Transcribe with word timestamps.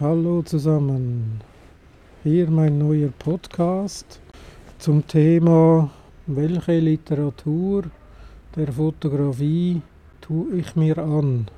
Hallo 0.00 0.42
zusammen. 0.42 1.40
Hier 2.22 2.48
mein 2.48 2.78
neuer 2.78 3.08
Podcast 3.18 4.20
zum 4.78 5.04
Thema, 5.04 5.90
welche 6.28 6.78
Literatur 6.78 7.82
der 8.54 8.72
Fotografie 8.72 9.82
tue 10.20 10.58
ich 10.58 10.76
mir 10.76 10.98
an? 10.98 11.48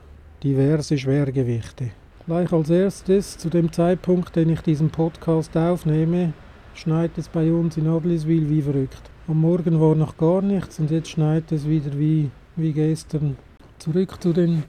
Diverse 0.42 0.96
Schwergewichte. 0.96 1.90
Gleich 2.24 2.50
als 2.50 2.70
erstes, 2.70 3.36
zu 3.36 3.50
dem 3.50 3.70
Zeitpunkt, 3.70 4.34
den 4.34 4.48
ich 4.48 4.62
diesen 4.62 4.88
Podcast 4.88 5.54
aufnehme, 5.54 6.32
schneit 6.72 7.18
es 7.18 7.28
bei 7.28 7.52
uns 7.52 7.76
in 7.76 7.88
Adliswil 7.88 8.48
wie 8.48 8.62
verrückt. 8.62 9.02
Am 9.28 9.42
Morgen 9.42 9.78
war 9.78 9.94
noch 9.94 10.16
gar 10.16 10.40
nichts 10.40 10.78
und 10.80 10.90
jetzt 10.90 11.10
schneit 11.10 11.52
es 11.52 11.68
wieder 11.68 11.92
wie, 11.98 12.30
wie 12.56 12.72
gestern. 12.72 13.36
Zurück 13.78 14.16
zu, 14.18 14.32
den, 14.32 14.62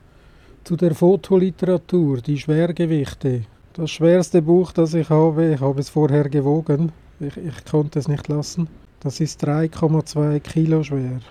zu 0.65 0.75
der 0.75 0.93
Fotoliteratur, 0.93 2.17
die 2.17 2.37
Schwergewichte. 2.37 3.43
Das 3.73 3.89
schwerste 3.89 4.41
Buch, 4.41 4.73
das 4.73 4.93
ich 4.93 5.09
habe, 5.09 5.53
ich 5.53 5.61
habe 5.61 5.79
es 5.79 5.87
vorher 5.87 6.27
gewogen, 6.27 6.91
ich, 7.21 7.37
ich 7.37 7.63
konnte 7.63 7.99
es 7.99 8.09
nicht 8.09 8.27
lassen. 8.27 8.67
Das 8.99 9.21
ist 9.21 9.45
3,2 9.45 10.41
Kilo 10.41 10.83
schwer. 10.83 11.21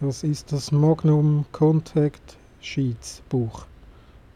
Das 0.00 0.24
ist 0.24 0.50
das 0.50 0.72
Magnum 0.72 1.44
Contact 1.52 2.38
Sheets 2.62 3.22
Buch. 3.28 3.66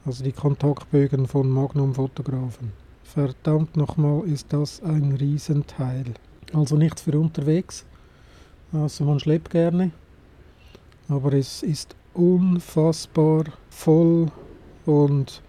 Also 0.05 0.25
die 0.25 0.33
Kontaktbögen 0.33 1.27
von 1.27 1.49
Magnum 1.49 1.95
Fotografen. 1.95 2.71
Verdammt 3.03 3.79
nochmal 3.79 4.29
ist 4.29 4.53
das 4.53 4.83
ein 4.83 5.17
Riesenteil. 5.19 6.05
Also 6.53 6.77
nichts 6.77 7.01
für 7.01 7.19
unterwegs. 7.19 7.87
Also 8.75 9.05
man 9.05 9.21
schleppt 9.21 9.53
gerne. 9.53 9.91
Aber 11.09 11.33
es 11.33 11.63
ist 11.63 11.97
unfassbar 12.13 13.45
voll 13.71 14.31
und 14.85 15.41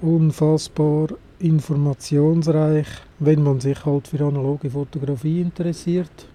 unfassbar 0.00 1.08
informationsreich, 1.38 2.86
wenn 3.18 3.42
man 3.42 3.60
sich 3.60 3.84
halt 3.84 4.08
für 4.08 4.24
analoge 4.24 4.70
Fotografie 4.70 5.40
interessiert. 5.40 6.26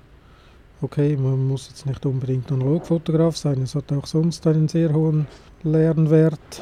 Okay, 0.82 1.16
man 1.16 1.48
muss 1.48 1.70
jetzt 1.70 1.86
nicht 1.86 2.06
unbedingt 2.06 2.52
Analogfotograf 2.52 3.38
sein, 3.38 3.62
es 3.62 3.76
hat 3.76 3.92
auch 3.94 4.06
sonst 4.06 4.46
einen 4.48 4.68
sehr 4.68 4.94
hohen 4.94 5.28
Lernwert 5.64 6.62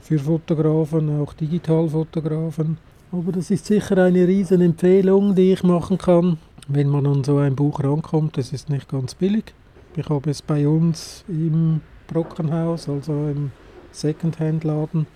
für 0.00 0.18
Fotografen, 0.18 1.20
auch 1.20 1.32
Digitalfotografen. 1.32 2.78
Aber 3.10 3.32
das 3.32 3.50
ist 3.50 3.66
sicher 3.66 3.98
eine 3.98 4.26
riesen 4.26 4.60
Empfehlung, 4.60 5.34
die 5.34 5.52
ich 5.52 5.62
machen 5.64 5.98
kann, 5.98 6.38
wenn 6.68 6.88
man 6.88 7.06
an 7.06 7.24
so 7.24 7.38
ein 7.38 7.56
Buch 7.56 7.82
rankommt. 7.82 8.38
Es 8.38 8.52
ist 8.52 8.70
nicht 8.70 8.88
ganz 8.88 9.14
billig. 9.14 9.52
Ich 9.96 10.08
habe 10.08 10.30
es 10.30 10.42
bei 10.42 10.68
uns 10.68 11.24
im 11.26 11.80
Brockenhaus, 12.06 12.88
also 12.88 13.12
im 13.12 13.50
Secondhand-Laden, 13.90 15.06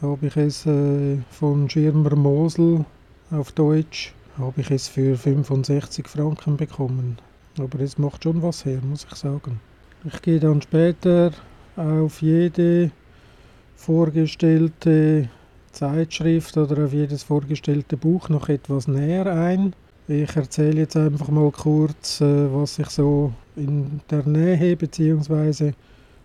habe 0.00 0.26
ich 0.26 0.36
es 0.36 0.66
äh, 0.66 1.16
von 1.30 1.68
Schirmer 1.68 2.14
Mosel 2.14 2.84
auf 3.30 3.52
Deutsch 3.52 4.14
habe 4.38 4.60
ich 4.60 4.70
es 4.70 4.88
für 4.88 5.16
65 5.16 6.06
Franken 6.06 6.56
bekommen. 6.56 7.18
Aber 7.58 7.80
es 7.80 7.98
macht 7.98 8.24
schon 8.24 8.40
was 8.42 8.64
her, 8.64 8.80
muss 8.82 9.06
ich 9.10 9.16
sagen. 9.16 9.60
Ich 10.04 10.22
gehe 10.22 10.38
dann 10.38 10.62
später 10.62 11.32
auf 11.76 12.22
jede 12.22 12.90
vorgestellte 13.76 15.28
Zeitschrift 15.72 16.56
oder 16.56 16.84
auf 16.84 16.92
jedes 16.92 17.24
vorgestellte 17.24 17.96
Buch 17.96 18.28
noch 18.28 18.48
etwas 18.48 18.88
näher 18.88 19.26
ein. 19.26 19.74
Ich 20.06 20.34
erzähle 20.36 20.80
jetzt 20.80 20.96
einfach 20.96 21.28
mal 21.28 21.50
kurz, 21.50 22.20
äh, 22.20 22.52
was 22.54 22.78
ich 22.78 22.88
so 22.88 23.32
in 23.56 24.00
der 24.10 24.26
Nähe 24.26 24.76
bzw 24.76 25.72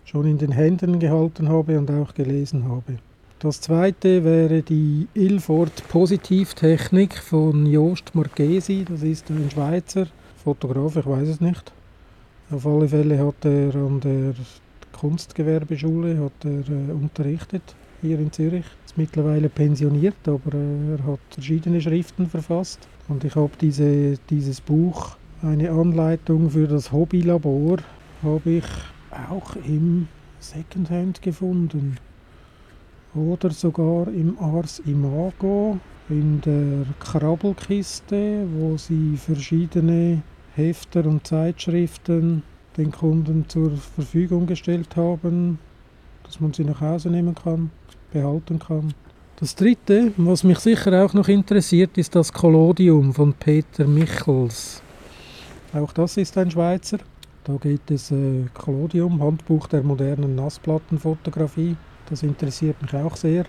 schon 0.04 0.26
in 0.26 0.38
den 0.38 0.52
Händen 0.52 0.98
gehalten 0.98 1.48
habe 1.48 1.78
und 1.78 1.90
auch 1.90 2.14
gelesen 2.14 2.68
habe. 2.68 2.98
Das 3.44 3.60
zweite 3.60 4.24
wäre 4.24 4.62
die 4.62 5.06
Ilford 5.12 5.86
Positivtechnik 5.90 7.18
von 7.18 7.66
Jost 7.66 8.14
Marchesi. 8.14 8.86
Das 8.88 9.02
ist 9.02 9.28
ein 9.28 9.50
Schweizer 9.50 10.06
Fotograf, 10.42 10.96
ich 10.96 11.04
weiß 11.04 11.28
es 11.28 11.42
nicht. 11.42 11.70
Auf 12.50 12.66
alle 12.66 12.88
Fälle 12.88 13.18
hat 13.18 13.44
er 13.44 13.74
an 13.74 14.00
der 14.00 14.32
Kunstgewerbeschule 14.98 16.24
hat 16.24 16.42
er, 16.42 16.60
äh, 16.72 16.92
unterrichtet 16.92 17.74
hier 18.00 18.18
in 18.18 18.32
Zürich. 18.32 18.64
Ist 18.86 18.96
mittlerweile 18.96 19.50
pensioniert, 19.50 20.26
aber 20.26 20.54
äh, 20.54 20.92
er 20.92 21.06
hat 21.06 21.20
verschiedene 21.28 21.82
Schriften 21.82 22.26
verfasst. 22.26 22.88
Und 23.08 23.24
ich 23.24 23.36
habe 23.36 23.52
diese, 23.60 24.16
dieses 24.30 24.62
Buch, 24.62 25.18
eine 25.42 25.70
Anleitung 25.70 26.48
für 26.48 26.66
das 26.66 26.90
Hobbylabor, 26.92 27.76
habe 28.22 28.50
ich 28.50 28.64
auch 29.30 29.54
im 29.66 30.08
Secondhand 30.40 31.20
gefunden. 31.20 31.98
Oder 33.14 33.50
sogar 33.50 34.08
im 34.08 34.36
Ars 34.40 34.80
Imago 34.80 35.78
in 36.08 36.40
der 36.40 36.84
Krabbelkiste, 36.98 38.46
wo 38.56 38.76
sie 38.76 39.16
verschiedene 39.16 40.22
Hefter 40.54 41.06
und 41.06 41.26
Zeitschriften 41.26 42.42
den 42.76 42.90
Kunden 42.90 43.48
zur 43.48 43.70
Verfügung 43.76 44.46
gestellt 44.46 44.96
haben, 44.96 45.58
dass 46.24 46.40
man 46.40 46.52
sie 46.52 46.64
nach 46.64 46.80
Hause 46.80 47.08
nehmen 47.08 47.34
kann, 47.34 47.70
behalten 48.12 48.58
kann. 48.58 48.94
Das 49.36 49.54
dritte, 49.54 50.12
was 50.16 50.44
mich 50.44 50.58
sicher 50.58 51.04
auch 51.04 51.12
noch 51.14 51.28
interessiert, 51.28 51.96
ist 51.98 52.14
das 52.14 52.32
Collodium 52.32 53.12
von 53.12 53.32
Peter 53.32 53.86
Michels. 53.86 54.82
Auch 55.72 55.92
das 55.92 56.16
ist 56.16 56.36
ein 56.38 56.50
Schweizer. 56.50 56.98
Da 57.44 57.54
geht 57.56 57.90
es 57.90 58.10
äh, 58.10 58.44
Collodium, 58.54 59.20
Handbuch 59.22 59.66
der 59.66 59.82
modernen 59.82 60.34
Nassplattenfotografie. 60.34 61.76
Das 62.08 62.22
interessiert 62.22 62.80
mich 62.82 62.94
auch 62.94 63.16
sehr, 63.16 63.44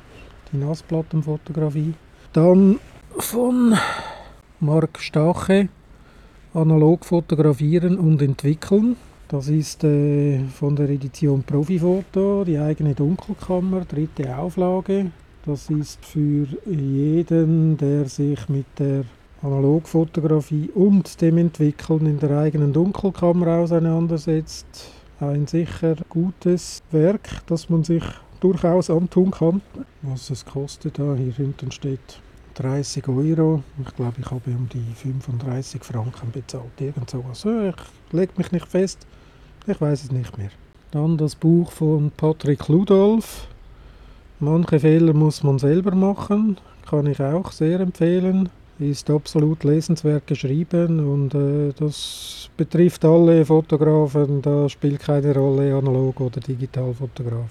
die 0.52 0.58
Nassplattenfotografie. 0.58 1.94
Dann 2.34 2.80
von 3.18 3.76
Marc 4.60 5.00
Stache, 5.00 5.70
Analog 6.54 7.06
fotografieren 7.06 7.98
und 7.98 8.22
entwickeln. 8.22 8.96
Das 9.28 9.50
ist 9.50 9.84
äh, 9.84 10.40
von 10.54 10.76
der 10.76 10.90
Edition 10.90 11.44
Profifoto, 11.44 12.44
die 12.46 12.58
eigene 12.58 12.94
Dunkelkammer, 12.94 13.82
dritte 13.82 14.38
Auflage. 14.38 15.12
Das 15.46 15.70
ist 15.70 16.06
für 16.06 16.48
jeden, 16.66 17.78
der 17.78 18.06
sich 18.06 18.48
mit 18.50 18.66
der 18.80 19.04
Analogfotografie 19.42 20.70
und 20.74 21.22
dem 21.22 21.38
Entwickeln 21.38 22.06
in 22.06 22.20
der 22.20 22.40
eigenen 22.40 22.74
Dunkelkammer 22.74 23.60
auseinandersetzt. 23.60 24.92
Ein 25.20 25.48
sicher 25.48 25.96
gutes 26.10 26.82
Werk, 26.92 27.30
das 27.48 27.70
man 27.70 27.84
sich 27.84 28.04
durchaus 28.40 28.90
antun 28.90 29.32
kann. 29.32 29.62
Was 30.02 30.30
es 30.30 30.46
kostet, 30.46 31.00
da 31.00 31.16
hier 31.16 31.34
hinten 31.34 31.72
steht 31.72 32.20
30 32.56 33.08
Euro. 33.08 33.64
Ich 33.86 33.96
glaube, 33.96 34.16
ich 34.20 34.32
habe 34.32 34.52
um 34.52 34.70
die 34.74 34.94
35 34.96 35.84
Franken 35.84 36.32
bezahlt. 36.32 36.80
Irgend 36.80 37.10
sowas. 37.10 37.46
Ich 37.46 38.14
lege 38.14 38.34
mich 38.38 38.52
nicht 38.52 38.68
fest. 38.68 39.06
Ich 39.68 39.80
weiß 39.80 40.06
es 40.06 40.12
nicht 40.12 40.38
mehr. 40.38 40.52
Dann 40.92 41.18
das 41.18 41.36
Buch 41.36 41.72
von 41.72 42.12
Patrick 42.16 42.68
Ludolf. 42.68 43.48
Manche 44.40 44.80
Fehler 44.80 45.14
muss 45.14 45.44
man 45.44 45.60
selber 45.60 45.96
machen. 45.96 46.58
Kann 46.90 47.08
ich 47.08 47.20
auch 47.20 47.52
sehr 47.52 47.80
empfehlen 47.80 48.50
ist 48.80 49.10
absolut 49.10 49.64
lesenswert 49.64 50.28
geschrieben 50.28 51.00
und 51.00 51.34
äh, 51.34 51.72
das 51.78 52.50
betrifft 52.58 53.06
alle 53.06 53.46
Fotografen, 53.46 54.42
da 54.42 54.68
spielt 54.68 55.00
keine 55.00 55.34
Rolle 55.34 55.76
analog 55.76 56.20
oder 56.20 56.42
Digitalfotograf. 56.42 57.50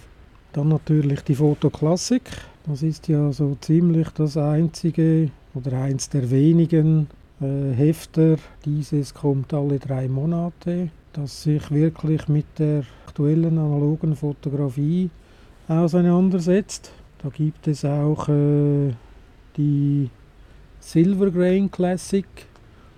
Dann 0.54 0.69
natürlich 0.69 1.22
die 1.22 1.34
Fotoklassik, 1.34 2.22
das 2.65 2.84
ist 2.84 3.09
ja 3.09 3.32
so 3.32 3.56
ziemlich 3.60 4.09
das 4.10 4.37
einzige 4.37 5.32
oder 5.53 5.82
eins 5.82 6.09
der 6.09 6.31
wenigen 6.31 7.09
äh, 7.41 7.72
Hefter. 7.72 8.37
Dieses 8.64 9.12
kommt 9.12 9.53
alle 9.53 9.81
drei 9.81 10.06
Monate, 10.06 10.91
das 11.12 11.43
sich 11.43 11.72
wirklich 11.72 12.28
mit 12.28 12.47
der 12.56 12.84
aktuellen 13.04 13.59
analogen 13.59 14.14
Fotografie 14.14 15.10
auseinandersetzt. 15.66 16.93
Da 17.20 17.31
gibt 17.31 17.66
es 17.66 17.84
auch 17.84 18.28
äh, 18.28 18.93
die 19.56 20.08
Silvergrain 20.79 21.69
Classic. 21.69 22.26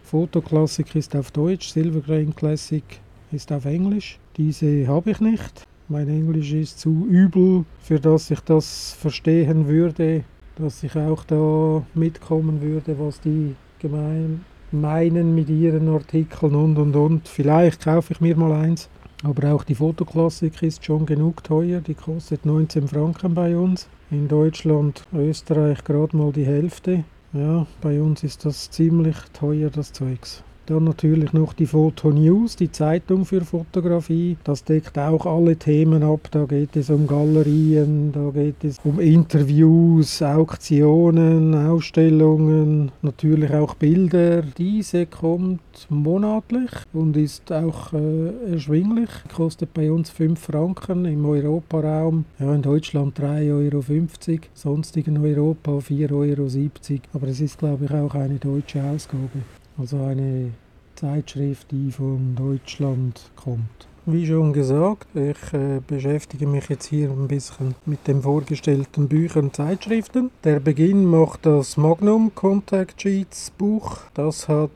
Fotoklassik 0.02 0.94
ist 0.94 1.16
auf 1.16 1.30
Deutsch, 1.30 1.70
Silvergrain 1.70 2.36
Classic 2.36 2.84
ist 3.32 3.50
auf 3.50 3.64
Englisch. 3.64 4.18
Diese 4.36 4.86
habe 4.86 5.12
ich 5.12 5.20
nicht. 5.20 5.66
Mein 5.88 6.08
Englisch 6.08 6.52
ist 6.52 6.80
zu 6.80 7.06
übel, 7.08 7.64
für 7.78 8.00
dass 8.00 8.32
ich 8.32 8.40
das 8.40 8.96
verstehen 8.98 9.68
würde, 9.68 10.24
dass 10.56 10.82
ich 10.82 10.96
auch 10.96 11.22
da 11.22 11.84
mitkommen 11.94 12.60
würde, 12.60 12.98
was 12.98 13.20
die 13.20 13.54
gemein 13.78 14.44
meinen 14.72 15.32
mit 15.36 15.48
ihren 15.48 15.88
Artikeln 15.88 16.56
und 16.56 16.76
und 16.76 16.96
und. 16.96 17.28
Vielleicht 17.28 17.84
kaufe 17.84 18.12
ich 18.12 18.20
mir 18.20 18.36
mal 18.36 18.50
eins. 18.50 18.88
Aber 19.22 19.54
auch 19.54 19.62
die 19.62 19.76
Fotoklassik 19.76 20.60
ist 20.60 20.84
schon 20.84 21.06
genug 21.06 21.44
teuer. 21.44 21.80
Die 21.80 21.94
kostet 21.94 22.44
19 22.44 22.88
Franken 22.88 23.34
bei 23.34 23.56
uns. 23.56 23.88
In 24.10 24.26
Deutschland, 24.26 25.04
Österreich 25.14 25.84
gerade 25.84 26.16
mal 26.16 26.32
die 26.32 26.46
Hälfte. 26.46 27.04
Ja, 27.32 27.64
bei 27.80 28.00
uns 28.00 28.24
ist 28.24 28.44
das 28.44 28.70
ziemlich 28.72 29.16
teuer, 29.32 29.70
das 29.70 29.92
Zeugs. 29.92 30.42
Dann 30.66 30.82
natürlich 30.82 31.32
noch 31.32 31.52
die 31.52 31.66
Photo 31.66 32.10
News, 32.10 32.56
die 32.56 32.72
Zeitung 32.72 33.24
für 33.24 33.42
Fotografie. 33.42 34.36
Das 34.42 34.64
deckt 34.64 34.98
auch 34.98 35.24
alle 35.24 35.54
Themen 35.54 36.02
ab. 36.02 36.26
Da 36.32 36.44
geht 36.44 36.74
es 36.74 36.90
um 36.90 37.06
Galerien, 37.06 38.10
da 38.10 38.30
geht 38.30 38.64
es 38.64 38.80
um 38.82 38.98
Interviews, 38.98 40.20
Auktionen, 40.22 41.54
Ausstellungen, 41.54 42.90
natürlich 43.00 43.54
auch 43.54 43.74
Bilder. 43.74 44.42
Diese 44.42 45.06
kommt 45.06 45.60
monatlich 45.88 46.70
und 46.92 47.16
ist 47.16 47.52
auch 47.52 47.92
äh, 47.92 48.52
erschwinglich. 48.52 49.10
Kostet 49.32 49.72
bei 49.72 49.92
uns 49.92 50.10
5 50.10 50.36
Franken 50.36 51.04
im 51.04 51.24
Europaraum. 51.26 52.24
Ja, 52.40 52.52
in 52.52 52.62
Deutschland 52.62 53.16
3,50 53.20 54.30
Euro, 54.32 54.40
sonst 54.54 54.96
in 54.96 55.16
Europa 55.16 55.70
4,70 55.70 56.10
Euro. 56.10 57.00
Aber 57.12 57.28
es 57.28 57.40
ist, 57.40 57.60
glaube 57.60 57.84
ich, 57.84 57.90
auch 57.92 58.16
eine 58.16 58.40
deutsche 58.40 58.82
Ausgabe. 58.82 59.42
Also 59.78 60.02
eine 60.02 60.52
Zeitschrift, 60.94 61.70
die 61.70 61.90
von 61.90 62.34
Deutschland 62.34 63.30
kommt. 63.36 63.86
Wie 64.08 64.24
schon 64.24 64.52
gesagt, 64.52 65.08
ich 65.16 65.52
äh, 65.52 65.80
beschäftige 65.84 66.46
mich 66.46 66.68
jetzt 66.68 66.86
hier 66.86 67.10
ein 67.10 67.26
bisschen 67.26 67.74
mit 67.86 68.06
den 68.06 68.22
vorgestellten 68.22 69.08
Büchern 69.08 69.46
und 69.46 69.56
Zeitschriften. 69.56 70.30
Der 70.44 70.60
Beginn 70.60 71.04
macht 71.04 71.44
das 71.44 71.76
Magnum 71.76 72.32
Contact 72.34 73.02
Sheets 73.02 73.50
Buch. 73.50 73.98
Das 74.14 74.48
hat 74.48 74.70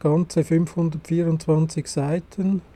ganze 0.00 0.42
524 0.42 1.86
Seiten. 1.86 2.62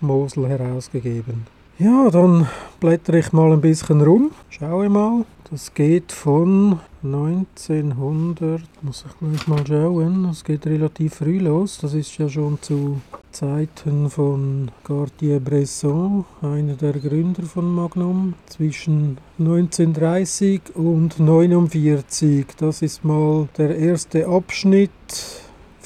Mosel 0.00 0.48
herausgegeben. 0.48 1.46
Ja, 1.78 2.10
dann 2.10 2.46
blättere 2.78 3.20
ich 3.20 3.32
mal 3.32 3.52
ein 3.52 3.62
bisschen 3.62 4.02
rum. 4.02 4.32
Schaue 4.50 4.90
mal. 4.90 5.24
Das 5.50 5.72
geht 5.72 6.12
von 6.12 6.78
1900, 7.02 8.60
muss 8.82 9.06
ich 9.08 9.18
gleich 9.18 9.48
mal 9.48 9.66
schauen. 9.66 10.24
Das 10.24 10.44
geht 10.44 10.66
relativ 10.66 11.14
früh 11.14 11.38
los. 11.38 11.78
Das 11.80 11.94
ist 11.94 12.18
ja 12.18 12.28
schon 12.28 12.58
zu 12.60 13.00
Zeiten 13.32 14.10
von 14.10 14.70
Cartier-Bresson, 14.84 16.26
einer 16.42 16.74
der 16.74 16.92
Gründer 16.92 17.44
von 17.44 17.74
Magnum. 17.74 18.34
Zwischen 18.46 19.16
1930 19.38 20.60
und 20.74 21.18
1949. 21.18 22.46
Das 22.58 22.82
ist 22.82 23.04
mal 23.06 23.48
der 23.56 23.74
erste 23.76 24.28
Abschnitt 24.28 24.90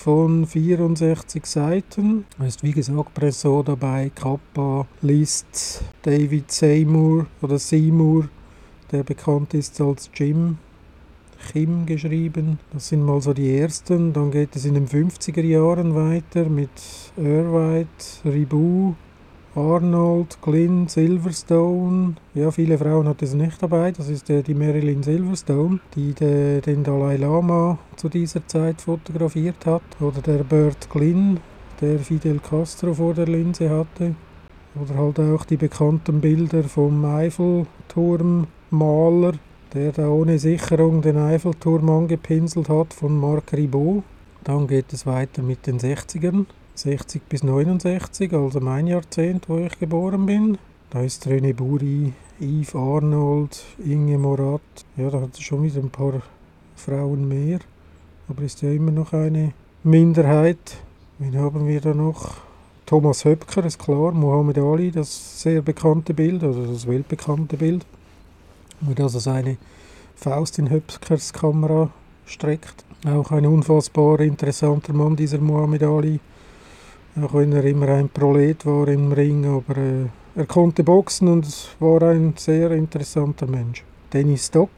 von 0.05 0.47
64 0.47 1.47
Seiten. 1.47 2.27
Da 2.39 2.45
ist 2.45 2.63
wie 2.63 2.73
gesagt 2.73 3.15
Presso 3.15 3.63
dabei, 3.63 4.11
Kappa, 4.15 4.87
Liszt, 5.01 5.83
David 6.03 6.53
Seymour 6.53 7.25
oder 7.41 7.59
Seymour, 7.59 8.29
der 8.93 9.03
bekannt 9.03 9.55
ist 9.55 9.81
als 9.81 10.11
Jim. 10.15 10.59
Kim 11.51 11.87
geschrieben. 11.87 12.59
Das 12.71 12.89
sind 12.89 13.03
mal 13.03 13.23
so 13.23 13.33
die 13.33 13.57
ersten. 13.57 14.13
Dann 14.13 14.31
geht 14.31 14.55
es 14.55 14.67
in 14.67 14.75
den 14.75 14.89
50er 14.89 15.43
Jahren 15.43 15.95
weiter 15.95 16.51
mit 16.51 16.69
Irwite, 17.17 17.87
Ribou, 18.27 18.97
Arnold, 19.57 20.39
Glynn, 20.43 20.89
Silverstone. 20.89 22.17
Ja, 22.35 22.51
viele 22.51 22.77
Frauen 22.77 23.07
hat 23.07 23.23
es 23.23 23.35
nicht 23.35 23.63
dabei. 23.63 23.93
Das 23.93 24.09
ist 24.09 24.29
äh, 24.29 24.43
die 24.43 24.53
Marilyn 24.53 25.05
Silverstone, 25.05 25.79
die 25.95 26.13
de, 26.13 26.61
den 26.61 26.83
Dalai 26.83 27.19
Lama 27.19 27.79
zu 27.95 28.09
dieser 28.09 28.45
Zeit 28.49 28.81
fotografiert 28.81 29.65
hat. 29.65 29.83
Oder 30.01 30.21
der 30.23 30.43
Bert 30.43 30.91
Glynn, 30.91 31.39
der 31.81 32.01
Fidel 32.01 32.41
Castro 32.41 32.95
vor 32.95 33.15
der 33.15 33.27
Linse 33.27 33.71
hatte. 33.71 34.17
Oder 34.75 34.97
halt 34.97 35.21
auch 35.21 35.45
die 35.45 35.57
bekannten 35.57 36.21
Bilder 36.21 36.65
vom 36.65 37.05
Eiffelturmmaler, 37.05 39.35
der 39.73 39.93
da 39.93 40.09
ohne 40.09 40.41
Sicherung 40.41 41.01
den 41.01 41.17
Eiffelturm 41.17 41.89
angepinselt 41.91 42.69
hat, 42.69 42.93
von 42.93 43.21
Marc 43.21 43.53
Ribot. 43.53 44.03
Dann 44.43 44.67
geht 44.67 44.93
es 44.93 45.07
weiter 45.07 45.43
mit 45.43 45.69
den 45.69 45.79
60ern. 45.79 46.47
60 46.75 47.23
bis 47.29 47.43
69, 47.43 48.33
also 48.33 48.61
mein 48.61 48.87
Jahrzehnt, 48.87 49.49
wo 49.49 49.59
ich 49.59 49.79
geboren 49.79 50.27
bin. 50.27 50.59
Da 50.91 51.03
ist 51.03 51.27
René 51.27 51.55
Buri, 51.55 52.13
Yves 52.41 52.75
Arnold, 52.75 53.65
Inge 53.85 54.19
Morat. 54.19 54.61
Ja, 54.97 55.11
da 55.11 55.21
hat 55.21 55.35
es 55.35 55.41
schon 55.41 55.63
wieder 55.63 55.81
ein 55.81 55.91
paar 55.91 56.23
Frauen 56.77 57.29
mehr. 57.29 57.61
Aber 58.29 58.43
ist 58.43 58.63
ja 58.63 58.71
immer 58.71 58.91
noch 58.91 59.13
eine 59.13 59.53
Minderheit. 59.83 60.79
Wen 61.19 61.37
haben 61.39 61.67
wir 61.67 61.81
da 61.81 61.95
noch? 61.95 62.37
Thomas 62.87 63.25
Höpker, 63.25 63.65
ist 63.65 63.79
klar. 63.79 64.13
Muhammad 64.13 64.59
Ali, 64.59 64.91
das 64.91 65.43
sehr 65.43 65.63
bekannte 65.63 66.13
Bild, 66.13 66.43
also 66.43 66.67
das 66.67 66.87
weltbekannte 66.87 67.57
Bild. 67.57 67.87
Wo 68.81 69.01
also 69.03 69.19
seine 69.19 69.57
Faust 70.17 70.59
in 70.59 70.71
Höpkers 70.71 71.33
Kamera 71.33 71.91
streckt. 72.27 72.85
Auch 73.07 73.31
ein 73.31 73.47
unfassbar 73.47 74.21
interessanter 74.21 74.93
Mann, 74.93 75.17
dieser 75.17 75.39
Muhammad 75.39 75.83
Ali. 75.83 76.21
Auch 77.23 77.35
wenn 77.35 77.53
er 77.53 77.65
immer 77.65 77.89
ein 77.89 78.09
Prolet 78.09 78.67
war 78.67 78.89
im 78.89 79.13
Ring, 79.13 79.47
aber 79.47 79.77
äh, 79.77 80.07
er 80.35 80.47
konnte 80.47 80.83
boxen 80.83 81.29
und 81.29 81.47
war 81.79 82.03
ein 82.03 82.35
sehr 82.37 82.73
interessanter 82.73 83.47
Mensch. 83.47 83.85
Dennis 84.13 84.47
Stock, 84.47 84.71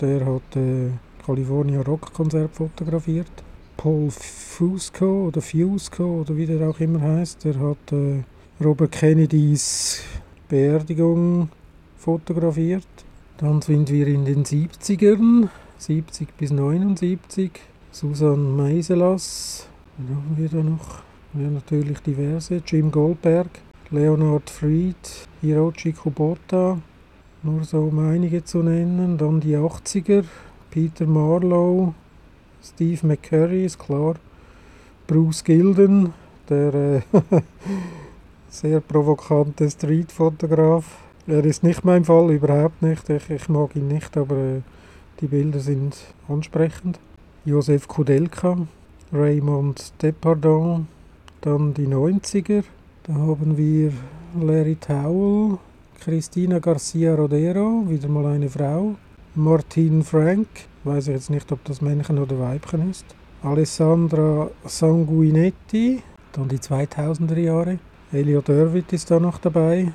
der 0.00 0.24
hat 0.24 0.56
äh, 0.56 0.90
California 1.26 1.80
Rock 1.80 2.12
Konzert 2.12 2.54
fotografiert. 2.54 3.32
Paul 3.76 4.10
Fusco 4.10 5.26
oder 5.26 5.40
Fusco 5.40 6.20
oder 6.20 6.36
wie 6.36 6.46
der 6.46 6.68
auch 6.68 6.78
immer 6.78 7.00
heißt, 7.00 7.44
der 7.44 7.58
hat 7.58 7.92
äh, 7.92 8.22
Robert 8.62 8.92
Kennedys 8.92 10.04
Beerdigung 10.48 11.48
fotografiert. 11.98 12.86
Dann 13.38 13.60
sind 13.60 13.90
wir 13.90 14.06
in 14.06 14.24
den 14.24 14.44
70ern, 14.44 15.48
70 15.78 16.36
bis 16.36 16.52
79. 16.52 17.50
Susan 17.90 18.56
Meiselas, 18.56 19.66
wen 19.98 20.14
haben 20.14 20.36
wir 20.36 20.48
da 20.48 20.62
noch? 20.62 21.11
Ja, 21.34 21.48
natürlich 21.48 22.00
diverse. 22.00 22.60
Jim 22.66 22.90
Goldberg, 22.90 23.48
Leonard 23.90 24.50
Fried, 24.50 25.26
Hiroshi 25.40 25.94
Kubota, 25.94 26.76
nur 27.42 27.64
so 27.64 27.84
um 27.84 28.00
einige 28.00 28.44
zu 28.44 28.58
nennen. 28.58 29.16
Dann 29.16 29.40
die 29.40 29.56
80er, 29.56 30.24
Peter 30.70 31.06
Marlowe, 31.06 31.94
Steve 32.62 33.06
McCurry 33.06 33.64
ist 33.64 33.78
klar, 33.78 34.16
Bruce 35.06 35.42
Gilden, 35.42 36.12
der 36.50 36.74
äh, 36.74 37.00
sehr 38.50 38.80
provokante 38.80 39.70
Streetfotograf. 39.70 40.84
Er 41.26 41.46
ist 41.46 41.62
nicht 41.62 41.82
mein 41.82 42.04
Fall, 42.04 42.30
überhaupt 42.30 42.82
nicht. 42.82 43.08
Ich, 43.08 43.30
ich 43.30 43.48
mag 43.48 43.74
ihn 43.74 43.88
nicht, 43.88 44.18
aber 44.18 44.36
äh, 44.36 44.60
die 45.22 45.28
Bilder 45.28 45.60
sind 45.60 45.96
ansprechend. 46.28 47.00
Josef 47.46 47.88
Kudelka, 47.88 48.58
Raymond 49.10 49.94
Depardon, 50.02 50.88
dann 51.42 51.74
die 51.74 51.86
90er. 51.86 52.64
Da 53.02 53.14
haben 53.14 53.56
wir 53.56 53.92
Larry 54.40 54.76
Towell, 54.76 55.58
Christina 56.00 56.58
Garcia 56.58 57.14
Rodero, 57.14 57.84
wieder 57.88 58.08
mal 58.08 58.26
eine 58.26 58.48
Frau. 58.48 58.94
Martin 59.34 60.02
Frank, 60.02 60.46
weiß 60.84 61.08
ich 61.08 61.14
jetzt 61.14 61.30
nicht, 61.30 61.50
ob 61.52 61.64
das 61.64 61.80
Männchen 61.80 62.18
oder 62.18 62.38
Weibchen 62.38 62.90
ist. 62.90 63.04
Alessandra 63.42 64.50
Sanguinetti, 64.64 66.02
dann 66.32 66.48
die 66.48 66.58
2000er 66.58 67.38
Jahre. 67.38 67.78
Elliot 68.12 68.48
Irwitt 68.48 68.92
ist 68.92 69.10
da 69.10 69.18
noch 69.18 69.38
dabei. 69.38 69.92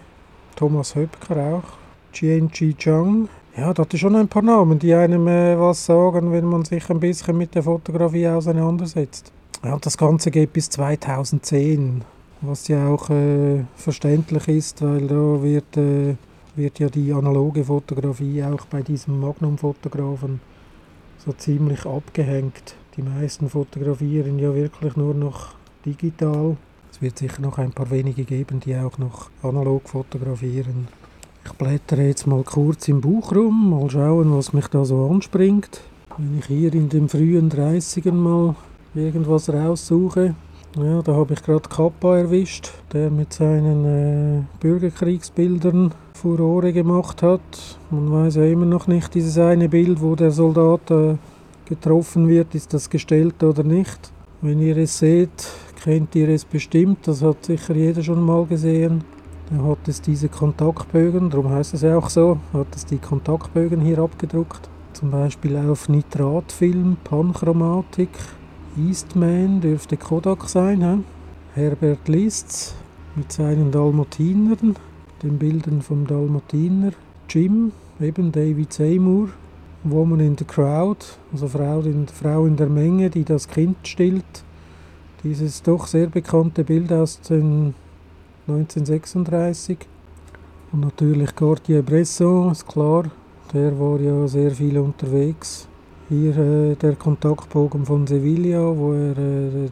Thomas 0.55 0.95
Höpker 0.95 1.37
auch. 1.37 1.77
Chien 2.11 2.51
Chi 2.51 2.73
Chang. 2.73 3.29
Ja, 3.55 3.73
da 3.73 3.83
hatte 3.83 3.97
schon 3.97 4.15
ein 4.15 4.27
paar 4.27 4.41
Namen, 4.41 4.79
die 4.79 4.93
einem 4.93 5.27
äh, 5.27 5.57
was 5.57 5.85
sagen, 5.85 6.31
wenn 6.31 6.45
man 6.45 6.65
sich 6.65 6.89
ein 6.89 6.99
bisschen 6.99 7.37
mit 7.37 7.55
der 7.55 7.63
Fotografie 7.63 8.27
auseinandersetzt. 8.27 9.31
Ja, 9.63 9.77
das 9.79 9.97
Ganze 9.97 10.29
geht 10.29 10.53
bis 10.53 10.69
2010, 10.69 12.03
was 12.41 12.67
ja 12.67 12.87
auch 12.87 13.09
äh, 13.09 13.63
verständlich 13.75 14.47
ist, 14.47 14.83
weil 14.83 15.07
da 15.07 15.41
wird, 15.41 15.75
äh, 15.77 16.15
wird 16.55 16.79
ja 16.79 16.89
die 16.89 17.11
analoge 17.11 17.63
Fotografie 17.63 18.43
auch 18.43 18.65
bei 18.67 18.83
diesem 18.83 19.19
Magnum-Fotografen 19.19 20.39
so 21.17 21.31
ziemlich 21.33 21.85
abgehängt. 21.85 22.75
Die 22.95 23.01
meisten 23.01 23.49
fotografieren 23.49 24.37
ja 24.37 24.53
wirklich 24.53 24.95
nur 24.95 25.15
noch 25.15 25.55
digital. 25.85 26.55
Es 26.91 27.01
wird 27.01 27.17
sicher 27.17 27.41
noch 27.41 27.57
ein 27.57 27.71
paar 27.71 27.89
wenige 27.89 28.25
geben, 28.25 28.59
die 28.59 28.77
auch 28.77 28.99
noch 28.99 29.31
analog 29.41 29.89
fotografieren. 29.89 30.87
Ich 31.45 31.51
blättere 31.53 32.03
jetzt 32.03 32.27
mal 32.27 32.43
kurz 32.43 32.87
im 32.87 33.01
Buch 33.01 33.33
rum, 33.33 33.71
mal 33.71 33.89
schauen, 33.89 34.35
was 34.37 34.53
mich 34.53 34.67
da 34.67 34.85
so 34.85 35.09
anspringt. 35.09 35.81
Wenn 36.17 36.37
ich 36.39 36.45
hier 36.45 36.73
in 36.73 36.89
den 36.89 37.09
frühen 37.09 37.49
30ern 37.49 38.11
mal 38.11 38.55
irgendwas 38.97 39.49
raussuche. 39.49 40.35
Ja, 40.75 41.01
da 41.01 41.13
habe 41.13 41.33
ich 41.33 41.41
gerade 41.41 41.67
Kappa 41.67 42.17
erwischt, 42.17 42.71
der 42.93 43.09
mit 43.09 43.33
seinen 43.33 43.85
äh, 43.85 44.43
Bürgerkriegsbildern 44.59 45.93
Furore 46.13 46.73
gemacht 46.73 47.23
hat. 47.23 47.41
Man 47.89 48.11
weiß 48.11 48.35
ja 48.35 48.45
immer 48.45 48.65
noch 48.65 48.87
nicht, 48.87 49.13
dieses 49.13 49.37
eine 49.37 49.69
Bild, 49.69 50.01
wo 50.01 50.15
der 50.15 50.31
Soldat 50.31 50.91
äh, 50.91 51.15
getroffen 51.65 52.27
wird, 52.27 52.53
ist 52.53 52.73
das 52.73 52.89
gestellt 52.89 53.41
oder 53.43 53.63
nicht. 53.63 54.11
Wenn 54.41 54.59
ihr 54.59 54.77
es 54.77 54.99
seht, 54.99 55.49
kennt 55.83 56.15
ihr 56.15 56.29
es 56.29 56.45
bestimmt, 56.45 57.07
das 57.07 57.23
hat 57.23 57.45
sicher 57.45 57.75
jeder 57.75 58.03
schon 58.03 58.23
mal 58.23 58.45
gesehen. 58.45 59.03
Da 59.49 59.63
hat 59.63 59.87
es 59.87 60.01
diese 60.01 60.29
Kontaktbögen, 60.29 61.29
darum 61.29 61.49
heißt 61.49 61.73
es 61.73 61.81
ja 61.81 61.97
auch 61.97 62.09
so, 62.09 62.37
hat 62.53 62.75
es 62.75 62.85
die 62.85 62.97
Kontaktbögen 62.97 63.81
hier 63.81 63.99
abgedruckt. 63.99 64.69
Zum 64.93 65.09
Beispiel 65.11 65.57
auf 65.57 65.89
Nitratfilm, 65.89 66.97
Panchromatik, 67.03 68.09
Eastman 68.77 69.59
dürfte 69.59 69.97
Kodak 69.97 70.47
sein. 70.47 70.81
He? 70.81 71.61
Herbert 71.61 72.07
Lists 72.07 72.75
mit 73.15 73.31
seinen 73.31 73.71
Dalmatinern, 73.71 74.75
den 75.23 75.39
Bildern 75.39 75.81
vom 75.81 76.05
Dalmatiner. 76.05 76.91
Jim, 77.27 77.71
eben 77.99 78.31
David 78.31 78.71
Seymour, 78.71 79.29
Woman 79.83 80.19
in 80.19 80.37
the 80.37 80.45
Crowd, 80.45 81.03
also 81.31 81.47
Frau 81.47 81.81
in, 81.81 82.07
Frau 82.07 82.45
in 82.45 82.55
der 82.55 82.67
Menge, 82.67 83.09
die 83.09 83.23
das 83.23 83.47
Kind 83.47 83.77
stillt. 83.87 84.43
Dieses 85.23 85.63
doch 85.63 85.87
sehr 85.87 86.07
bekannte 86.07 86.63
Bild 86.63 86.93
aus 86.93 87.19
den 87.21 87.73
1936. 88.47 89.79
Und 90.71 90.81
natürlich 90.81 91.35
Cartier-Bresson, 91.35 92.51
ist 92.51 92.67
klar, 92.67 93.05
der 93.53 93.79
war 93.79 93.99
ja 93.99 94.27
sehr 94.27 94.51
viel 94.51 94.77
unterwegs 94.77 95.66
hier 96.09 96.37
äh, 96.37 96.75
der 96.75 96.95
Kontaktbogen 96.95 97.85
von 97.85 98.07
Sevilla, 98.07 98.75
wo 98.75 98.93
er 98.93 99.17
äh, 99.17 99.69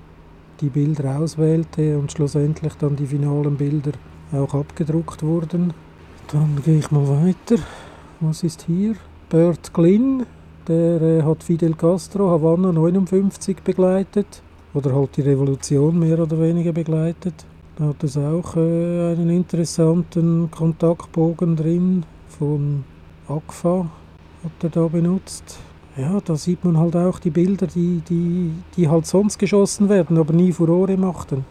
die 0.61 0.69
Bilder 0.69 1.19
auswählte 1.19 1.97
und 1.97 2.11
schlussendlich 2.11 2.73
dann 2.75 2.95
die 2.95 3.07
finalen 3.07 3.55
Bilder 3.57 3.91
auch 4.31 4.53
abgedruckt 4.53 5.23
wurden. 5.23 5.73
Dann 6.31 6.61
gehe 6.63 6.79
ich 6.79 6.91
mal 6.91 7.07
weiter. 7.07 7.61
Was 8.19 8.43
ist 8.43 8.63
hier? 8.63 8.95
Bert 9.29 9.73
Glynn, 9.73 10.25
der 10.67 11.01
äh, 11.01 11.23
hat 11.23 11.43
Fidel 11.43 11.75
Castro 11.75 12.29
Havanna 12.29 12.71
59 12.71 13.57
begleitet 13.63 14.41
oder 14.73 14.93
halt 14.93 15.17
die 15.17 15.21
Revolution 15.21 15.99
mehr 15.99 16.19
oder 16.19 16.39
weniger 16.39 16.73
begleitet. 16.73 17.45
Da 17.77 17.85
hat 17.85 18.03
es 18.03 18.17
auch 18.17 18.55
äh, 18.55 19.13
einen 19.13 19.29
interessanten 19.29 20.49
Kontaktbogen 20.51 21.55
drin 21.55 22.05
von 22.27 22.83
AGFA 23.27 23.89
hat 24.43 24.63
er 24.63 24.69
da 24.69 24.87
benutzt 24.87 25.59
ja, 25.97 26.19
da 26.23 26.35
sieht 26.35 26.63
man 26.65 26.77
halt 26.77 26.95
auch 26.95 27.19
die 27.19 27.29
Bilder, 27.29 27.67
die, 27.67 28.01
die, 28.09 28.51
die 28.75 28.89
halt 28.89 29.05
sonst 29.05 29.39
geschossen 29.39 29.87
werden, 29.87 30.17
aber 30.17 30.33
nie 30.33 30.51
Furore 30.51 30.97
machten. 30.97 31.45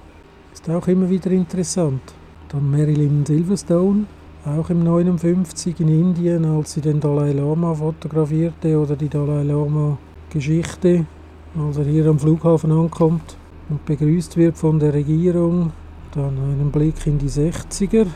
Ist 0.52 0.68
auch 0.68 0.86
immer 0.86 1.08
wieder 1.08 1.30
interessant. 1.30 2.02
Dann 2.48 2.70
Marilyn 2.70 3.24
Silverstone, 3.24 4.04
auch 4.44 4.68
im 4.68 4.84
59 4.84 5.80
in 5.80 5.88
Indien, 5.88 6.44
als 6.44 6.74
sie 6.74 6.82
den 6.82 7.00
Dalai 7.00 7.32
Lama 7.32 7.74
fotografierte 7.74 8.78
oder 8.78 8.96
die 8.96 9.08
Dalai 9.08 9.42
Lama 9.44 9.96
Geschichte, 10.28 11.06
als 11.58 11.78
er 11.78 11.84
hier 11.84 12.06
am 12.06 12.18
Flughafen 12.18 12.70
ankommt 12.70 13.36
und 13.70 13.84
begrüßt 13.86 14.36
wird 14.36 14.58
von 14.58 14.78
der 14.78 14.92
Regierung. 14.92 15.72
Dann 16.12 16.36
einen 16.38 16.70
Blick 16.70 17.06
in 17.06 17.18
die 17.18 17.30
60er. 17.30 18.06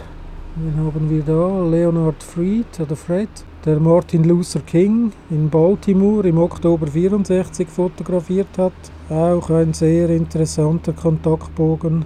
Wen 0.56 0.76
haben 0.76 1.08
wir 1.08 1.22
da? 1.22 1.64
Leonard 1.64 2.22
Fried 2.22 2.80
oder 2.80 2.96
Fred 2.96 3.28
der 3.64 3.80
Martin 3.80 4.24
Luther 4.24 4.60
King 4.60 5.12
in 5.30 5.50
Baltimore 5.50 6.28
im 6.28 6.38
Oktober 6.38 6.86
64 6.86 7.68
fotografiert 7.68 8.56
hat. 8.56 8.72
Auch 9.10 9.50
ein 9.50 9.72
sehr 9.72 10.10
interessanter 10.10 10.92
Kontaktbogen. 10.92 12.04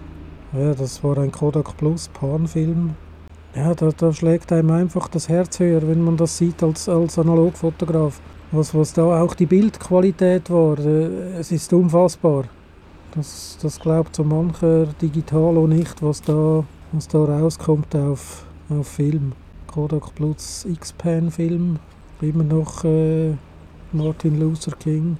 Ja, 0.53 0.75
das 0.75 1.03
war 1.05 1.19
ein 1.19 1.33
Kodak 1.33 1.77
Plus 1.77 2.09
Panfilm. 2.09 2.95
Ja, 3.55 3.75
da, 3.75 3.91
da, 3.95 4.13
schlägt 4.13 4.51
einem 4.53 4.71
einfach 4.71 5.09
das 5.09 5.29
Herz 5.29 5.61
höher, 5.61 5.87
wenn 5.87 6.03
man 6.03 6.17
das 6.17 6.39
sieht 6.39 6.63
als, 6.63 6.89
als 6.89 7.19
Analogfotograf. 7.19 8.21
Was, 8.51 8.75
was 8.75 8.95
da 8.95 9.21
auch 9.21 9.35
die 9.35 9.47
Bildqualität 9.47 10.51
war, 10.51 10.79
äh, 10.79 11.39
es 11.39 11.53
ist 11.53 11.73
unfassbar. 11.73 12.45
Das, 13.15 13.59
das 13.61 13.79
glaubt 13.79 14.17
so 14.17 14.25
mancher 14.25 14.87
Digitalo 15.01 15.67
nicht, 15.67 16.03
was 16.03 16.23
da, 16.23 16.65
was 16.93 17.09
da 17.09 17.19
rauskommt 17.19 17.95
auf, 17.95 18.47
auf 18.71 18.89
Film. 18.89 19.33
Kodak 19.73 20.15
Plus 20.15 20.67
X-Pan-Film, 20.67 21.79
immer 22.21 22.45
noch 22.45 22.85
äh, 22.85 23.33
Martin 23.93 24.39
Luther 24.39 24.73
King. 24.73 25.17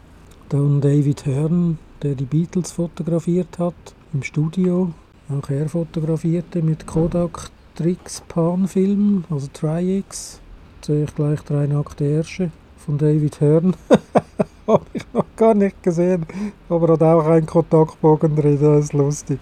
Dann 0.51 0.83
David 0.83 1.25
Hearn, 1.25 1.79
der 2.03 2.15
die 2.15 2.27
Beatles 2.27 2.73
fotografiert 2.73 3.59
hat 3.59 3.75
im 4.13 4.23
Studio. 4.23 4.93
Auch 5.31 5.49
er 5.49 5.71
fotografierte 5.71 6.61
mit 6.61 6.87
Kodak 6.87 7.51
Trix 7.77 8.23
Pan-Film, 8.29 9.25
also 9.31 9.49
Tri-X. 9.51 10.39
Sehe 10.83 11.05
ich 11.05 11.15
gleich 11.15 11.41
drei 11.41 11.67
nackte 11.67 12.05
Ärsche 12.05 12.51
von 12.77 12.99
David 12.99 13.41
Hearn. 13.41 13.75
Habe 14.67 14.85
ich 14.93 15.05
noch 15.15 15.25
gar 15.35 15.55
nicht 15.55 15.83
gesehen, 15.83 16.27
aber 16.69 16.93
hat 16.93 17.03
auch 17.03 17.25
einen 17.25 17.47
Kontaktbogen 17.47 18.37
drin, 18.37 18.59
das 18.61 18.85
ist 18.85 18.93
lustig. 18.93 19.41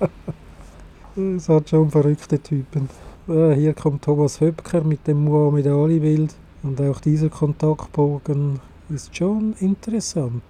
es 1.16 1.48
hat 1.48 1.68
schon 1.68 1.90
verrückte 1.90 2.38
Typen. 2.38 2.88
Äh, 3.28 3.54
hier 3.54 3.74
kommt 3.74 4.02
Thomas 4.02 4.40
Höpker 4.40 4.82
mit 4.84 5.06
dem 5.06 5.24
Muhammad 5.24 5.66
Ali-Bild. 5.66 6.34
Und 6.62 6.80
auch 6.80 7.00
dieser 7.00 7.28
Kontaktbogen 7.28 8.60
ist 8.88 9.16
schon 9.16 9.54
interessant. 9.60 10.42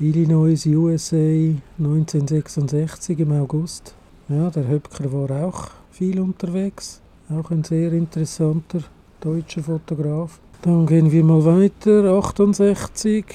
Illinois, 0.00 0.66
USA, 0.66 1.54
1966 1.78 3.18
im 3.18 3.32
August. 3.32 3.94
Ja, 4.28 4.48
der 4.50 4.66
Höpker 4.66 5.12
war 5.12 5.44
auch 5.44 5.68
viel 5.90 6.18
unterwegs. 6.18 7.02
Auch 7.28 7.50
ein 7.50 7.62
sehr 7.62 7.92
interessanter 7.92 8.80
deutscher 9.20 9.62
Fotograf. 9.62 10.40
Dann 10.62 10.86
gehen 10.86 11.12
wir 11.12 11.24
mal 11.24 11.44
weiter. 11.44 12.04
68. 12.04 13.26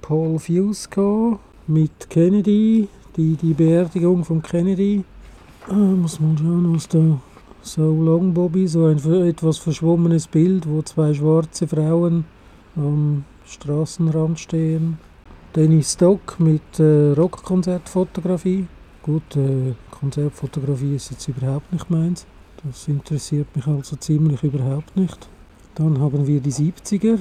Paul 0.00 0.38
Fusco 0.38 1.38
mit 1.66 2.08
Kennedy. 2.08 2.88
Die, 3.16 3.36
die 3.36 3.52
Beerdigung 3.52 4.24
von 4.24 4.42
Kennedy. 4.42 5.04
Ah, 5.68 5.74
muss 5.74 6.18
man 6.18 6.36
schauen, 6.36 6.74
was 6.74 6.88
da 6.88 7.20
so 7.64 7.90
Long 7.92 8.34
Bobby, 8.34 8.66
so 8.68 8.86
ein 8.86 8.98
etwas 9.26 9.58
verschwommenes 9.58 10.26
Bild, 10.26 10.68
wo 10.68 10.82
zwei 10.82 11.14
schwarze 11.14 11.66
Frauen 11.66 12.24
am 12.76 13.24
Straßenrand 13.46 14.38
stehen. 14.38 14.98
Dennis 15.54 15.92
Stock 15.92 16.38
mit 16.38 16.78
äh, 16.78 17.12
Rockkonzertfotografie. 17.12 18.66
Gut, 19.02 19.36
äh, 19.36 19.74
Konzertfotografie 19.90 20.96
ist 20.96 21.10
jetzt 21.10 21.28
überhaupt 21.28 21.72
nicht 21.72 21.88
meins. 21.90 22.26
Das 22.64 22.88
interessiert 22.88 23.54
mich 23.54 23.66
also 23.66 23.96
ziemlich 23.96 24.42
überhaupt 24.42 24.96
nicht. 24.96 25.28
Dann 25.74 25.98
haben 26.00 26.26
wir 26.26 26.40
die 26.40 26.52
70er. 26.52 27.18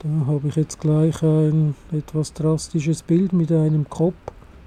Da 0.00 0.26
habe 0.26 0.48
ich 0.48 0.56
jetzt 0.56 0.80
gleich 0.80 1.22
ein 1.22 1.74
etwas 1.92 2.32
drastisches 2.32 3.02
Bild 3.02 3.32
mit 3.32 3.52
einem 3.52 3.88
Kopf 3.88 4.14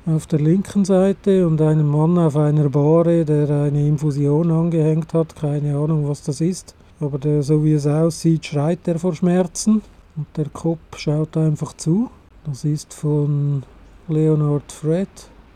auf 0.06 0.28
der 0.28 0.40
linken 0.40 0.84
Seite 0.84 1.48
und 1.48 1.62
einem 1.62 1.88
Mann 1.88 2.18
auf 2.18 2.36
einer 2.36 2.68
Bahre, 2.68 3.24
der 3.24 3.50
eine 3.50 3.88
Infusion 3.88 4.52
angehängt 4.52 5.14
hat. 5.14 5.36
Keine 5.36 5.78
Ahnung, 5.78 6.10
was 6.10 6.24
das 6.24 6.42
ist. 6.42 6.76
Aber 7.00 7.18
der, 7.18 7.42
so 7.42 7.64
wie 7.64 7.74
es 7.74 7.88
aussieht, 7.88 8.46
schreit 8.46 8.86
er 8.86 9.00
vor 9.00 9.16
Schmerzen. 9.16 9.82
Und 10.16 10.28
der 10.36 10.50
Kopf 10.50 10.98
schaut 10.98 11.38
einfach 11.38 11.74
zu. 11.74 12.10
Das 12.44 12.66
ist 12.66 12.94
von 12.94 13.64
Leonard 14.10 14.70
Fred, 14.72 15.08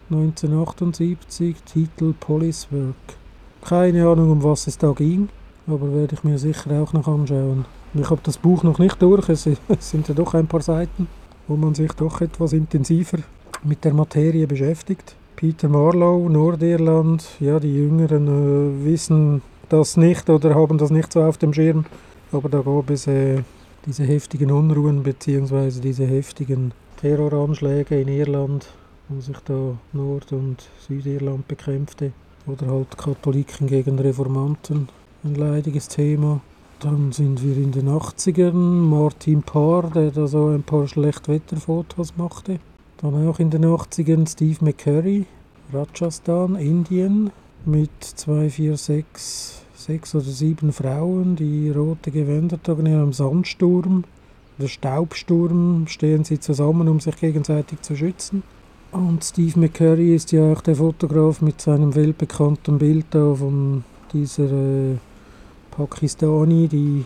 1978, 0.10 1.58
Titel 1.66 2.14
Police 2.18 2.68
Work. 2.72 3.18
Keine 3.62 4.08
Ahnung, 4.08 4.32
um 4.32 4.44
was 4.44 4.68
es 4.68 4.78
da 4.78 4.92
ging, 4.94 5.28
aber 5.68 5.94
werde 5.94 6.16
ich 6.16 6.24
mir 6.24 6.40
sicher 6.40 6.82
auch 6.82 6.94
noch 6.94 7.08
anschauen. 7.08 7.66
Ich 7.94 8.10
habe 8.10 8.22
das 8.24 8.38
Buch 8.38 8.64
noch 8.64 8.80
nicht 8.80 9.02
durch, 9.02 9.28
es 9.28 9.44
sind 9.80 10.08
ja 10.08 10.14
doch 10.14 10.34
ein 10.34 10.48
paar 10.48 10.62
Seiten, 10.62 11.08
wo 11.50 11.58
man 11.58 11.76
sich 11.76 11.92
doch 11.92 12.22
etwas 12.22 12.54
intensiver 12.54 13.18
mit 13.64 13.84
der 13.84 13.94
Materie 13.94 14.48
beschäftigt. 14.48 15.16
Peter 15.36 15.70
Marlow, 15.70 16.28
Nordirland, 16.30 17.24
ja, 17.40 17.60
die 17.60 17.76
Jüngeren 17.76 18.28
äh, 18.28 18.86
wissen 18.86 19.42
das 19.70 19.98
nicht 19.98 20.30
oder 20.30 20.56
haben 20.56 20.78
das 20.78 20.90
nicht 20.90 21.12
so 21.12 21.22
auf 21.22 21.38
dem 21.38 21.54
Schirm, 21.54 21.86
aber 22.32 22.50
da 22.50 22.62
gab 22.62 22.90
es 22.90 23.08
äh, 23.08 23.44
diese 23.86 24.04
heftigen 24.04 24.52
Unruhen 24.52 25.04
bzw. 25.04 25.80
diese 25.80 26.06
heftigen 26.06 26.72
Terroranschläge 26.98 28.02
in 28.02 28.08
Irland, 28.08 28.68
wo 29.10 29.22
sich 29.22 29.38
da 29.46 29.78
Nord- 29.94 30.32
und 30.32 30.68
Südirland 30.88 31.48
bekämpfte, 31.48 32.12
oder 32.48 32.68
halt 32.68 32.98
Katholiken 32.98 33.68
gegen 33.68 34.00
Reformanten, 34.00 34.90
ein 35.24 35.36
leidiges 35.36 35.88
Thema. 35.88 36.42
Dann 36.80 37.12
sind 37.12 37.44
wir 37.44 37.58
in 37.58 37.72
den 37.72 37.90
80ern, 37.90 38.54
Martin 38.54 39.44
Parr, 39.44 39.90
der 39.90 40.12
da 40.12 40.28
so 40.28 40.48
ein 40.48 40.64
paar 40.64 40.88
Schlechtwetterfotos 40.88 42.18
machte. 42.18 42.60
Dann 43.02 43.28
auch 43.28 43.40
in 43.40 43.50
den 43.52 43.64
80ern 43.64 44.28
Steve 44.28 44.58
McCurry, 44.66 45.26
Rajasthan, 45.72 46.56
Indien, 46.56 47.32
mit 47.66 47.92
zwei, 48.02 48.50
vier, 48.50 48.78
sechs, 48.78 49.62
sechs 49.76 50.16
oder 50.16 50.26
sieben 50.26 50.72
Frauen, 50.72 51.36
die 51.36 51.70
rote 51.70 52.12
Gewänder 52.12 52.62
tragen 52.62 52.86
in 52.88 52.96
einem 52.96 53.14
Sandsturm 53.14 54.04
oder 54.58 54.68
Staubsturm, 54.68 55.86
stehen 55.88 56.24
sie 56.24 56.40
zusammen, 56.40 56.88
um 56.88 57.00
sich 57.00 57.18
gegenseitig 57.18 57.82
zu 57.82 57.96
schützen. 57.96 58.44
Und 58.92 59.24
Steve 59.24 59.60
McCurry 59.60 60.16
ist 60.16 60.32
ja 60.32 60.52
auch 60.52 60.62
der 60.62 60.78
Fotograf 60.78 61.42
mit 61.42 61.62
seinem 61.62 61.94
weltbekannten 61.94 62.80
Bild 62.80 63.06
da 63.12 63.36
von 63.36 63.84
dieser 64.14 64.52
äh, 64.52 64.96
Pakistani, 65.72 66.68
die 66.68 67.06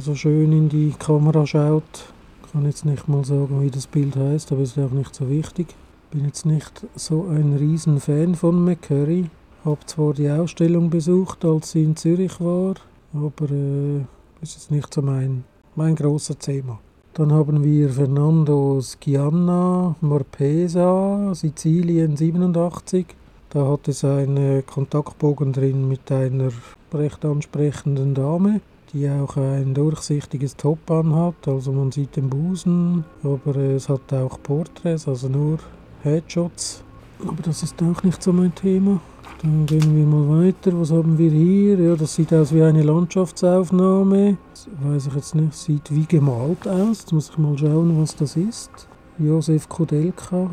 so 0.00 0.14
schön 0.14 0.52
in 0.52 0.68
die 0.68 0.94
Kamera 0.98 1.46
schaut. 1.46 2.12
Ich 2.48 2.52
kann 2.52 2.64
jetzt 2.64 2.86
nicht 2.86 3.06
mal 3.08 3.26
sagen, 3.26 3.60
wie 3.60 3.70
das 3.70 3.86
Bild 3.86 4.16
heißt, 4.16 4.52
aber 4.52 4.62
ist 4.62 4.78
auch 4.78 4.90
nicht 4.90 5.14
so 5.14 5.28
wichtig. 5.28 5.66
Bin 6.10 6.24
jetzt 6.24 6.46
nicht 6.46 6.86
so 6.94 7.26
ein 7.26 7.54
riesen 7.54 8.00
Fan 8.00 8.34
von 8.34 8.64
McCurry. 8.64 9.26
Habe 9.66 9.84
zwar 9.84 10.14
die 10.14 10.30
Ausstellung 10.30 10.88
besucht, 10.88 11.44
als 11.44 11.72
sie 11.72 11.84
in 11.84 11.94
Zürich 11.94 12.40
war, 12.40 12.76
aber 13.12 13.50
äh, 13.50 13.98
ist 14.40 14.54
jetzt 14.54 14.70
nicht 14.70 14.94
so 14.94 15.02
mein, 15.02 15.44
mein 15.76 15.94
großer 15.94 16.38
Thema. 16.38 16.78
Dann 17.12 17.32
haben 17.32 17.62
wir 17.62 17.90
Fernando 17.90 18.80
Schianna, 18.80 19.94
Marpesa, 20.00 21.34
Sizilien 21.34 22.16
87. 22.16 23.08
Da 23.50 23.68
hat 23.68 23.88
es 23.88 24.04
einen 24.04 24.64
Kontaktbogen 24.64 25.52
drin 25.52 25.86
mit 25.86 26.10
einer 26.10 26.48
recht 26.94 27.26
ansprechenden 27.26 28.14
Dame, 28.14 28.62
die 28.92 29.08
auch 29.08 29.36
ein 29.36 29.74
durchsichtiges 29.74 30.56
Top 30.56 30.90
anhat. 30.90 31.46
Also 31.46 31.72
man 31.72 31.92
sieht 31.92 32.16
den 32.16 32.28
Busen, 32.30 33.04
aber 33.22 33.56
es 33.56 33.88
hat 33.88 34.12
auch 34.12 34.42
Porträts, 34.42 35.08
also 35.08 35.28
nur 35.28 35.58
Headshots. 36.02 36.82
Aber 37.26 37.42
das 37.42 37.62
ist 37.62 37.82
auch 37.82 38.02
nicht 38.02 38.22
so 38.22 38.32
mein 38.32 38.54
Thema. 38.54 39.00
Dann 39.42 39.66
gehen 39.66 39.96
wir 39.96 40.04
mal 40.04 40.46
weiter. 40.46 40.72
Was 40.80 40.90
haben 40.90 41.16
wir 41.16 41.30
hier? 41.30 41.78
Ja, 41.78 41.96
das 41.96 42.14
sieht 42.14 42.32
aus 42.32 42.52
wie 42.52 42.62
eine 42.62 42.82
Landschaftsaufnahme. 42.82 44.36
Das 44.50 44.68
weiß 44.82 45.06
ich 45.08 45.14
jetzt 45.14 45.34
nicht. 45.34 45.54
Sieht 45.54 45.94
wie 45.94 46.06
gemalt 46.06 46.66
aus. 46.66 47.00
Jetzt 47.00 47.12
muss 47.12 47.30
ich 47.30 47.38
mal 47.38 47.56
schauen, 47.56 48.00
was 48.00 48.16
das 48.16 48.36
ist. 48.36 48.70
Josef 49.18 49.68
Kudelka. 49.68 50.50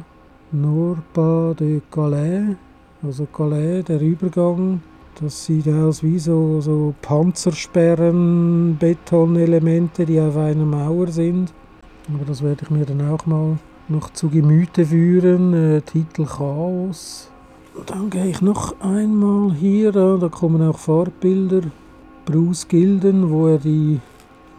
Norba 0.52 1.56
de 1.60 1.82
Calais. 1.90 2.56
Also 3.02 3.26
Calais, 3.26 3.84
der 3.84 4.02
Übergang. 4.02 4.82
Das 5.22 5.46
sieht 5.46 5.70
aus 5.70 6.04
wie 6.04 6.20
so, 6.20 6.60
so 6.60 6.94
Panzersperren, 7.02 8.76
Betonelemente, 8.78 10.06
die 10.06 10.20
auf 10.20 10.36
einer 10.36 10.66
Mauer 10.66 11.08
sind. 11.08 11.54
Aber 12.14 12.26
das 12.26 12.44
werde 12.44 12.64
ich 12.64 12.70
mir 12.70 12.86
dann 12.86 13.10
auch 13.10 13.26
mal 13.26 13.58
noch 13.88 14.10
zu 14.12 14.30
Gemüte 14.30 14.86
führen. 14.86 15.54
Äh, 15.54 15.82
Titel 15.82 16.26
Chaos. 16.26 17.32
Dann 17.86 18.10
gehe 18.10 18.28
ich 18.28 18.42
noch 18.42 18.80
einmal 18.82 19.54
hier 19.54 19.96
an, 19.96 20.20
da 20.20 20.28
kommen 20.28 20.62
auch 20.62 20.78
Farbbilder. 20.78 21.62
Bruce 22.26 22.68
Gilden, 22.68 23.30
wo 23.30 23.48
er 23.48 23.60
die, 23.60 24.00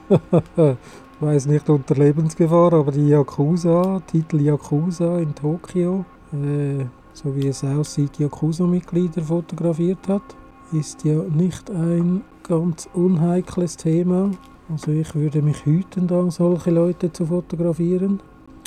weiß 1.21 1.47
nicht 1.47 1.69
unter 1.69 1.97
Lebensgefahr, 1.97 2.73
aber 2.73 2.93
die 2.93 3.09
Yakuza, 3.09 4.01
Titel 4.07 4.41
Yakuza 4.41 5.19
in 5.19 5.35
Tokio, 5.35 6.05
äh, 6.33 6.85
so 7.13 7.35
wie 7.35 7.49
es 7.49 7.65
aussieht, 7.65 8.19
Yakuza-Mitglieder 8.19 9.23
fotografiert 9.23 10.07
hat, 10.09 10.37
ist 10.73 11.05
ja 11.05 11.23
nicht 11.23 11.71
ein 11.71 12.23
ganz 12.43 12.89
unheikles 12.93 13.77
Thema. 13.77 14.31
Also 14.69 14.91
ich 14.91 15.15
würde 15.15 15.43
mich 15.43 15.65
hüten, 15.65 16.07
da 16.07 16.31
solche 16.31 16.71
Leute 16.71 17.13
zu 17.13 17.27
fotografieren. 17.27 18.21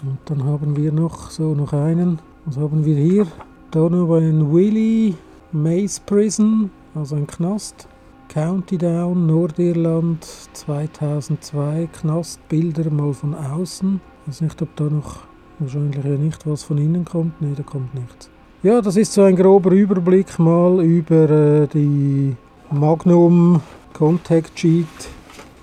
Und 0.03 0.19
dann 0.25 0.43
haben 0.43 0.77
wir 0.77 0.91
noch 0.91 1.29
so 1.29 1.53
noch 1.53 1.73
einen. 1.73 2.19
Was 2.45 2.57
haben 2.57 2.85
wir 2.85 2.95
hier? 2.95 3.27
Donovan 3.71 4.51
Willie, 4.53 5.15
Maze 5.51 5.99
Prison, 6.05 6.71
also 6.95 7.15
ein 7.15 7.27
Knast. 7.27 7.87
County 8.29 8.77
Down, 8.77 9.25
Nordirland, 9.25 10.23
2002, 10.23 11.89
Knastbilder 11.91 12.91
mal 12.91 13.11
von 13.11 13.33
außen. 13.33 13.99
Ich 14.21 14.27
weiß 14.27 14.41
nicht, 14.41 14.61
ob 14.61 14.75
da 14.75 14.83
noch, 14.83 15.21
wahrscheinlich 15.57 16.05
nicht, 16.05 16.47
was 16.47 16.63
von 16.63 16.77
innen 16.77 17.05
kommt. 17.05 17.41
Ne, 17.41 17.53
da 17.55 17.63
kommt 17.63 17.93
nichts. 17.95 18.29
Ja, 18.61 18.81
das 18.81 18.97
ist 18.97 19.13
so 19.13 19.23
ein 19.23 19.37
grober 19.37 19.71
Überblick 19.71 20.37
mal 20.37 20.83
über 20.83 21.29
äh, 21.29 21.67
die 21.67 22.35
Magnum 22.69 23.61
Contact 23.93 24.59
Sheet 24.59 24.85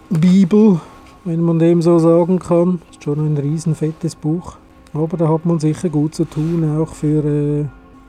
Bibel, 0.08 0.80
wenn 1.26 1.42
man 1.42 1.58
dem 1.58 1.82
so 1.82 1.98
sagen 1.98 2.38
kann. 2.38 2.80
Ist 2.90 3.04
schon 3.04 3.18
ein 3.18 3.36
riesen 3.36 3.74
fettes 3.74 4.14
Buch. 4.14 4.56
Aber 4.94 5.18
da 5.18 5.28
hat 5.28 5.44
man 5.44 5.58
sicher 5.58 5.90
gut 5.90 6.14
zu 6.14 6.24
tun, 6.24 6.78
auch 6.78 6.94
für 6.94 7.22
äh, 7.22 7.66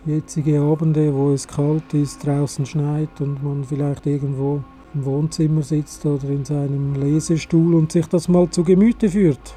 jetzige 0.10 0.62
Abende, 0.62 1.14
wo 1.14 1.34
es 1.34 1.50
kalt 1.50 1.94
ist, 1.94 2.26
draußen 2.26 2.66
schneit 2.66 3.20
und 3.20 3.44
man 3.44 3.66
vielleicht 3.66 4.06
irgendwo 4.06 4.64
im 4.94 5.04
Wohnzimmer 5.04 5.64
sitzt 5.64 6.06
oder 6.06 6.30
in 6.30 6.46
seinem 6.46 6.96
Lesestuhl 6.96 7.76
und 7.76 7.92
sich 7.92 8.08
das 8.08 8.30
mal 8.30 8.50
zu 8.50 8.64
Gemüte 8.64 9.10
führt. 9.10 9.54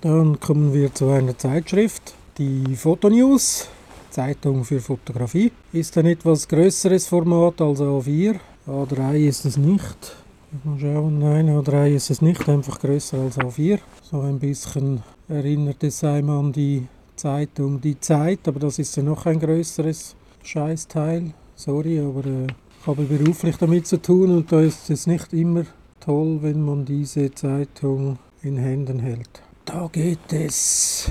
Dann 0.00 0.40
kommen 0.40 0.74
wir 0.74 0.92
zu 0.92 1.10
einer 1.10 1.38
Zeitschrift, 1.38 2.16
die 2.38 2.74
Fotonews, 2.74 3.68
Zeitung 4.14 4.64
für 4.64 4.80
Fotografie. 4.80 5.50
Ist 5.72 5.98
ein 5.98 6.06
etwas 6.06 6.46
größeres 6.46 7.08
Format 7.08 7.60
als 7.60 7.80
A4. 7.80 8.36
A3 8.68 9.14
ist 9.16 9.44
es 9.44 9.56
nicht. 9.56 10.16
Mal 10.62 10.78
schauen, 10.78 11.18
nein, 11.18 11.48
A3 11.50 11.96
ist 11.96 12.10
es 12.10 12.22
nicht, 12.22 12.48
einfach 12.48 12.78
größer 12.78 13.18
als 13.18 13.38
A4. 13.38 13.80
So 14.02 14.20
ein 14.20 14.38
bisschen 14.38 15.02
erinnert 15.28 15.82
es 15.82 16.04
einem 16.04 16.30
an 16.30 16.52
die 16.52 16.86
Zeitung 17.16 17.80
Die 17.80 17.98
Zeit, 17.98 18.46
aber 18.46 18.60
das 18.60 18.78
ist 18.78 18.96
ja 18.96 19.02
noch 19.02 19.26
ein 19.26 19.40
größeres 19.40 20.14
Scheißteil. 20.44 21.34
Sorry, 21.56 21.98
aber 21.98 22.24
äh, 22.24 22.46
ich 22.80 22.86
habe 22.86 23.02
beruflich 23.02 23.56
damit 23.56 23.88
zu 23.88 24.00
tun 24.00 24.30
und 24.30 24.52
da 24.52 24.60
ist 24.60 24.90
es 24.90 25.08
nicht 25.08 25.32
immer 25.32 25.64
toll, 25.98 26.38
wenn 26.40 26.64
man 26.64 26.84
diese 26.84 27.34
Zeitung 27.34 28.18
in 28.42 28.58
Händen 28.58 29.00
hält. 29.00 29.42
Da 29.64 29.88
geht 29.90 30.32
es 30.32 31.10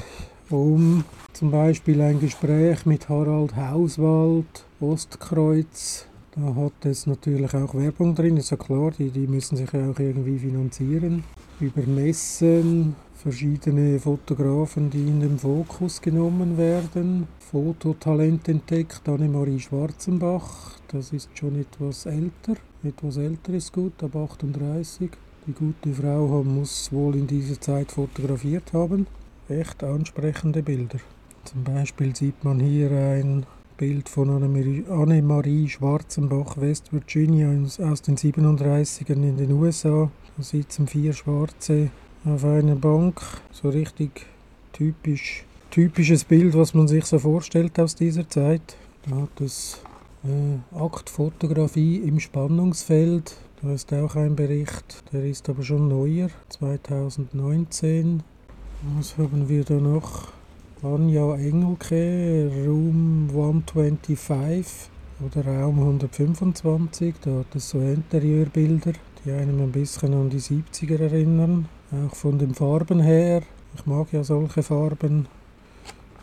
um 0.49 1.03
zum 1.33 1.49
Beispiel 1.49 1.99
ein 2.01 2.19
Gespräch 2.19 2.85
mit 2.85 3.09
Harald 3.09 3.55
Hauswald, 3.55 4.65
Ostkreuz. 4.79 6.05
Da 6.35 6.55
hat 6.55 6.85
es 6.85 7.07
natürlich 7.07 7.53
auch 7.53 7.73
Werbung 7.73 8.13
drin, 8.15 8.37
ist 8.37 8.51
ja 8.51 8.57
klar, 8.57 8.91
die, 8.91 9.09
die 9.09 9.27
müssen 9.27 9.57
sich 9.57 9.71
ja 9.71 9.89
auch 9.89 9.99
irgendwie 9.99 10.37
finanzieren. 10.37 11.23
Über 11.59 11.81
Messen, 11.83 12.95
verschiedene 13.15 13.99
Fotografen, 13.99 14.89
die 14.89 15.07
in 15.07 15.21
den 15.21 15.39
Fokus 15.39 16.01
genommen 16.01 16.57
werden. 16.57 17.27
Fototalent 17.39 18.47
entdeckt, 18.47 19.07
Annemarie 19.09 19.59
Schwarzenbach, 19.59 20.77
das 20.87 21.13
ist 21.13 21.29
schon 21.37 21.59
etwas 21.59 22.05
älter, 22.05 22.55
etwas 22.83 23.17
älter 23.17 23.53
ist 23.53 23.73
gut, 23.73 24.01
ab 24.03 24.15
38. 24.15 25.09
Die 25.47 25.53
gute 25.53 25.93
Frau 25.93 26.43
muss 26.43 26.91
wohl 26.91 27.15
in 27.15 27.27
dieser 27.27 27.59
Zeit 27.59 27.91
fotografiert 27.91 28.71
haben. 28.73 29.07
Echt 29.49 29.83
ansprechende 29.83 30.63
Bilder. 30.63 30.99
Zum 31.45 31.63
Beispiel 31.63 32.15
sieht 32.15 32.43
man 32.43 32.59
hier 32.59 32.89
ein 32.91 33.45
Bild 33.77 34.07
von 34.07 34.29
Annemarie 34.29 35.67
Schwarzenbach, 35.67 36.57
West 36.57 36.93
Virginia 36.93 37.49
aus 37.49 38.01
den 38.01 38.15
37ern 38.15 39.21
in 39.21 39.37
den 39.37 39.51
USA. 39.51 40.09
Da 40.37 40.43
sitzen 40.43 40.87
vier 40.87 41.11
Schwarze 41.11 41.89
auf 42.23 42.45
einer 42.45 42.75
Bank. 42.75 43.21
So 43.51 43.69
richtig 43.69 44.25
typisch, 44.71 45.43
typisches 45.69 46.23
Bild, 46.23 46.55
was 46.55 46.73
man 46.73 46.87
sich 46.87 47.05
so 47.05 47.19
vorstellt 47.19 47.77
aus 47.79 47.95
dieser 47.95 48.27
Zeit. 48.29 48.77
Da 49.09 49.17
hat 49.17 49.41
es 49.41 49.81
äh, 50.23 50.77
Aktfotografie 50.77 51.97
im 51.97 52.19
Spannungsfeld. 52.19 53.35
Da 53.61 53.73
ist 53.73 53.91
auch 53.93 54.15
ein 54.15 54.35
Bericht, 54.35 55.03
der 55.11 55.25
ist 55.25 55.49
aber 55.49 55.63
schon 55.63 55.87
neuer, 55.87 56.29
2019. 56.49 58.23
Was 58.97 59.17
haben 59.17 59.49
wir 59.49 59.63
da 59.63 59.75
noch? 59.75 60.31
Anja 60.83 61.35
Engelke, 61.35 62.51
Room 62.65 63.29
125 63.29 64.89
oder 65.25 65.47
Raum 65.47 65.79
125. 65.79 67.15
Da 67.21 67.39
hat 67.39 67.55
es 67.55 67.69
so 67.69 67.79
Interieurbilder, 67.79 68.91
die 69.23 69.31
einem 69.31 69.61
ein 69.61 69.71
bisschen 69.71 70.13
an 70.13 70.29
die 70.29 70.41
70er 70.41 70.99
erinnern. 70.99 71.69
Auch 71.89 72.13
von 72.13 72.37
den 72.37 72.53
Farben 72.53 72.99
her. 72.99 73.43
Ich 73.75 73.85
mag 73.85 74.11
ja 74.11 74.25
solche 74.25 74.61
Farben. 74.61 75.29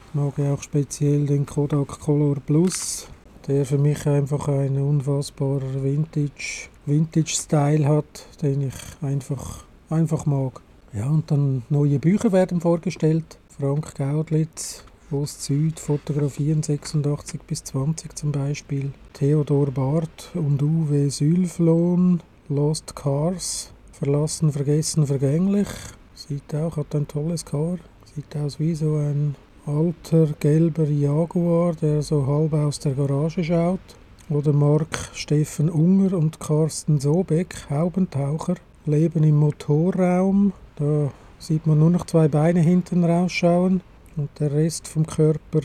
Ich 0.09 0.15
mag 0.15 0.37
ja 0.37 0.53
auch 0.53 0.63
speziell 0.63 1.25
den 1.25 1.47
Kodak 1.47 1.99
Color 1.99 2.37
Plus, 2.45 3.09
der 3.47 3.65
für 3.65 3.79
mich 3.79 4.07
einfach 4.07 4.47
einen 4.49 4.83
unfassbarer 4.83 5.83
Vintage, 5.83 6.69
Vintage 6.85 7.31
Style 7.35 7.89
hat, 7.89 8.27
den 8.43 8.69
ich 8.69 8.75
einfach, 9.01 9.65
einfach 9.89 10.27
mag. 10.27 10.61
Ja, 10.93 11.07
und 11.07 11.31
dann 11.31 11.63
neue 11.71 11.99
Bücher 11.99 12.31
werden 12.33 12.61
vorgestellt. 12.61 13.40
Frank 13.61 13.95
Gaudlitz, 13.95 14.85
Ost-Süd, 15.11 15.79
Fotografieren 15.79 16.63
86 16.63 17.43
bis 17.43 17.63
20 17.65 18.17
zum 18.17 18.33
Beispiel. 18.33 18.91
Theodor 19.13 19.71
Barth 19.71 20.31
und 20.33 20.63
Uwe 20.63 21.11
Sülflohn, 21.11 22.23
Lost 22.49 22.97
Cars, 22.97 23.71
Verlassen, 23.93 24.51
vergessen, 24.51 25.07
vergänglich. 25.07 25.69
Sieht 26.15 26.55
auch, 26.55 26.79
hat 26.79 26.95
ein 26.95 27.07
tolles 27.07 27.45
Car. 27.45 27.77
Sieht 28.15 28.35
aus 28.35 28.59
wie 28.59 28.75
so 28.75 28.97
ein 28.97 29.35
alter 29.67 30.29
gelber 30.41 30.89
Jaguar, 30.89 31.75
der 31.75 32.01
so 32.01 32.27
halb 32.27 32.55
aus 32.55 32.79
der 32.79 32.95
Garage 32.95 33.45
schaut. 33.45 33.81
Oder 34.31 34.55
Mark 34.55 35.11
Steffen 35.13 35.69
Unger 35.69 36.17
und 36.17 36.41
Carsten 36.41 36.99
Sobeck, 36.99 37.69
Haubentaucher, 37.69 38.55
leben 38.87 39.23
im 39.23 39.37
Motorraum. 39.37 40.55
Da 40.77 41.11
sieht 41.41 41.67
man 41.67 41.79
nur 41.79 41.91
noch 41.91 42.07
zwei 42.07 42.29
Beine 42.29 42.61
hinten 42.61 43.03
rausschauen 43.03 43.81
und 44.17 44.29
der 44.39 44.53
Rest 44.53 44.87
vom 44.87 45.07
Körper 45.07 45.61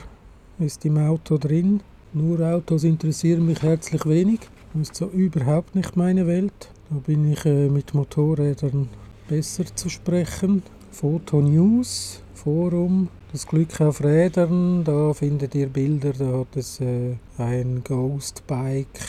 ist 0.58 0.86
im 0.86 0.98
Auto 0.98 1.38
drin. 1.38 1.82
Nur 2.14 2.40
Autos 2.40 2.86
interessieren 2.86 3.46
mich 3.46 3.62
herzlich 3.62 4.06
wenig. 4.06 4.40
Das 4.74 4.90
ist 4.90 4.96
so 4.96 5.08
überhaupt 5.08 5.76
nicht 5.76 5.98
meine 5.98 6.26
Welt. 6.26 6.70
Da 6.90 6.96
bin 7.06 7.32
ich 7.32 7.46
äh, 7.46 7.68
mit 7.68 7.94
Motorrädern 7.94 8.88
besser 9.28 9.66
zu 9.76 9.90
sprechen. 9.90 10.64
Foto 10.92 11.42
News, 11.42 12.22
Forum, 12.34 13.10
das 13.34 13.46
Glück 13.46 13.82
auf 13.82 14.02
Rädern, 14.02 14.86
da 14.86 15.14
findet 15.14 15.56
ihr 15.56 15.68
Bilder, 15.68 16.14
da 16.14 16.40
hat 16.40 16.56
es 16.56 16.80
äh, 16.80 17.18
ein 17.38 17.82
Ghost 17.84 18.48
Bike, 18.48 19.02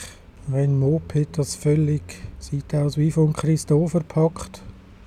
ein 0.51 0.77
Moped, 0.77 1.37
das 1.37 1.55
völlig 1.55 2.01
sieht 2.39 2.75
aus 2.75 2.97
wie 2.97 3.11
von 3.11 3.31
Christo 3.31 3.87
verpackt. 3.87 4.61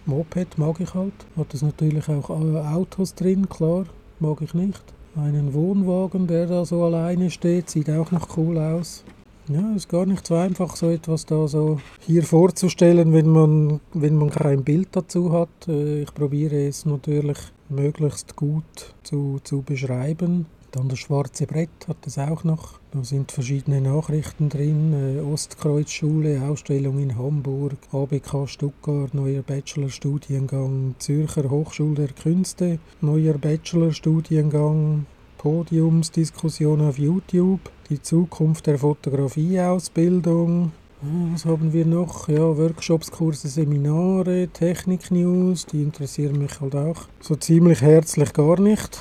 Moped 0.06 0.58
mag 0.58 0.80
ich 0.80 0.94
halt. 0.94 1.12
Hat 1.36 1.54
es 1.54 1.62
natürlich 1.62 2.08
auch 2.08 2.30
Autos 2.30 3.14
drin, 3.14 3.48
klar, 3.48 3.84
mag 4.18 4.40
ich 4.40 4.54
nicht. 4.54 4.82
Einen 5.16 5.54
Wohnwagen, 5.54 6.26
der 6.26 6.46
da 6.46 6.64
so 6.64 6.84
alleine 6.84 7.30
steht, 7.30 7.68
sieht 7.68 7.90
auch 7.90 8.10
noch 8.10 8.36
cool 8.36 8.58
aus. 8.58 9.04
Ja, 9.48 9.74
ist 9.74 9.88
gar 9.88 10.06
nicht 10.06 10.24
so 10.26 10.36
einfach, 10.36 10.76
so 10.76 10.88
etwas 10.90 11.26
da 11.26 11.48
so 11.48 11.80
hier 12.06 12.22
vorzustellen, 12.22 13.12
wenn 13.12 13.28
man, 13.28 13.80
wenn 13.92 14.14
man 14.14 14.30
kein 14.30 14.62
Bild 14.62 14.90
dazu 14.92 15.32
hat. 15.32 15.48
Äh, 15.66 16.02
ich 16.02 16.14
probiere 16.14 16.68
es 16.68 16.86
natürlich 16.86 17.38
möglichst 17.68 18.36
gut 18.36 18.94
zu, 19.02 19.40
zu 19.42 19.62
beschreiben. 19.62 20.46
Dann 20.72 20.88
das 20.88 21.00
schwarze 21.00 21.46
Brett 21.46 21.88
hat 21.88 22.06
es 22.06 22.16
auch 22.16 22.44
noch. 22.44 22.78
Da 22.92 23.02
sind 23.02 23.32
verschiedene 23.32 23.80
Nachrichten 23.80 24.48
drin. 24.48 24.92
Äh, 24.92 25.20
Ostkreuzschule, 25.20 26.42
Ausstellung 26.42 27.00
in 27.00 27.18
Hamburg, 27.18 27.76
ABK 27.90 28.46
Stuttgart, 28.46 29.12
neuer 29.12 29.42
Bachelorstudiengang, 29.42 30.94
Zürcher 30.98 31.50
Hochschule 31.50 32.06
der 32.06 32.12
Künste, 32.12 32.78
neuer 33.00 33.34
Bachelorstudiengang, 33.34 35.06
Podiumsdiskussion 35.38 36.82
auf 36.82 36.98
YouTube, 36.98 37.60
die 37.88 38.00
Zukunft 38.00 38.66
der 38.66 38.78
Fotografieausbildung. 38.78 40.70
Ah, 41.02 41.32
was 41.32 41.46
haben 41.46 41.72
wir 41.72 41.86
noch? 41.86 42.28
Ja, 42.28 42.56
Workshops, 42.56 43.10
Kurse, 43.10 43.48
Seminare, 43.48 44.48
Technik-News, 44.52 45.66
die 45.66 45.82
interessieren 45.82 46.38
mich 46.38 46.60
halt 46.60 46.76
auch 46.76 47.08
so 47.20 47.34
ziemlich 47.36 47.80
herzlich 47.80 48.32
gar 48.34 48.60
nicht, 48.60 48.98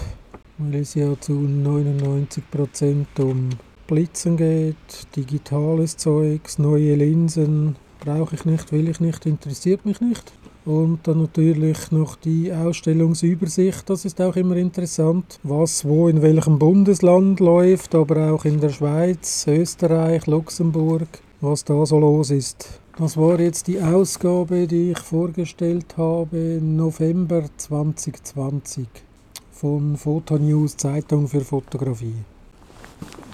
weil 0.59 0.81
es 0.81 0.93
ja 0.93 1.19
zu 1.19 1.33
99% 1.33 3.05
um 3.19 3.49
Blitzen 3.87 4.37
geht, 4.37 4.75
digitales 5.15 5.97
Zeugs, 5.97 6.59
neue 6.59 6.95
Linsen, 6.95 7.75
brauche 7.99 8.35
ich 8.35 8.45
nicht, 8.45 8.71
will 8.71 8.89
ich 8.89 8.99
nicht, 8.99 9.25
interessiert 9.25 9.85
mich 9.85 9.99
nicht. 10.01 10.31
Und 10.65 10.99
dann 11.07 11.21
natürlich 11.21 11.91
noch 11.91 12.15
die 12.17 12.53
Ausstellungsübersicht, 12.53 13.89
das 13.89 14.05
ist 14.05 14.21
auch 14.21 14.35
immer 14.35 14.57
interessant, 14.57 15.39
was 15.43 15.85
wo 15.85 16.07
in 16.09 16.21
welchem 16.21 16.59
Bundesland 16.59 17.39
läuft, 17.39 17.95
aber 17.95 18.31
auch 18.31 18.45
in 18.45 18.59
der 18.59 18.69
Schweiz, 18.69 19.45
Österreich, 19.47 20.27
Luxemburg, 20.27 21.07
was 21.41 21.63
da 21.63 21.85
so 21.85 21.99
los 21.99 22.29
ist. 22.29 22.81
Das 22.97 23.15
war 23.15 23.39
jetzt 23.39 23.67
die 23.67 23.81
Ausgabe, 23.81 24.67
die 24.67 24.91
ich 24.91 24.99
vorgestellt 24.99 25.95
habe, 25.97 26.59
November 26.61 27.45
2020 27.55 29.08
von 29.59 29.97
Fotonews 29.97 30.77
Zeitung 30.77 31.27
für 31.27 31.41
Fotografie. 31.41 32.15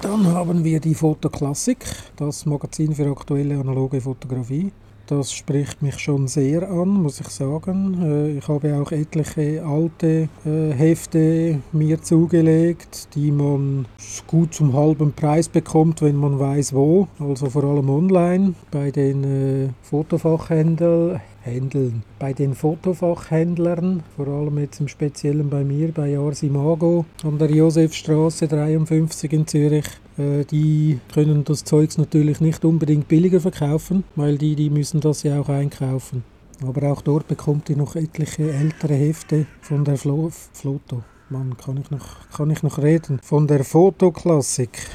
Dann 0.02 0.26
haben 0.26 0.64
wir 0.64 0.80
die 0.80 0.96
Fotoklassik, 0.96 1.86
das 2.16 2.48
Magazin 2.48 2.96
für 2.96 3.12
aktuelle 3.12 3.60
analoge 3.60 4.02
Fotografie. 4.02 4.72
Das 5.06 5.32
spricht 5.32 5.84
mich 5.84 6.00
schon 6.00 6.28
sehr 6.28 6.68
an, 6.68 6.90
muss 6.90 7.20
ich 7.22 7.28
sagen. 7.28 8.02
Äh, 8.02 8.38
ich 8.40 8.48
habe 8.48 8.76
auch 8.76 8.92
etliche 8.92 9.64
alte 9.64 10.30
äh, 10.46 10.72
Hefte 10.72 11.62
mir 11.72 12.02
zugelegt, 12.02 13.10
die 13.14 13.30
man 13.30 13.86
gut 14.26 14.56
zum 14.56 14.74
halben 14.74 15.14
Preis 15.14 15.48
bekommt, 15.48 16.02
wenn 16.02 16.16
man 16.16 16.40
weiß 16.40 16.74
wo. 16.74 17.08
Also 17.20 17.52
vor 17.52 17.66
allem 17.66 17.88
online 17.88 18.56
bei 18.72 18.90
den 18.90 19.24
äh, 19.24 19.70
Fotofachhändlern. 19.84 21.22
Händeln. 21.46 22.04
Bei 22.20 22.34
den 22.34 22.56
Fotofachhändlern, 22.56 24.04
vor 24.16 24.28
allem 24.28 24.58
jetzt 24.58 24.80
im 24.80 24.88
Speziellen 24.88 25.50
bei 25.50 25.64
mir, 25.64 25.92
bei 25.92 26.18
Arsimago 26.18 27.06
an 27.24 27.38
der 27.38 27.52
Josefstraße 27.52 28.48
53 28.48 29.32
in 29.32 29.48
Zürich, 29.48 29.86
äh, 30.18 30.44
die 30.46 31.00
können 31.14 31.44
das 31.44 31.64
Zeugs 31.64 31.98
natürlich 31.98 32.42
nicht 32.42 32.66
unbedingt 32.66 33.08
billiger 33.08 33.40
verkaufen, 33.40 34.04
weil 34.16 34.38
die, 34.38 34.56
die 34.56 34.70
müssen 34.70 35.02
das 35.02 35.24
ja 35.24 35.40
auch 35.40 35.50
einkaufen. 35.50 36.24
Aber 36.66 36.92
auch 36.92 37.02
dort 37.02 37.28
bekommt 37.28 37.70
ihr 37.70 37.78
noch 37.78 37.96
etliche 37.96 38.52
ältere 38.52 38.96
Hefte 38.96 39.46
von 39.62 39.84
der 39.84 39.98
Flo 39.98 40.32
Floto. 40.54 41.04
Mann, 41.30 41.58
kann 41.58 41.78
ich, 41.78 41.92
noch, 41.92 42.30
kann 42.36 42.52
ich 42.52 42.64
noch 42.64 42.78
reden? 42.78 43.20
Von 43.22 43.48
der 43.48 43.64
Fotoklassik. 43.64 44.88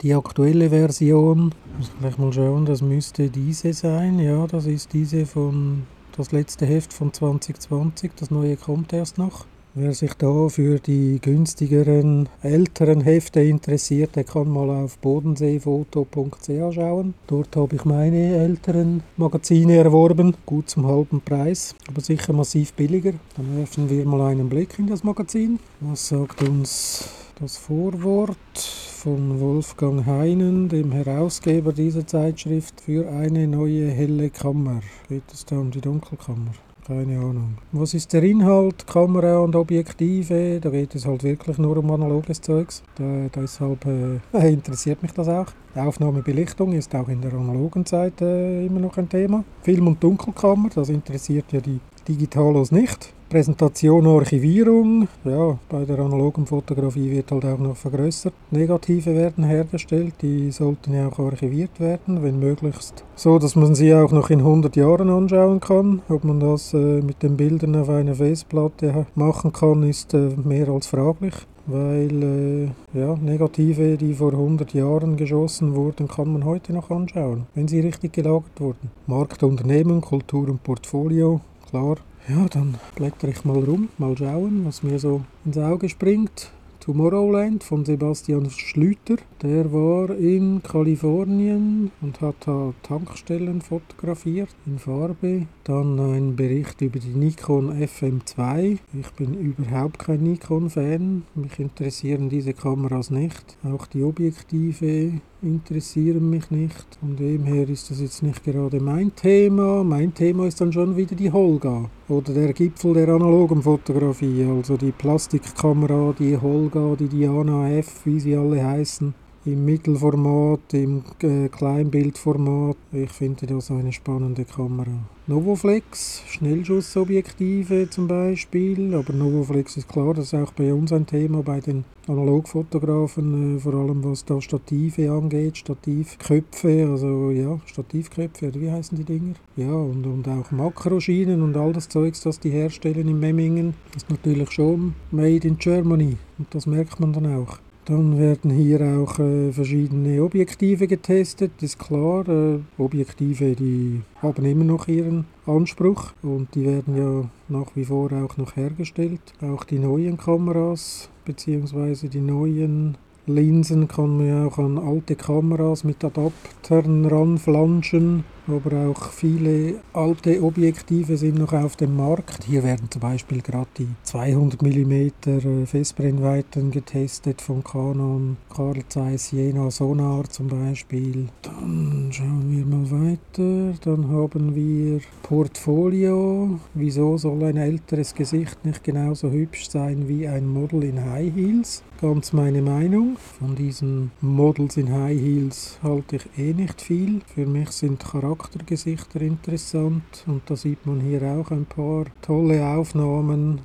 Die 0.00 0.14
aktuelle 0.14 0.70
Version, 0.70 1.52
muss 1.76 1.88
ich 1.88 1.98
gleich 2.00 2.18
mal 2.18 2.32
schauen, 2.32 2.64
das 2.64 2.82
müsste 2.82 3.28
diese 3.30 3.72
sein. 3.72 4.18
Ja, 4.18 4.46
das 4.46 4.66
ist 4.66 4.92
diese 4.92 5.26
von 5.26 5.82
das 6.16 6.32
letzte 6.32 6.66
Heft 6.66 6.92
von 6.92 7.12
2020. 7.12 8.12
Das 8.16 8.30
neue 8.30 8.56
kommt 8.56 8.92
erst 8.92 9.18
noch. 9.18 9.46
Wer 9.74 9.94
sich 9.94 10.12
da 10.12 10.50
für 10.50 10.78
die 10.78 11.18
günstigeren 11.22 12.28
älteren 12.42 13.00
Hefte 13.00 13.40
interessiert, 13.40 14.16
der 14.16 14.24
kann 14.24 14.50
mal 14.50 14.68
auf 14.68 14.98
bodenseefoto.ch 14.98 16.74
schauen. 16.74 17.14
Dort 17.26 17.56
habe 17.56 17.76
ich 17.76 17.86
meine 17.86 18.36
älteren 18.36 19.02
Magazine 19.16 19.76
erworben, 19.76 20.36
gut 20.44 20.68
zum 20.68 20.86
halben 20.86 21.22
Preis, 21.22 21.74
aber 21.88 22.02
sicher 22.02 22.34
massiv 22.34 22.74
billiger. 22.74 23.14
Dann 23.34 23.56
werfen 23.56 23.88
wir 23.88 24.04
mal 24.04 24.30
einen 24.30 24.50
Blick 24.50 24.78
in 24.78 24.88
das 24.88 25.04
Magazin. 25.04 25.58
Was 25.80 26.08
sagt 26.08 26.42
uns 26.42 27.21
das 27.42 27.56
Vorwort 27.56 28.36
von 28.56 29.40
Wolfgang 29.40 30.06
Heinen, 30.06 30.68
dem 30.68 30.92
Herausgeber 30.92 31.72
dieser 31.72 32.06
Zeitschrift, 32.06 32.80
für 32.80 33.10
eine 33.10 33.48
neue 33.48 33.90
helle 33.90 34.30
Kammer. 34.30 34.80
Geht 35.08 35.24
es 35.32 35.44
da 35.44 35.58
um 35.58 35.72
die 35.72 35.80
Dunkelkammer? 35.80 36.52
Keine 36.86 37.18
Ahnung. 37.18 37.58
Was 37.72 37.94
ist 37.94 38.12
der 38.12 38.22
Inhalt? 38.22 38.86
Kamera 38.86 39.38
und 39.38 39.56
Objektive? 39.56 40.60
Da 40.60 40.70
geht 40.70 40.94
es 40.94 41.04
halt 41.04 41.24
wirklich 41.24 41.58
nur 41.58 41.76
um 41.78 41.90
analoges 41.90 42.40
Zeugs. 42.40 42.84
Da, 42.94 43.28
deshalb 43.34 43.84
äh, 43.86 44.20
interessiert 44.52 45.02
mich 45.02 45.12
das 45.12 45.28
auch. 45.28 45.46
Aufnahmebelichtung 45.74 46.72
ist 46.72 46.94
auch 46.94 47.08
in 47.08 47.22
der 47.22 47.32
analogen 47.32 47.84
Zeit 47.84 48.20
äh, 48.20 48.64
immer 48.66 48.78
noch 48.78 48.96
ein 48.98 49.08
Thema. 49.08 49.42
Film- 49.62 49.88
und 49.88 50.02
Dunkelkammer, 50.02 50.68
das 50.72 50.90
interessiert 50.90 51.46
ja 51.50 51.60
die 51.60 51.80
Digitalos 52.06 52.70
nicht. 52.70 53.12
Präsentation, 53.32 54.06
Archivierung, 54.06 55.08
ja, 55.24 55.58
bei 55.70 55.86
der 55.86 56.00
analogen 56.00 56.44
Fotografie 56.44 57.10
wird 57.10 57.32
halt 57.32 57.46
auch 57.46 57.58
noch 57.58 57.76
vergrößert. 57.76 58.34
Negative 58.50 59.14
werden 59.14 59.44
hergestellt, 59.44 60.12
die 60.20 60.50
sollten 60.50 60.92
ja 60.92 61.08
auch 61.08 61.18
archiviert 61.18 61.80
werden, 61.80 62.22
wenn 62.22 62.38
möglichst 62.38 63.04
so, 63.14 63.38
dass 63.38 63.56
man 63.56 63.74
sie 63.74 63.94
auch 63.94 64.12
noch 64.12 64.28
in 64.28 64.40
100 64.40 64.76
Jahren 64.76 65.08
anschauen 65.08 65.60
kann. 65.60 66.02
Ob 66.10 66.24
man 66.24 66.40
das 66.40 66.74
äh, 66.74 67.00
mit 67.00 67.22
den 67.22 67.38
Bildern 67.38 67.74
auf 67.74 67.88
einer 67.88 68.16
Festplatte 68.16 69.06
machen 69.14 69.50
kann, 69.50 69.82
ist 69.82 70.12
äh, 70.12 70.36
mehr 70.44 70.68
als 70.68 70.88
fraglich 70.88 71.32
weil 71.64 72.22
äh, 72.22 72.98
ja, 72.98 73.14
Negative, 73.14 73.96
die 73.96 74.14
vor 74.14 74.32
100 74.32 74.74
Jahren 74.74 75.16
geschossen 75.16 75.74
wurden, 75.74 76.08
kann 76.08 76.32
man 76.32 76.44
heute 76.44 76.72
noch 76.72 76.90
anschauen, 76.90 77.46
wenn 77.54 77.68
sie 77.68 77.80
richtig 77.80 78.12
gelagert 78.12 78.60
wurden. 78.60 78.90
Markt, 79.06 79.44
Unternehmen, 79.44 80.00
Kultur 80.00 80.48
und 80.48 80.64
Portfolio, 80.64 81.40
klar, 81.70 81.98
ja, 82.28 82.46
dann 82.48 82.78
blätter 82.94 83.28
ich 83.28 83.44
mal 83.44 83.62
rum, 83.62 83.88
mal 83.98 84.16
schauen, 84.16 84.64
was 84.64 84.82
mir 84.82 84.98
so 84.98 85.22
ins 85.44 85.58
Auge 85.58 85.88
springt. 85.88 86.50
Tomorrowland 86.80 87.62
von 87.62 87.84
Sebastian 87.84 88.50
Schlüter. 88.50 89.16
Der 89.40 89.72
war 89.72 90.10
in 90.16 90.62
Kalifornien 90.64 91.92
und 92.00 92.20
hat 92.20 92.34
da 92.44 92.74
Tankstellen 92.82 93.60
fotografiert 93.60 94.48
in 94.66 94.80
Farbe. 94.80 95.46
Dann 95.64 96.00
ein 96.00 96.34
Bericht 96.34 96.80
über 96.80 96.98
die 96.98 97.14
Nikon 97.14 97.70
FM2. 97.70 98.78
Ich 98.98 99.10
bin 99.12 99.34
überhaupt 99.34 100.00
kein 100.00 100.20
Nikon-Fan. 100.24 101.22
Mich 101.36 101.60
interessieren 101.60 102.28
diese 102.28 102.52
Kameras 102.52 103.10
nicht. 103.10 103.56
Auch 103.62 103.86
die 103.86 104.02
Objektive 104.02 105.20
interessieren 105.40 106.30
mich 106.30 106.50
nicht. 106.50 106.98
Von 106.98 107.14
dem 107.14 107.44
her 107.44 107.68
ist 107.68 107.92
das 107.92 108.00
jetzt 108.00 108.24
nicht 108.24 108.42
gerade 108.42 108.80
mein 108.80 109.14
Thema. 109.14 109.84
Mein 109.84 110.12
Thema 110.12 110.48
ist 110.48 110.60
dann 110.60 110.72
schon 110.72 110.96
wieder 110.96 111.14
die 111.14 111.30
Holga 111.30 111.88
oder 112.08 112.34
der 112.34 112.52
Gipfel 112.54 112.94
der 112.94 113.10
analogen 113.10 113.62
Fotografie, 113.62 114.44
also 114.44 114.76
die 114.76 114.90
Plastikkamera, 114.90 116.12
die 116.18 116.36
Holga, 116.36 116.96
die 116.98 117.08
Diana 117.08 117.70
F, 117.70 118.04
wie 118.04 118.18
sie 118.18 118.36
alle 118.36 118.64
heißen 118.64 119.14
im 119.44 119.64
Mittelformat, 119.64 120.72
im 120.72 121.02
äh, 121.22 121.48
Kleinbildformat. 121.48 122.76
Ich 122.92 123.10
finde 123.10 123.46
das 123.46 123.70
eine 123.70 123.92
spannende 123.92 124.44
Kamera. 124.44 124.92
Novoflex, 125.26 126.22
Schnellschussobjektive 126.28 127.88
zum 127.88 128.08
Beispiel, 128.08 128.94
aber 128.94 129.12
Novoflex 129.12 129.76
ist 129.76 129.88
klar, 129.88 130.14
das 130.14 130.26
ist 130.26 130.34
auch 130.34 130.52
bei 130.52 130.72
uns 130.74 130.92
ein 130.92 131.06
Thema, 131.06 131.42
bei 131.42 131.60
den 131.60 131.84
Analogfotografen, 132.08 133.56
äh, 133.56 133.60
vor 133.60 133.74
allem 133.74 134.04
was 134.04 134.24
da 134.24 134.40
Stative 134.40 135.10
angeht, 135.10 135.58
Stativköpfe, 135.58 136.88
also 136.90 137.30
ja, 137.30 137.60
Stativköpfe, 137.66 138.48
oder 138.48 138.60
wie 138.60 138.70
heißen 138.70 138.98
die 138.98 139.04
Dinger? 139.04 139.34
Ja, 139.56 139.72
und, 139.72 140.04
und 140.06 140.28
auch 140.28 140.50
Makroschienen 140.50 141.42
und 141.42 141.56
all 141.56 141.72
das 141.72 141.88
Zeugs, 141.88 142.20
das 142.22 142.40
die 142.40 142.50
herstellen 142.50 143.08
in 143.08 143.20
Memmingen, 143.20 143.74
ist 143.96 144.10
natürlich 144.10 144.50
schon 144.50 144.94
made 145.10 145.46
in 145.46 145.58
Germany 145.58 146.16
und 146.38 146.54
das 146.54 146.66
merkt 146.66 146.98
man 146.98 147.12
dann 147.12 147.34
auch. 147.36 147.58
Dann 147.84 148.16
werden 148.16 148.50
hier 148.52 148.80
auch 148.80 149.18
äh, 149.18 149.50
verschiedene 149.50 150.22
Objektive 150.22 150.86
getestet, 150.86 151.50
ist 151.62 151.80
klar. 151.80 152.28
Äh, 152.28 152.60
Objektive, 152.78 153.56
die 153.56 154.02
haben 154.20 154.44
immer 154.44 154.64
noch 154.64 154.86
ihren 154.86 155.24
Anspruch 155.46 156.12
und 156.22 156.54
die 156.54 156.64
werden 156.64 156.96
ja 156.96 157.28
nach 157.48 157.74
wie 157.74 157.84
vor 157.84 158.12
auch 158.12 158.36
noch 158.36 158.54
hergestellt. 158.54 159.20
Auch 159.40 159.64
die 159.64 159.80
neuen 159.80 160.16
Kameras 160.16 161.10
bzw. 161.24 162.06
die 162.06 162.20
neuen 162.20 162.96
Linsen 163.26 163.88
kann 163.88 164.16
man 164.16 164.28
ja 164.28 164.46
auch 164.46 164.58
an 164.58 164.78
alte 164.78 165.16
Kameras 165.16 165.84
mit 165.84 166.04
Adaptern 166.04 167.04
ranflanschen, 167.04 168.24
aber 168.46 168.88
auch 168.88 169.10
viele 169.10 169.80
alte 169.92 170.42
Objektive 170.42 171.16
sind 171.16 171.38
noch 171.38 171.52
auf 171.52 171.76
dem 171.76 171.96
Markt. 171.96 172.44
Hier 172.44 172.62
werden 172.62 172.90
zum 172.90 173.00
Beispiel 173.00 173.40
gerade 173.40 173.68
die 173.78 173.88
200 174.02 174.60
mm 174.62 175.66
Festbrennweiten 175.66 176.70
getestet 176.70 177.40
von 177.40 177.62
Canon, 177.62 178.36
Carl 178.54 178.82
Zeiss 178.88 179.30
Jena 179.30 179.70
Sonar 179.70 180.28
zum 180.28 180.48
Beispiel. 180.48 181.28
Dann 181.42 182.10
schauen 182.10 182.50
wir 182.50 182.66
mal 182.66 182.90
weiter. 182.90 183.78
Dann 183.82 184.08
haben 184.08 184.54
wir 184.54 185.00
Portfolio. 185.22 186.58
Wieso 186.74 187.16
soll 187.18 187.44
ein 187.44 187.56
älteres 187.56 188.14
Gesicht 188.14 188.64
nicht 188.64 188.84
genauso 188.84 189.30
hübsch 189.30 189.70
sein 189.70 190.08
wie 190.08 190.26
ein 190.26 190.46
Model 190.46 190.84
in 190.84 191.04
High 191.04 191.34
Heels? 191.34 191.82
Ganz 192.00 192.32
meine 192.32 192.62
Meinung. 192.62 193.16
Von 193.38 193.54
diesen 193.54 194.10
Models 194.20 194.76
in 194.76 194.92
High 194.92 195.20
Heels 195.20 195.78
halte 195.84 196.16
ich 196.16 196.26
eh 196.36 196.52
nicht 196.52 196.82
viel. 196.82 197.20
Für 197.32 197.46
mich 197.46 197.70
sind 197.70 198.02
Charaktergesichter 198.36 199.20
interessant 199.20 200.24
und 200.26 200.42
da 200.46 200.56
sieht 200.56 200.86
man 200.86 201.00
hier 201.00 201.22
auch 201.22 201.50
ein 201.50 201.66
paar 201.66 202.06
tolle 202.20 202.66
Aufnahmen. 202.66 203.60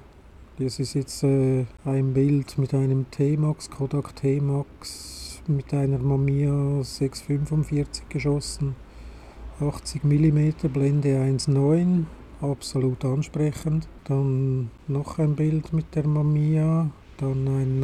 Das 0.59 0.79
ist 0.79 0.93
jetzt 0.93 1.23
äh, 1.23 1.65
ein 1.85 2.13
Bild 2.13 2.57
mit 2.57 2.73
einem 2.73 3.09
T-Max, 3.11 3.69
Kodak 3.69 4.15
T-Max 4.15 5.41
mit 5.47 5.73
einer 5.73 5.99
Mamiya 5.99 6.83
645 6.83 8.09
geschossen. 8.09 8.75
80 9.59 10.03
mm, 10.03 10.67
Blende 10.71 11.09
1.9, 11.17 12.05
absolut 12.41 13.05
ansprechend. 13.05 13.87
Dann 14.03 14.69
noch 14.87 15.19
ein 15.19 15.35
Bild 15.35 15.73
mit 15.73 15.95
der 15.95 16.07
Mamiya 16.07 16.89
dann 17.17 17.47
ein 17.47 17.79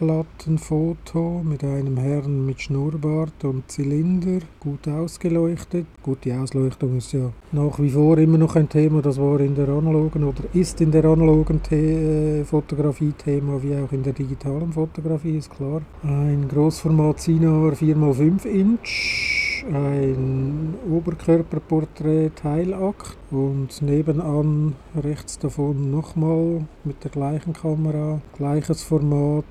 Nassplattenfoto 0.00 1.42
mit 1.44 1.64
einem 1.64 1.96
Herrn 1.96 2.46
mit 2.46 2.60
Schnurrbart 2.60 3.44
und 3.44 3.70
Zylinder, 3.70 4.40
gut 4.60 4.86
ausgeleuchtet. 4.86 5.86
Gut, 6.02 6.24
die 6.24 6.32
Ausleuchtung 6.32 6.96
ist 6.96 7.12
ja 7.12 7.32
nach 7.52 7.78
wie 7.80 7.90
vor 7.90 8.18
immer 8.18 8.38
noch 8.38 8.54
ein 8.56 8.68
Thema, 8.68 9.02
das 9.02 9.18
war 9.18 9.40
in 9.40 9.54
der 9.54 9.68
analogen 9.68 10.24
oder 10.24 10.44
ist 10.52 10.80
in 10.80 10.92
der 10.92 11.04
analogen 11.04 11.60
The 11.68 12.44
Fotografie 12.44 13.12
Thema, 13.12 13.62
wie 13.62 13.76
auch 13.76 13.92
in 13.92 14.02
der 14.02 14.12
digitalen 14.12 14.72
Fotografie, 14.72 15.38
ist 15.38 15.50
klar. 15.50 15.82
Ein 16.02 16.46
Großformat 16.48 17.20
Sinar 17.20 17.72
4x5 17.72 18.44
Inch 18.44 19.38
ein 19.72 20.74
Oberkörperporträt 20.90 22.30
Teilakt 22.34 23.16
und 23.30 23.82
nebenan 23.82 24.74
rechts 24.96 25.38
davon 25.38 25.90
nochmal 25.90 26.66
mit 26.84 27.04
der 27.04 27.10
gleichen 27.10 27.52
Kamera, 27.52 28.20
gleiches 28.36 28.82
Format, 28.82 29.44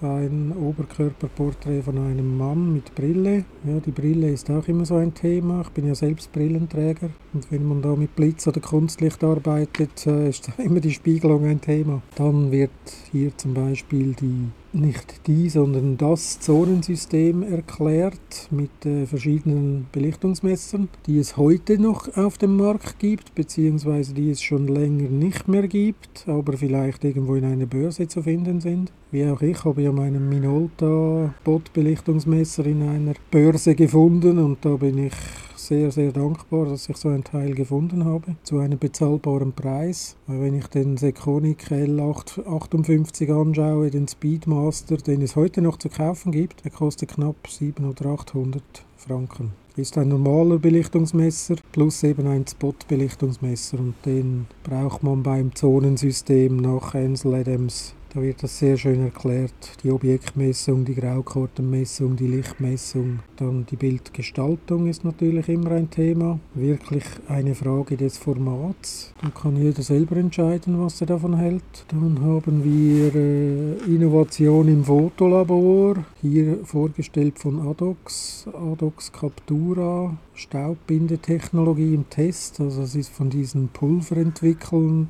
ein 0.00 0.52
Oberkörperporträt 0.52 1.82
von 1.82 1.98
einem 1.98 2.36
Mann 2.36 2.72
mit 2.72 2.94
Brille. 2.94 3.44
Ja, 3.64 3.80
die 3.80 3.90
Brille 3.90 4.30
ist 4.30 4.50
auch 4.50 4.68
immer 4.68 4.84
so 4.84 4.96
ein 4.96 5.14
Thema. 5.14 5.62
Ich 5.62 5.70
bin 5.70 5.86
ja 5.86 5.94
selbst 5.94 6.32
Brillenträger 6.32 7.10
und 7.32 7.50
wenn 7.50 7.66
man 7.66 7.82
da 7.82 7.96
mit 7.96 8.14
Blitz 8.14 8.46
oder 8.46 8.60
Kunstlicht 8.60 9.24
arbeitet, 9.24 10.06
äh, 10.06 10.28
ist 10.28 10.50
immer 10.58 10.80
die 10.80 10.92
Spiegelung 10.92 11.44
ein 11.44 11.60
Thema. 11.60 12.02
Dann 12.14 12.52
wird 12.52 12.70
hier 13.10 13.36
zum 13.36 13.54
Beispiel 13.54 14.14
die 14.14 14.48
nicht 14.74 15.26
die, 15.26 15.48
sondern 15.48 15.96
das 15.96 16.40
Zonensystem 16.40 17.42
erklärt 17.42 18.48
mit 18.50 18.84
äh, 18.84 19.06
verschiedenen 19.06 19.86
Belichtungsmessern, 19.92 20.88
die 21.06 21.18
es 21.18 21.36
heute 21.36 21.78
noch 21.78 22.16
auf 22.16 22.38
dem 22.38 22.56
Markt 22.56 22.98
gibt, 22.98 23.23
beziehungsweise 23.34 24.14
die 24.14 24.30
es 24.30 24.42
schon 24.42 24.66
länger 24.66 25.08
nicht 25.08 25.48
mehr 25.48 25.68
gibt, 25.68 26.24
aber 26.26 26.54
vielleicht 26.54 27.04
irgendwo 27.04 27.34
in 27.34 27.44
einer 27.44 27.66
Börse 27.66 28.08
zu 28.08 28.22
finden 28.22 28.60
sind. 28.60 28.92
Wie 29.10 29.26
auch 29.26 29.42
ich 29.42 29.64
habe 29.64 29.82
ja 29.82 29.92
meinen 29.92 30.28
Minolta 30.28 31.34
Bot-Belichtungsmesser 31.44 32.66
in 32.66 32.82
einer 32.82 33.14
Börse 33.30 33.74
gefunden 33.74 34.38
und 34.38 34.64
da 34.64 34.76
bin 34.76 34.98
ich 35.06 35.14
sehr, 35.56 35.90
sehr 35.90 36.12
dankbar, 36.12 36.66
dass 36.66 36.88
ich 36.88 36.96
so 36.96 37.08
ein 37.08 37.24
Teil 37.24 37.54
gefunden 37.54 38.04
habe, 38.04 38.36
zu 38.42 38.58
einem 38.58 38.78
bezahlbaren 38.78 39.52
Preis. 39.52 40.16
Wenn 40.26 40.54
ich 40.54 40.66
den 40.66 40.96
Sekonic 40.96 41.70
L58 41.70 43.32
anschaue, 43.32 43.90
den 43.90 44.06
Speedmaster, 44.06 44.96
den 44.98 45.22
es 45.22 45.36
heute 45.36 45.62
noch 45.62 45.78
zu 45.78 45.88
kaufen 45.88 46.32
gibt, 46.32 46.64
der 46.64 46.70
kostet 46.70 47.10
knapp 47.14 47.48
700 47.48 48.00
oder 48.00 48.10
800 48.10 48.62
Franken. 48.96 49.63
Ist 49.76 49.98
ein 49.98 50.06
normaler 50.06 50.58
Belichtungsmesser 50.60 51.56
plus 51.72 52.04
eben 52.04 52.28
ein 52.28 52.46
Spot-Belichtungsmesser. 52.46 53.80
Und 53.80 53.94
den 54.06 54.46
braucht 54.62 55.02
man 55.02 55.24
beim 55.24 55.52
Zonensystem 55.52 56.58
nach 56.58 56.94
Ansel 56.94 57.34
Adams 57.34 57.92
da 58.14 58.22
wird 58.22 58.42
das 58.44 58.58
sehr 58.58 58.76
schön 58.76 59.02
erklärt. 59.02 59.52
Die 59.82 59.90
Objektmessung, 59.90 60.84
die 60.84 60.94
Graukartenmessung, 60.94 62.14
die 62.14 62.28
Lichtmessung. 62.28 63.18
Dann 63.36 63.66
die 63.66 63.76
Bildgestaltung 63.76 64.86
ist 64.86 65.04
natürlich 65.04 65.48
immer 65.48 65.72
ein 65.72 65.90
Thema. 65.90 66.38
Wirklich 66.54 67.04
eine 67.26 67.56
Frage 67.56 67.96
des 67.96 68.16
Formats. 68.16 69.12
Dann 69.20 69.34
kann 69.34 69.56
jeder 69.56 69.82
selber 69.82 70.16
entscheiden, 70.16 70.80
was 70.80 71.00
er 71.00 71.08
davon 71.08 71.36
hält. 71.36 71.62
Dann 71.88 72.20
haben 72.22 72.62
wir 72.62 73.14
äh, 73.16 73.92
Innovation 73.92 74.68
im 74.68 74.84
Fotolabor. 74.84 76.04
Hier 76.22 76.64
vorgestellt 76.64 77.40
von 77.40 77.66
Adox. 77.66 78.46
Adox 78.52 79.10
Captura. 79.10 80.16
Staubbindetechnologie 80.34 81.94
im 81.94 82.10
Test. 82.10 82.60
Also 82.60 82.82
es 82.82 82.94
ist 82.94 83.10
von 83.10 83.30
diesen 83.30 83.68
Pulverentwicklern. 83.68 85.08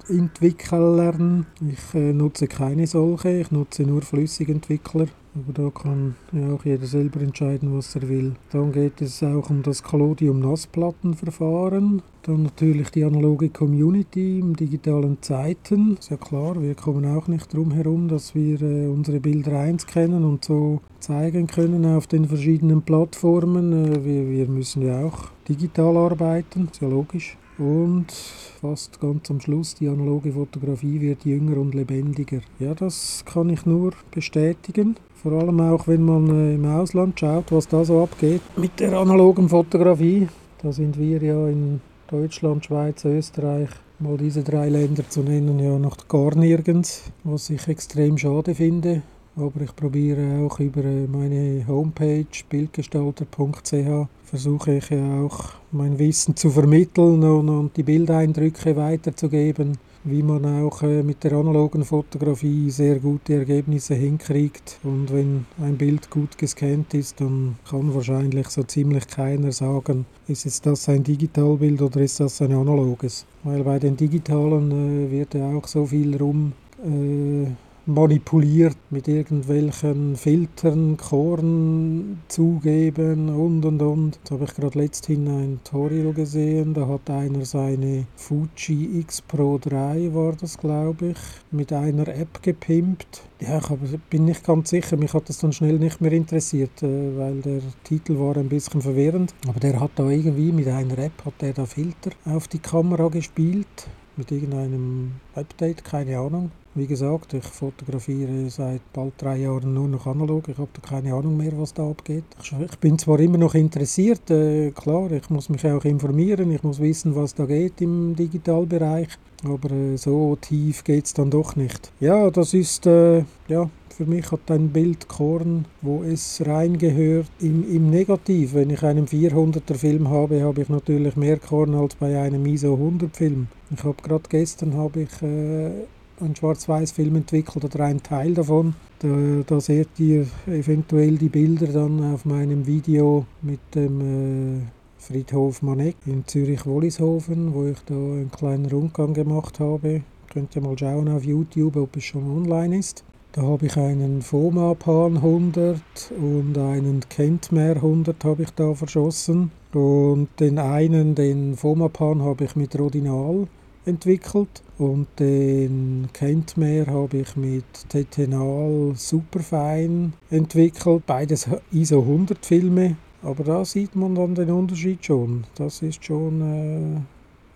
Ich 1.60 1.94
äh, 1.94 2.12
nutze 2.12 2.46
keine 2.46 2.86
solche, 2.86 3.40
ich 3.40 3.50
nutze 3.50 3.82
nur 3.84 4.02
Flüssigentwickler. 4.02 5.06
Aber 5.36 5.52
da 5.52 5.68
kann 5.70 6.14
ja 6.30 6.54
auch 6.54 6.64
jeder 6.64 6.86
selber 6.86 7.20
entscheiden, 7.20 7.76
was 7.76 7.96
er 7.96 8.08
will. 8.08 8.36
Dann 8.52 8.70
geht 8.70 9.02
es 9.02 9.20
auch 9.20 9.50
um 9.50 9.64
das 9.64 9.82
Collodium-Nassplattenverfahren. 9.82 12.02
Dann 12.22 12.44
natürlich 12.44 12.90
die 12.90 13.02
analoge 13.02 13.48
Community 13.48 14.38
im 14.38 14.54
digitalen 14.54 15.20
Zeiten. 15.22 15.96
Ist 15.98 16.10
ja 16.10 16.16
klar, 16.16 16.62
wir 16.62 16.76
kommen 16.76 17.04
auch 17.04 17.26
nicht 17.26 17.52
drum 17.52 17.72
herum, 17.72 18.06
dass 18.06 18.36
wir 18.36 18.62
äh, 18.62 18.86
unsere 18.86 19.18
Bilder 19.18 19.58
einscannen 19.58 20.22
und 20.22 20.44
so 20.44 20.80
zeigen 21.00 21.48
können 21.48 21.84
auf 21.84 22.06
den 22.06 22.26
verschiedenen 22.26 22.82
Plattformen. 22.82 23.72
Äh, 23.72 24.04
wir, 24.04 24.30
wir 24.30 24.46
müssen 24.46 24.82
ja 24.82 25.04
auch 25.04 25.30
digital 25.48 25.96
arbeiten, 25.96 26.68
ist 26.70 26.80
ja 26.80 26.86
logisch. 26.86 27.36
Und 27.58 28.12
fast 28.12 29.00
ganz 29.00 29.28
am 29.30 29.40
Schluss, 29.40 29.74
die 29.74 29.88
analoge 29.88 30.30
Fotografie 30.32 31.00
wird 31.00 31.24
jünger 31.24 31.56
und 31.56 31.74
lebendiger. 31.74 32.40
Ja, 32.58 32.74
das 32.74 33.24
kann 33.26 33.48
ich 33.48 33.66
nur 33.66 33.94
bestätigen. 34.12 34.94
Vor 35.24 35.40
allem 35.40 35.58
auch, 35.58 35.88
wenn 35.88 36.04
man 36.04 36.28
äh, 36.28 36.54
im 36.54 36.66
Ausland 36.66 37.18
schaut, 37.18 37.50
was 37.50 37.66
da 37.66 37.82
so 37.82 38.02
abgeht 38.02 38.42
mit 38.58 38.78
der 38.78 38.92
analogen 38.92 39.48
Fotografie. 39.48 40.28
Da 40.62 40.70
sind 40.70 40.98
wir 40.98 41.22
ja 41.22 41.48
in 41.48 41.80
Deutschland, 42.10 42.66
Schweiz, 42.66 43.06
Österreich, 43.06 43.70
mal 44.00 44.18
diese 44.18 44.42
drei 44.42 44.68
Länder 44.68 45.08
zu 45.08 45.22
nennen, 45.22 45.58
ja 45.58 45.78
noch 45.78 46.08
gar 46.08 46.36
nirgends, 46.36 47.04
was 47.22 47.48
ich 47.48 47.66
extrem 47.68 48.18
schade 48.18 48.54
finde. 48.54 49.00
Aber 49.34 49.62
ich 49.62 49.74
probiere 49.74 50.44
auch 50.44 50.60
über 50.60 50.84
äh, 50.84 51.06
meine 51.06 51.66
Homepage 51.66 52.26
bildgestalter.ch 52.50 54.08
versuche 54.24 54.74
ich 54.74 54.90
ja 54.90 55.22
auch 55.22 55.52
mein 55.72 55.98
Wissen 55.98 56.36
zu 56.36 56.50
vermitteln 56.50 57.24
und, 57.24 57.48
und 57.48 57.74
die 57.78 57.82
Bildeindrücke 57.82 58.76
weiterzugeben, 58.76 59.78
wie 60.04 60.22
man 60.22 60.44
auch 60.44 60.82
äh, 60.82 61.02
mit 61.02 61.24
der 61.24 61.32
analogen 61.32 61.84
Fotografie 61.84 62.70
sehr 62.70 62.98
gute 62.98 63.34
Ergebnisse 63.34 63.94
hinkriegt. 63.94 64.78
Und 64.82 65.12
wenn 65.12 65.46
ein 65.60 65.76
Bild 65.76 66.10
gut 66.10 66.36
gescannt 66.36 66.92
ist, 66.92 67.20
dann 67.20 67.56
kann 67.68 67.94
wahrscheinlich 67.94 68.48
so 68.48 68.62
ziemlich 68.62 69.08
keiner 69.08 69.50
sagen, 69.52 70.04
ist 70.28 70.44
jetzt 70.44 70.66
das 70.66 70.88
ein 70.88 71.02
Digitalbild 71.02 71.80
oder 71.80 72.00
ist 72.00 72.20
das 72.20 72.42
ein 72.42 72.52
analoges. 72.52 73.24
Weil 73.44 73.64
bei 73.64 73.78
den 73.78 73.96
digitalen 73.96 74.70
äh, 74.70 75.10
wird 75.10 75.34
ja 75.34 75.50
auch 75.50 75.66
so 75.66 75.86
viel 75.86 76.16
rum 76.16 76.52
äh, 76.84 77.46
manipuliert 77.86 78.76
mit 78.90 79.08
irgendwelchen 79.08 80.16
Filtern, 80.16 80.96
Korn 80.96 82.22
zugeben 82.28 83.28
und 83.28 83.64
und 83.64 83.82
und. 83.82 84.16
Jetzt 84.16 84.30
habe 84.30 84.44
ich 84.44 84.54
gerade 84.54 84.78
letzthin 84.78 85.28
ein 85.28 85.60
Tutorial 85.64 86.12
gesehen, 86.14 86.74
da 86.74 86.88
hat 86.88 87.10
einer 87.10 87.44
seine 87.44 88.06
Fuji 88.16 89.00
X 89.00 89.20
Pro 89.22 89.58
3 89.58 90.14
war 90.14 90.32
das 90.32 90.58
glaube 90.58 91.08
ich, 91.08 91.18
mit 91.50 91.72
einer 91.72 92.08
App 92.08 92.42
gepimpt. 92.42 93.22
Ja, 93.40 93.58
ich 93.58 94.00
bin 94.08 94.24
nicht 94.24 94.44
ganz 94.44 94.70
sicher, 94.70 94.96
mich 94.96 95.12
hat 95.12 95.28
das 95.28 95.38
dann 95.38 95.52
schnell 95.52 95.78
nicht 95.78 96.00
mehr 96.00 96.12
interessiert, 96.12 96.82
äh, 96.82 97.18
weil 97.18 97.40
der 97.42 97.60
Titel 97.82 98.18
war 98.18 98.36
ein 98.36 98.48
bisschen 98.48 98.80
verwirrend. 98.80 99.34
Aber 99.46 99.60
der 99.60 99.78
hat 99.80 99.90
da 99.96 100.08
irgendwie 100.08 100.52
mit 100.52 100.68
einer 100.68 100.98
App, 100.98 101.24
hat 101.24 101.34
der 101.40 101.52
da 101.52 101.66
Filter 101.66 102.10
auf 102.24 102.48
die 102.48 102.60
Kamera 102.60 103.08
gespielt 103.08 103.88
mit 104.16 104.30
irgendeinem 104.30 105.12
Update, 105.34 105.84
keine 105.84 106.18
Ahnung. 106.18 106.50
Wie 106.76 106.88
gesagt, 106.88 107.34
ich 107.34 107.44
fotografiere 107.44 108.50
seit 108.50 108.80
bald 108.92 109.12
drei 109.18 109.36
Jahren 109.36 109.74
nur 109.74 109.86
noch 109.86 110.08
analog. 110.08 110.48
Ich 110.48 110.58
habe 110.58 110.70
da 110.72 110.88
keine 110.88 111.14
Ahnung 111.14 111.36
mehr, 111.36 111.52
was 111.56 111.72
da 111.72 111.88
abgeht. 111.88 112.24
Ich 112.42 112.78
bin 112.78 112.98
zwar 112.98 113.20
immer 113.20 113.38
noch 113.38 113.54
interessiert, 113.54 114.28
äh, 114.30 114.72
klar, 114.72 115.12
ich 115.12 115.30
muss 115.30 115.48
mich 115.48 115.64
auch 115.66 115.84
informieren, 115.84 116.50
ich 116.50 116.64
muss 116.64 116.80
wissen, 116.80 117.14
was 117.14 117.32
da 117.36 117.46
geht 117.46 117.80
im 117.80 118.16
Digitalbereich, 118.16 119.06
aber 119.44 119.70
äh, 119.70 119.96
so 119.96 120.36
tief 120.40 120.82
geht 120.82 121.06
es 121.06 121.14
dann 121.14 121.30
doch 121.30 121.54
nicht. 121.54 121.92
Ja, 122.00 122.28
das 122.30 122.54
ist, 122.54 122.86
äh, 122.86 123.22
ja, 123.46 123.70
für 123.96 124.06
mich 124.06 124.32
hat 124.32 124.50
ein 124.50 124.70
Bild 124.70 125.06
Korn, 125.06 125.66
wo 125.80 126.02
es 126.02 126.42
reingehört, 126.44 127.30
im, 127.38 127.62
im 127.72 127.88
Negativ. 127.90 128.54
Wenn 128.54 128.70
ich 128.70 128.82
einen 128.82 129.06
400er 129.06 129.74
Film 129.74 130.08
habe, 130.08 130.42
habe 130.42 130.62
ich 130.62 130.68
natürlich 130.68 131.14
mehr 131.14 131.38
Korn 131.38 131.76
als 131.76 131.94
bei 131.94 132.20
einem 132.20 132.44
ISO 132.46 132.74
100 132.74 133.16
Film. 133.16 133.46
Ich 133.70 133.84
habe 133.84 134.02
gerade 134.02 134.24
gestern 134.28 134.74
habe 134.74 135.02
ich 135.02 135.22
äh, 135.22 135.84
einen 136.20 136.36
Schwarz-Weiß-Film 136.36 137.16
entwickelt 137.16 137.64
oder 137.64 137.84
einen 137.84 138.02
Teil 138.02 138.34
davon. 138.34 138.74
Da, 139.00 139.08
da, 139.46 139.60
seht 139.60 139.98
ihr 139.98 140.26
eventuell 140.46 141.18
die 141.18 141.28
Bilder 141.28 141.66
dann 141.66 142.12
auf 142.12 142.24
meinem 142.24 142.66
Video 142.66 143.26
mit 143.42 143.60
dem 143.74 144.60
äh, 144.60 144.60
Friedhof 144.98 145.62
Maneck 145.62 145.96
in 146.06 146.26
Zürich-Wollishofen, 146.26 147.52
wo 147.52 147.66
ich 147.66 147.78
da 147.86 147.94
einen 147.94 148.30
kleinen 148.30 148.66
Rundgang 148.66 149.12
gemacht 149.12 149.60
habe. 149.60 150.02
Könnt 150.32 150.56
ihr 150.56 150.62
mal 150.62 150.78
schauen 150.78 151.08
auf 151.08 151.24
YouTube, 151.24 151.76
ob 151.76 151.96
es 151.96 152.04
schon 152.04 152.24
online 152.24 152.78
ist. 152.78 153.04
Da 153.32 153.42
habe 153.42 153.66
ich 153.66 153.76
einen 153.76 154.22
Fomapan 154.22 155.16
100 155.16 155.80
und 156.16 156.56
einen 156.56 157.00
Kentmer 157.08 157.70
100 157.76 158.24
habe 158.24 158.44
ich 158.44 158.50
da 158.50 158.74
verschossen. 158.74 159.50
Und 159.72 160.28
den 160.38 160.58
einen, 160.58 161.14
den 161.14 161.56
Fomapan, 161.56 162.22
habe 162.22 162.44
ich 162.44 162.54
mit 162.54 162.78
Rodinal 162.78 163.48
entwickelt 163.84 164.63
und 164.78 165.06
den 165.18 166.08
Kentmer 166.12 166.86
habe 166.86 167.18
ich 167.18 167.36
mit 167.36 167.64
Tetenal 167.88 168.92
Superfine 168.94 170.12
entwickelt. 170.30 171.06
Beides 171.06 171.48
ISO 171.72 172.00
100 172.00 172.44
Filme, 172.44 172.96
aber 173.22 173.44
da 173.44 173.64
sieht 173.64 173.94
man 173.94 174.14
dann 174.14 174.34
den 174.34 174.50
Unterschied 174.50 175.04
schon. 175.04 175.44
Das 175.54 175.82
ist 175.82 176.04
schon 176.04 177.06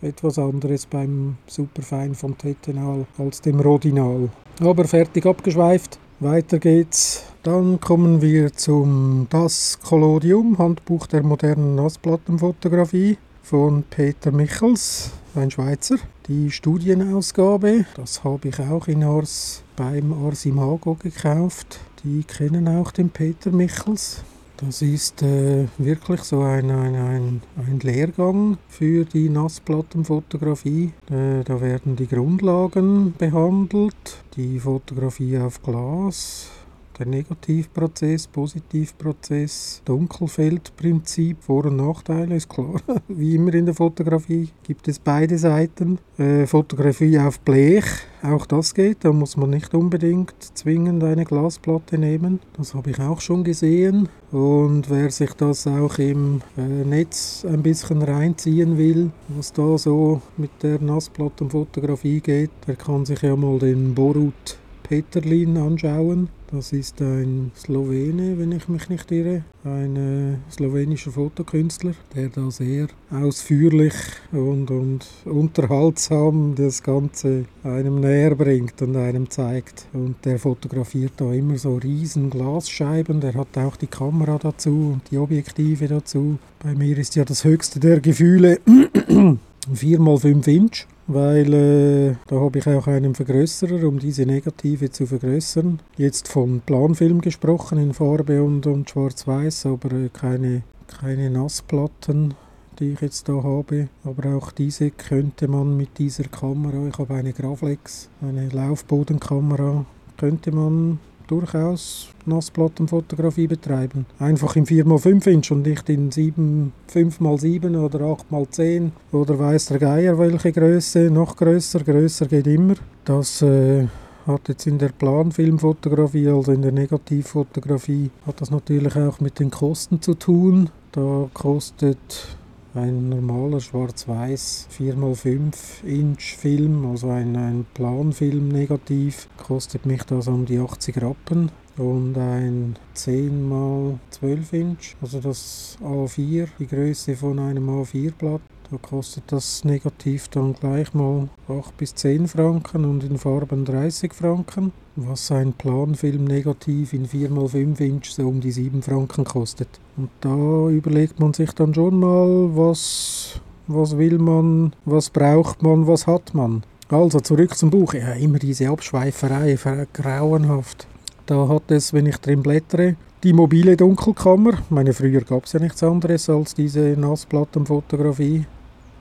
äh, 0.03 0.09
etwas 0.09 0.39
anderes 0.39 0.87
beim 0.87 1.37
Superfine 1.47 2.15
vom 2.15 2.39
Tetenal 2.39 3.07
als 3.19 3.41
dem 3.41 3.61
Rodinal. 3.61 4.29
Aber 4.61 4.85
fertig 4.85 5.27
abgeschweift. 5.27 5.99
Weiter 6.21 6.59
geht's. 6.59 7.25
Dann 7.45 7.81
kommen 7.81 8.21
wir 8.21 8.53
zum 8.53 9.29
Das 9.31 9.79
Collodium, 9.81 10.59
Handbuch 10.59 11.07
der 11.07 11.23
modernen 11.23 11.77
Nassplattenfotografie 11.77 13.19
von 13.49 13.83
Peter 13.89 14.31
Michels, 14.31 15.11
ein 15.35 15.51
Schweizer. 15.51 15.97
Die 16.27 16.51
Studienausgabe, 16.51 17.87
das 17.95 18.23
habe 18.23 18.49
ich 18.49 18.61
auch 18.61 18.89
in 18.89 19.03
Ars 19.03 19.63
beim 19.75 20.13
Ars 20.13 20.45
Imago 20.45 20.97
gekauft. 20.97 21.81
Die 22.05 22.25
kennen 22.25 22.69
auch 22.69 22.91
den 22.91 23.09
Peter 23.09 23.51
Michels. 23.51 24.23
Das 24.59 24.83
ist 24.83 25.23
äh, 25.23 25.67
wirklich 25.79 26.21
so 26.25 26.43
ein, 26.43 26.71
ein, 26.71 26.95
ein, 26.95 27.43
ein, 27.57 27.81
Lehrgang 27.81 28.59
für 28.69 29.07
die 29.07 29.31
Nassplattenfotografie. 29.31 30.93
Äh, 31.11 31.43
da 31.45 31.63
werden 31.63 31.97
die 31.97 32.07
Grundlagen 32.07 33.15
behandelt, 33.17 34.25
die 34.37 34.61
Fotografie 34.61 35.39
auf 35.39 35.63
Glas, 35.63 36.51
der 36.99 37.07
Negativprozess, 37.07 38.27
Positivprozess, 38.27 39.83
Dunkelfeldprinzip, 39.85 41.43
Vor- 41.43 41.67
und 41.67 41.77
Nachteile 41.77 42.37
ist 42.37 42.49
klar. 42.49 42.81
Wie 43.09 43.35
immer 43.35 43.55
in 43.55 43.67
der 43.67 43.75
Fotografie 43.75 44.49
gibt 44.63 44.89
es 44.89 44.99
beide 44.99 45.39
Seiten. 45.39 45.99
Äh, 46.19 46.47
Fotografie 46.47 47.19
auf 47.19 47.41
Blech, 47.41 47.85
auch 48.23 48.47
das 48.47 48.75
geht. 48.75 49.05
Da 49.05 49.13
muss 49.13 49.37
man 49.37 49.51
nicht 49.51 49.75
unbedingt 49.75 50.35
zwingend 50.55 51.05
eine 51.05 51.25
Glasplatte 51.25 51.99
nehmen. 51.99 52.41
Das 52.57 52.75
habe 52.75 52.91
ich 52.91 52.99
auch 53.01 53.21
schon 53.21 53.45
gesehen. 53.45 54.09
Und 54.33 54.91
wer 54.91 55.11
sich 55.11 55.33
das 55.35 55.67
auch 55.67 55.99
im 55.99 56.43
äh, 56.57 56.63
Netz 56.63 57.47
ein 57.49 57.63
bisschen 57.63 58.03
reinziehen 58.03 58.77
will, 58.77 59.11
was 59.29 59.53
da 59.53 59.79
so 59.79 60.21
mit 60.37 60.51
der 60.63 60.81
Nassplattenfotografie 60.81 62.21
geht, 62.21 62.51
der 62.67 62.77
kann 62.77 63.07
sich 63.07 63.23
ja 63.23 63.37
mal 63.37 63.59
den 63.59 63.95
Borut 63.95 64.59
Peterlin 64.89 65.59
anschauen. 65.59 66.29
Das 66.51 66.73
ist 66.73 67.03
ein 67.03 67.53
Slowene, 67.55 68.39
wenn 68.39 68.53
ich 68.53 68.69
mich 68.69 68.89
nicht 68.89 69.13
irre, 69.13 69.45
ein 69.65 69.97
äh, 69.97 70.51
slowenischer 70.51 71.11
Fotokünstler, 71.11 71.93
der 72.17 72.31
da 72.31 72.51
sehr 72.51 72.87
ausführlich 73.11 73.93
und, 74.33 74.71
und 74.71 75.07
unterhaltsam 75.27 76.55
das 76.57 76.83
Ganze 76.83 77.45
einem 77.63 78.01
näher 78.01 78.35
bringt 78.35 78.81
und 78.81 78.97
einem 78.97 79.29
zeigt. 79.29 79.87
Und 79.93 80.25
der 80.25 80.39
fotografiert 80.39 81.13
da 81.19 81.35
immer 81.35 81.59
so 81.59 81.77
riesen 81.77 82.31
Glasscheiben, 82.31 83.21
der 83.21 83.35
hat 83.35 83.59
auch 83.59 83.77
die 83.77 83.89
Kamera 83.89 84.39
dazu 84.39 84.95
und 84.95 85.03
die 85.11 85.19
Objektive 85.19 85.87
dazu. 85.87 86.39
Bei 86.61 86.75
mir 86.75 86.97
ist 86.97 87.15
ja 87.15 87.27
das 87.27 87.45
höchste 87.45 87.79
der 87.79 88.01
Gefühle 88.01 88.59
4x5 89.71 90.49
Inch 90.49 90.87
weil 91.09 91.55
äh, 91.55 92.15
da 92.29 92.37
habe 92.37 92.59
ich 92.59 92.67
auch 92.67 92.87
einen 92.87 93.15
Vergrößerer, 93.15 93.89
um 93.89 93.99
diese 93.99 94.27
Negative 94.27 94.91
zu 94.91 95.07
vergrößern. 95.07 95.81
Jetzt 95.97 96.29
von 96.29 96.61
Planfilm 96.61 97.23
gesprochen 97.23 97.79
in 97.79 97.95
Farbe 97.95 98.43
und, 98.43 98.67
und 98.67 98.91
Schwarz-Weiß, 98.91 99.67
aber 99.67 99.93
äh, 99.93 100.11
keine, 100.13 100.63
keine 100.87 101.31
Nassplatten, 101.31 102.35
die 102.79 102.93
ich 102.93 103.01
jetzt 103.01 103.29
da 103.29 103.43
habe. 103.43 103.89
Aber 104.05 104.37
auch 104.37 104.53
diese 104.53 104.91
könnte 104.91 105.49
man 105.49 105.77
mit 105.79 105.99
dieser 105.99 106.25
Kamera, 106.25 106.87
ich 106.87 106.99
habe 106.99 107.15
eine 107.15 107.33
Graflex, 107.33 108.11
eine 108.21 108.51
Laufbodenkamera, 108.51 109.87
könnte 110.19 110.53
man 110.53 111.01
durchaus 111.31 112.09
Nassplattenfotografie 112.27 113.47
betreiben. 113.47 114.07
Einfach 114.19 114.57
im 114.57 114.65
4x5 114.65 115.27
Inch 115.29 115.51
und 115.53 115.63
nicht 115.63 115.89
in 115.89 116.11
7, 116.11 116.73
5x7 116.93 117.79
oder 117.79 118.01
8x10 118.01 118.91
oder 119.13 119.39
weiß 119.39 119.67
der 119.67 119.79
Geier 119.79 120.19
welche 120.19 120.53
Größe. 120.53 121.11
Noch 121.11 121.37
größer, 121.37 121.81
größer 121.81 122.27
geht 122.27 122.47
immer. 122.47 122.75
Das 123.05 123.43
äh, 123.43 123.87
hat 124.27 124.49
jetzt 124.49 124.67
in 124.67 124.79
der 124.79 124.91
Planfilmfotografie, 124.91 126.29
also 126.29 126.53
in 126.53 126.63
der 126.63 126.73
Negativfotografie, 126.73 128.11
hat 128.27 128.41
das 128.41 128.51
natürlich 128.51 128.95
auch 128.97 129.21
mit 129.21 129.39
den 129.39 129.51
Kosten 129.51 130.03
zu 130.03 130.15
tun. 130.15 130.71
Da 130.93 131.29
kostet 131.33 132.37
ein 132.75 133.09
normaler 133.09 133.61
schwarz-weiß 133.61 134.69
4x5 134.77 135.85
Inch 135.85 136.37
Film, 136.37 136.87
also 136.87 137.09
ein, 137.11 137.37
ein 137.37 137.67
Planfilm 137.75 138.49
negativ, 138.49 139.29
kostet 139.37 139.87
mich 139.87 140.03
das 140.05 140.29
um 140.29 140.45
die 140.45 140.59
80 140.59 141.01
Rappen 141.01 141.51
und 141.79 142.17
ein 142.19 142.77
10x12 142.95 144.53
Inch, 144.53 144.97
also 145.01 145.21
das 145.21 145.79
A4, 145.83 146.49
die 146.59 146.67
Größe 146.67 147.17
von 147.17 147.39
einem 147.39 147.69
A4-Blatt. 147.71 148.43
Da 148.71 148.77
kostet 148.77 149.25
das 149.29 149.65
Negativ 149.65 150.29
dann 150.29 150.53
gleich 150.53 150.93
mal 150.93 151.31
8 151.49 151.75
bis 151.79 151.95
10 151.95 152.29
Franken 152.29 152.85
und 152.85 153.03
in 153.03 153.17
Farben 153.17 153.65
30 153.65 154.13
Franken, 154.13 154.73
was 154.95 155.33
ein 155.33 155.55
Planfilm-Negativ 155.55 156.93
in 156.93 157.09
4x5 157.09 157.81
Inch 157.81 158.11
so 158.11 158.29
um 158.29 158.43
die 158.43 158.53
7 158.53 158.83
Franken 158.83 159.25
kostet. 159.25 159.81
Und 159.99 160.11
da 160.21 160.69
überlegt 160.69 161.19
man 161.19 161.35
sich 161.35 161.51
dann 161.53 161.75
schon 161.75 161.99
mal, 161.99 162.51
was, 162.57 163.41
was 163.67 163.99
will 163.99 164.19
man, 164.19 164.73
was 164.85 165.11
braucht 165.11 165.61
man, 165.65 165.89
was 165.89 166.07
hat 166.07 166.35
man. 166.35 166.63
Also 166.89 167.19
zurück 167.19 167.57
zum 167.57 167.71
Buch. 167.71 167.95
Ja, 167.95 168.13
immer 168.13 168.39
diese 168.39 168.69
Abschweiferei, 168.69 169.59
grauenhaft. 169.93 170.87
Da 171.27 171.49
hat 171.49 171.71
es, 171.73 171.93
wenn 171.93 172.07
ich 172.07 172.17
drin 172.19 172.45
blättere, 172.45 172.95
die 173.25 173.33
mobile 173.33 173.77
Dunkelkammer. 173.77 174.53
Meine, 174.71 174.95
früher 174.95 175.23
gab 175.23 175.47
es 175.47 175.53
ja 175.53 175.61
nichts 175.61 175.83
anderes 175.83 176.31
als 176.31 176.55
diese 176.55 176.95
Nassplattenfotografie. 176.97 178.47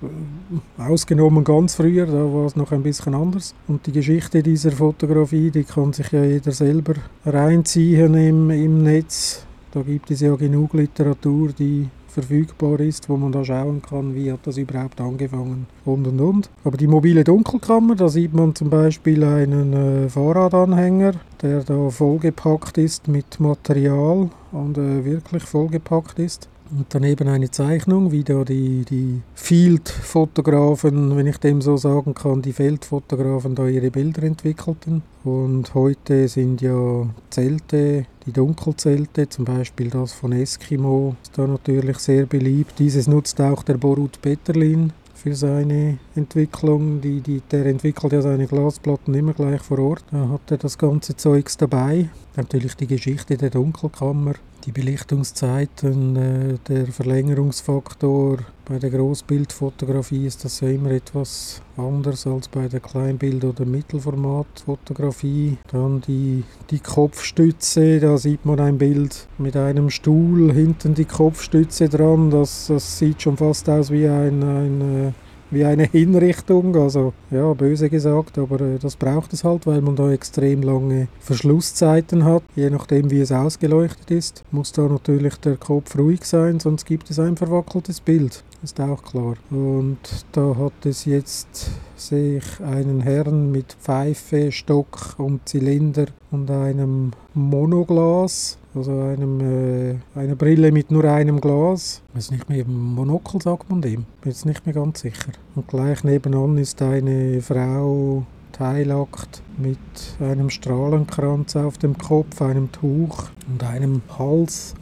Äh, 0.01 0.81
ausgenommen 0.81 1.43
ganz 1.43 1.75
früher, 1.75 2.07
da 2.07 2.33
war 2.33 2.47
es 2.47 2.55
noch 2.55 2.71
ein 2.71 2.81
bisschen 2.81 3.13
anders. 3.13 3.53
Und 3.67 3.85
die 3.85 3.91
Geschichte 3.91 4.41
dieser 4.41 4.71
Fotografie, 4.71 5.51
die 5.51 5.63
kann 5.63 5.93
sich 5.93 6.11
ja 6.11 6.23
jeder 6.23 6.51
selber 6.51 6.95
reinziehen 7.23 8.15
im, 8.15 8.49
im 8.49 8.81
Netz. 8.81 9.46
Da 9.71 9.81
gibt 9.81 10.11
es 10.11 10.21
ja 10.21 10.35
genug 10.35 10.73
Literatur, 10.73 11.49
die 11.57 11.87
verfügbar 12.07 12.79
ist, 12.79 13.09
wo 13.09 13.17
man 13.17 13.31
da 13.31 13.45
schauen 13.45 13.81
kann, 13.81 14.15
wie 14.15 14.31
hat 14.31 14.39
das 14.43 14.57
überhaupt 14.57 14.99
angefangen 14.99 15.67
und 15.85 16.07
und 16.07 16.19
und. 16.19 16.49
Aber 16.63 16.75
die 16.75 16.87
mobile 16.87 17.23
Dunkelkammer, 17.23 17.95
da 17.95 18.09
sieht 18.09 18.33
man 18.33 18.55
zum 18.55 18.71
Beispiel 18.71 19.23
einen 19.23 19.73
äh, 19.73 20.09
Fahrradanhänger, 20.09 21.11
der 21.43 21.63
da 21.63 21.89
vollgepackt 21.89 22.79
ist 22.79 23.07
mit 23.07 23.39
Material 23.39 24.31
und 24.51 24.77
äh, 24.79 25.05
wirklich 25.05 25.43
vollgepackt 25.43 26.17
ist. 26.17 26.49
Und 26.71 26.87
daneben 26.89 27.27
eine 27.27 27.51
Zeichnung, 27.51 28.11
wie 28.11 28.23
da 28.23 28.43
die, 28.43 28.83
die 28.83 29.21
Field-Fotografen, 29.35 31.15
wenn 31.15 31.27
ich 31.27 31.37
dem 31.37 31.61
so 31.61 31.77
sagen 31.77 32.13
kann, 32.13 32.41
die 32.41 32.51
Feldfotografen 32.51 33.55
da 33.55 33.67
ihre 33.67 33.91
Bilder 33.91 34.23
entwickelten. 34.23 35.03
Und 35.23 35.73
heute 35.75 36.27
sind 36.27 36.61
ja 36.61 37.07
Zelte, 37.29 38.05
die 38.27 38.33
Dunkelzelte, 38.33 39.29
zum 39.29 39.45
Beispiel 39.45 39.89
das 39.89 40.11
von 40.11 40.33
Eskimo, 40.33 41.15
ist 41.23 41.37
da 41.37 41.47
natürlich 41.47 41.97
sehr 41.99 42.25
beliebt. 42.25 42.77
Dieses 42.77 43.07
nutzt 43.07 43.39
auch 43.39 43.63
der 43.63 43.75
Borut 43.75 44.21
Peterlin 44.21 44.91
für 45.15 45.33
seine 45.33 45.97
Entwicklung. 46.13 46.99
Die, 46.99 47.21
die, 47.21 47.41
der 47.49 47.65
entwickelt 47.65 48.11
ja 48.11 48.21
seine 48.21 48.45
Glasplatten 48.45 49.13
immer 49.13 49.33
gleich 49.33 49.61
vor 49.61 49.79
Ort. 49.79 50.03
Da 50.11 50.27
hat 50.27 50.51
er 50.51 50.57
das 50.57 50.77
ganze 50.77 51.15
Zeugs 51.15 51.55
dabei. 51.55 52.09
Natürlich 52.35 52.75
die 52.75 52.87
Geschichte 52.87 53.37
der 53.37 53.49
Dunkelkammer, 53.49 54.33
die 54.67 54.73
Belichtungszeiten, 54.73 56.15
äh, 56.17 56.57
der 56.67 56.87
Verlängerungsfaktor. 56.87 58.39
Bei 58.65 58.79
der 58.79 58.89
Großbildfotografie 58.89 60.25
ist 60.25 60.43
das 60.43 60.59
ja 60.59 60.67
immer 60.67 60.91
etwas 60.91 61.61
anders 61.77 62.27
als 62.27 62.49
bei 62.49 62.67
der 62.67 62.81
Kleinbild- 62.81 63.45
oder 63.45 63.65
Mittelformatfotografie. 63.65 65.57
Dann 65.71 66.01
die, 66.01 66.43
die 66.69 66.79
Kopfstütze, 66.79 68.01
da 68.01 68.17
sieht 68.17 68.45
man 68.45 68.59
ein 68.59 68.77
Bild 68.77 69.27
mit 69.37 69.55
einem 69.55 69.89
Stuhl, 69.89 70.51
hinten 70.51 70.93
die 70.95 71.05
Kopfstütze 71.05 71.87
dran. 71.87 72.29
Das, 72.29 72.67
das 72.67 72.99
sieht 72.99 73.21
schon 73.21 73.37
fast 73.37 73.69
aus 73.69 73.89
wie 73.89 74.05
ein, 74.05 74.43
ein 74.43 74.81
äh, 74.81 75.11
wie 75.51 75.65
eine 75.65 75.83
Hinrichtung. 75.83 76.75
Also 76.75 77.13
ja, 77.31 77.53
böse 77.53 77.89
gesagt, 77.89 78.37
aber 78.37 78.61
äh, 78.61 78.79
das 78.79 78.95
braucht 78.95 79.33
es 79.33 79.43
halt, 79.43 79.65
weil 79.67 79.81
man 79.81 79.95
da 79.95 80.11
extrem 80.11 80.61
lange 80.61 81.07
Verschlusszeiten 81.19 82.25
hat. 82.25 82.43
Je 82.55 82.69
nachdem, 82.69 83.11
wie 83.11 83.21
es 83.21 83.31
ausgeleuchtet 83.31 84.11
ist, 84.11 84.43
muss 84.51 84.71
da 84.71 84.83
natürlich 84.83 85.35
der 85.37 85.57
Kopf 85.57 85.97
ruhig 85.97 86.23
sein, 86.23 86.59
sonst 86.59 86.85
gibt 86.85 87.09
es 87.09 87.19
ein 87.19 87.37
verwackeltes 87.37 87.99
Bild. 87.99 88.43
Ist 88.63 88.81
auch 88.81 89.03
klar. 89.03 89.35
Und 89.51 89.99
da 90.31 90.55
hat 90.57 90.85
es 90.85 91.05
jetzt, 91.05 91.69
sehe 91.95 92.37
ich, 92.39 92.59
einen 92.65 93.01
Herrn 93.01 93.51
mit 93.51 93.73
Pfeife, 93.79 94.51
Stock 94.51 95.15
und 95.17 95.47
Zylinder 95.47 96.07
und 96.31 96.49
einem 96.49 97.11
Monoglas 97.35 98.57
also 98.77 98.91
einem, 98.91 99.41
äh, 99.41 99.95
eine 100.15 100.35
Brille 100.35 100.71
mit 100.71 100.91
nur 100.91 101.03
einem 101.05 101.41
Glas. 101.41 102.01
Ich 102.09 102.17
weiß 102.17 102.31
nicht 102.31 102.49
mehr, 102.49 102.65
Monokel 102.65 103.41
sagt 103.41 103.69
man 103.69 103.81
dem. 103.81 104.05
Bin 104.21 104.31
jetzt 104.31 104.45
nicht 104.45 104.65
mehr 104.65 104.75
ganz 104.75 105.01
sicher. 105.01 105.31
Und 105.55 105.67
gleich 105.67 106.03
nebenan 106.03 106.57
ist 106.57 106.81
eine 106.81 107.41
Frau 107.41 108.23
teilackt 108.51 109.41
mit 109.57 109.77
einem 110.19 110.49
Strahlenkranz 110.49 111.55
auf 111.55 111.77
dem 111.77 111.97
Kopf, 111.97 112.41
einem 112.41 112.71
Tuch 112.71 113.25
und 113.51 113.63
einem 113.63 114.01
Hals. 114.17 114.73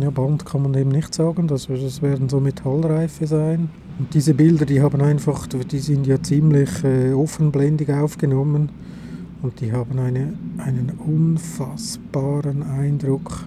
Ja, 0.00 0.10
Band 0.10 0.46
kann 0.46 0.62
man 0.62 0.74
eben 0.74 0.90
nicht 0.90 1.14
sagen, 1.14 1.48
das, 1.48 1.66
das 1.66 2.00
werden 2.02 2.28
so 2.28 2.40
Metallreife 2.40 3.26
sein. 3.26 3.68
Und 3.98 4.14
diese 4.14 4.34
Bilder, 4.34 4.64
die 4.64 4.80
haben 4.80 5.00
einfach, 5.02 5.46
die 5.46 5.78
sind 5.78 6.06
ja 6.06 6.22
ziemlich 6.22 6.82
äh, 6.82 7.12
offenblendig 7.12 7.90
aufgenommen. 7.90 8.70
Und 9.42 9.60
die 9.60 9.72
haben 9.72 9.98
eine, 9.98 10.34
einen 10.58 10.90
unfassbaren 11.04 12.62
Eindruck, 12.62 13.44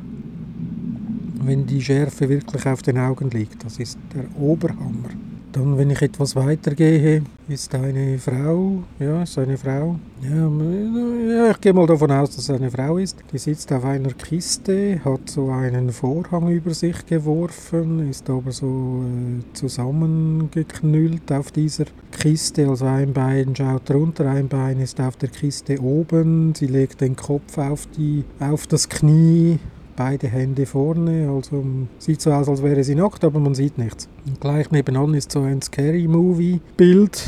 wenn 1.41 1.65
die 1.65 1.81
Schärfe 1.81 2.27
wirklich 2.27 2.65
auf 2.65 2.81
den 2.81 2.97
Augen 2.97 3.29
liegt. 3.29 3.63
Das 3.63 3.79
ist 3.79 3.97
der 4.13 4.25
Oberhammer. 4.39 5.09
Dann, 5.55 5.77
wenn 5.77 5.89
ich 5.89 6.01
etwas 6.01 6.35
weiter 6.35 6.75
gehe, 6.75 7.23
ist 7.47 7.73
eine 7.73 8.19
Frau, 8.19 8.83
ja, 8.99 9.23
ist 9.23 9.39
eine 9.39 9.57
Frau, 9.57 9.95
ja, 10.21 11.51
ich 11.51 11.61
gehe 11.61 11.71
mal 11.71 11.87
davon 11.87 12.11
aus, 12.11 12.31
dass 12.31 12.39
es 12.39 12.49
eine 12.49 12.69
Frau 12.69 12.97
ist, 12.97 13.15
die 13.31 13.37
sitzt 13.37 13.71
auf 13.71 13.85
einer 13.85 14.11
Kiste, 14.11 14.99
hat 15.05 15.29
so 15.29 15.47
einen 15.47 15.91
Vorhang 15.91 16.49
über 16.49 16.73
sich 16.73 17.05
geworfen, 17.05 18.09
ist 18.09 18.29
aber 18.29 18.51
so 18.51 19.05
äh, 19.05 19.53
zusammengeknüllt 19.53 21.31
auf 21.31 21.53
dieser 21.53 21.85
Kiste, 22.11 22.67
also 22.67 22.83
ein 22.83 23.13
Bein 23.13 23.55
schaut 23.55 23.89
runter, 23.91 24.29
ein 24.29 24.49
Bein 24.49 24.81
ist 24.81 24.99
auf 24.99 25.15
der 25.15 25.29
Kiste 25.29 25.81
oben, 25.81 26.53
sie 26.53 26.67
legt 26.67 26.99
den 26.99 27.15
Kopf 27.15 27.57
auf, 27.57 27.87
die, 27.95 28.25
auf 28.41 28.67
das 28.67 28.89
Knie, 28.89 29.59
beide 29.95 30.27
Hände 30.27 30.65
vorne, 30.65 31.29
also 31.29 31.63
sieht 31.97 32.21
so 32.21 32.31
aus, 32.31 32.49
als 32.49 32.63
wäre 32.63 32.83
sie 32.83 32.95
nackt, 32.95 33.23
aber 33.23 33.39
man 33.39 33.55
sieht 33.55 33.77
nichts. 33.77 34.07
Und 34.27 34.39
gleich 34.41 34.71
nebenan 34.71 35.13
ist 35.13 35.31
so 35.31 35.41
ein 35.41 35.61
Scary 35.61 36.07
Movie 36.07 36.59
Bild 36.77 37.23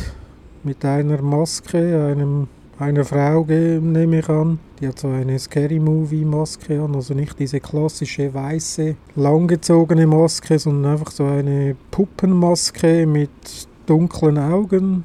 mit 0.63 0.83
einer 0.83 1.21
Maske, 1.21 2.05
einem 2.05 2.47
einer 2.79 3.05
Frau, 3.05 3.43
nehme 3.43 4.19
ich 4.19 4.29
an. 4.29 4.59
Die 4.79 4.87
hat 4.87 4.99
so 4.99 5.07
eine 5.07 5.39
Scary 5.39 5.79
Movie 5.79 6.25
Maske 6.25 6.79
an, 6.79 6.95
also 6.95 7.13
nicht 7.13 7.39
diese 7.39 7.59
klassische 7.59 8.33
weiße, 8.33 8.95
langgezogene 9.15 10.05
Maske, 10.05 10.59
sondern 10.59 10.93
einfach 10.93 11.11
so 11.11 11.25
eine 11.25 11.75
Puppenmaske 11.89 13.07
mit 13.07 13.29
dunklen 13.87 14.37
Augen. 14.37 15.03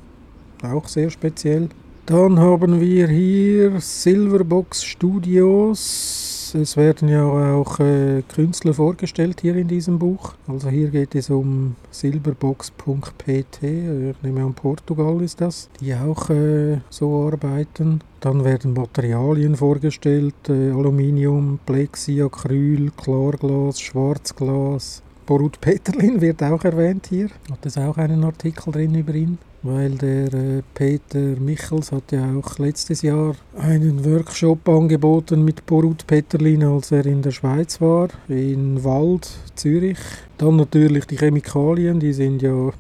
Auch 0.63 0.87
sehr 0.87 1.11
speziell. 1.11 1.69
Dann 2.05 2.39
haben 2.39 2.81
wir 2.81 3.09
hier 3.09 3.81
Silverbox 3.81 4.85
Studios 4.85 6.32
es 6.55 6.77
werden 6.77 7.09
ja 7.09 7.25
auch 7.25 7.81
äh, 7.81 8.23
Künstler 8.23 8.75
vorgestellt 8.75 9.41
hier 9.41 9.57
in 9.57 9.69
diesem 9.69 9.99
Buch. 9.99 10.35
Also 10.47 10.69
hier 10.69 10.89
geht 10.89 11.15
es 11.15 11.31
um 11.31 11.77
silberbox.pt, 11.91 13.63
ich 13.63 14.23
nehme 14.23 14.45
an 14.45 14.55
Portugal 14.55 15.21
ist 15.23 15.41
das, 15.41 15.69
die 15.81 15.95
auch 15.95 16.31
äh, 16.31 16.79
so 16.91 17.27
arbeiten. 17.27 18.01
Dann 18.21 18.45
werden 18.45 18.75
Materialien 18.75 19.57
vorgestellt, 19.57 20.49
äh, 20.49 20.71
Aluminium, 20.71 21.59
Plexi, 21.67 22.23
Acryl, 22.23 22.91
Klarglas, 22.97 23.81
Schwarzglas. 23.81 25.03
Borut 25.27 25.61
Peterlin 25.61 26.21
wird 26.21 26.43
auch 26.43 26.65
erwähnt 26.65 27.07
hier. 27.09 27.29
Hat 27.51 27.65
es 27.65 27.79
auch 27.79 27.97
einen 27.97 28.25
Artikel 28.25 28.73
drin 28.73 28.95
über 28.95 29.15
ihn? 29.15 29.39
Weil 29.63 29.91
der 29.93 30.33
äh, 30.35 30.63
Peter 30.75 31.41
Michels 31.41 31.93
hat 31.93 32.13
ja 32.13 32.25
auch 32.35 32.59
letztes 32.59 33.03
Jahr 33.03 33.35
einen 33.57 34.05
Workshop 34.05 34.69
angeboten 34.69 35.45
mit 35.45 35.65
Borut 35.67 36.07
Peterlin, 36.07 36.65
als 36.65 36.91
er 36.91 37.07
in 37.07 37.23
der 37.23 37.31
Schweiz 37.31 37.81
war, 37.81 38.09
in 38.29 38.83
Wald, 38.83 39.31
Zürich. 39.55 39.99
Dann 40.39 40.57
natürlich 40.57 41.07
die 41.07 41.19
Chemikalien, 41.19 42.01
die 42.01 42.13
sind 42.13 42.43
ja 42.43 42.73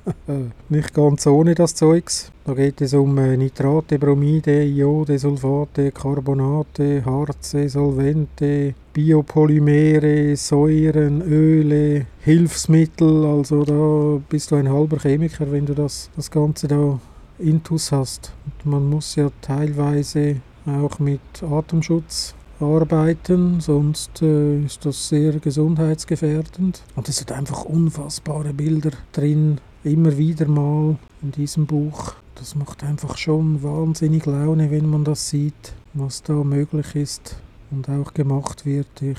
nicht 0.68 0.94
ganz 0.94 1.26
ohne 1.26 1.54
das 1.54 1.74
Zeugs. 1.74 2.32
Da 2.44 2.54
geht 2.54 2.80
es 2.80 2.92
um 2.92 3.16
äh, 3.18 3.36
Nitrate, 3.36 3.98
Bromide, 4.00 4.64
Iode, 4.64 5.16
Sulfate, 5.16 5.92
Carbonate, 5.92 7.04
Harze, 7.04 7.68
Solvente, 7.68 8.74
Biopolymere, 8.92 10.36
Säuren, 10.36 11.22
Öle, 11.22 12.06
Hilfsmittel. 12.20 13.24
Also 13.24 13.64
da 13.64 14.22
bist 14.28 14.50
du 14.50 14.56
ein 14.56 14.70
halber 14.70 14.98
Chemiker, 14.98 15.50
wenn 15.50 15.64
du 15.64 15.74
das, 15.74 16.10
das 16.14 16.30
Ganze 16.30 16.68
da 16.68 17.00
intus 17.38 17.90
hast. 17.90 18.32
Und 18.44 18.70
man 18.70 18.90
muss 18.90 19.16
ja 19.16 19.30
teilweise 19.40 20.36
auch 20.66 20.98
mit 20.98 21.20
Atemschutz 21.42 22.34
arbeiten, 22.60 23.60
sonst 23.60 24.22
äh, 24.22 24.62
ist 24.62 24.84
das 24.84 25.08
sehr 25.08 25.32
gesundheitsgefährdend. 25.38 26.82
Und 26.94 27.08
es 27.08 27.16
sind 27.16 27.32
einfach 27.32 27.64
unfassbare 27.64 28.52
Bilder 28.52 28.92
drin, 29.12 29.58
immer 29.84 30.16
wieder 30.18 30.46
mal 30.46 30.96
in 31.22 31.32
diesem 31.32 31.66
Buch. 31.66 32.14
Das 32.34 32.54
macht 32.54 32.84
einfach 32.84 33.16
schon 33.16 33.62
wahnsinnig 33.62 34.26
Laune, 34.26 34.70
wenn 34.70 34.88
man 34.88 35.04
das 35.04 35.30
sieht, 35.30 35.72
was 35.94 36.22
da 36.22 36.34
möglich 36.34 36.94
ist 36.94 37.36
und 37.72 37.88
auch 37.88 38.14
gemacht 38.14 38.64
wird. 38.64 39.02
Ich 39.02 39.18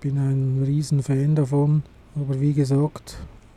bin 0.00 0.18
ein 0.18 0.62
riesen 0.66 1.02
Fan 1.02 1.34
davon, 1.34 1.82
aber 2.14 2.40
wie 2.40 2.52
gesagt, 2.52 3.16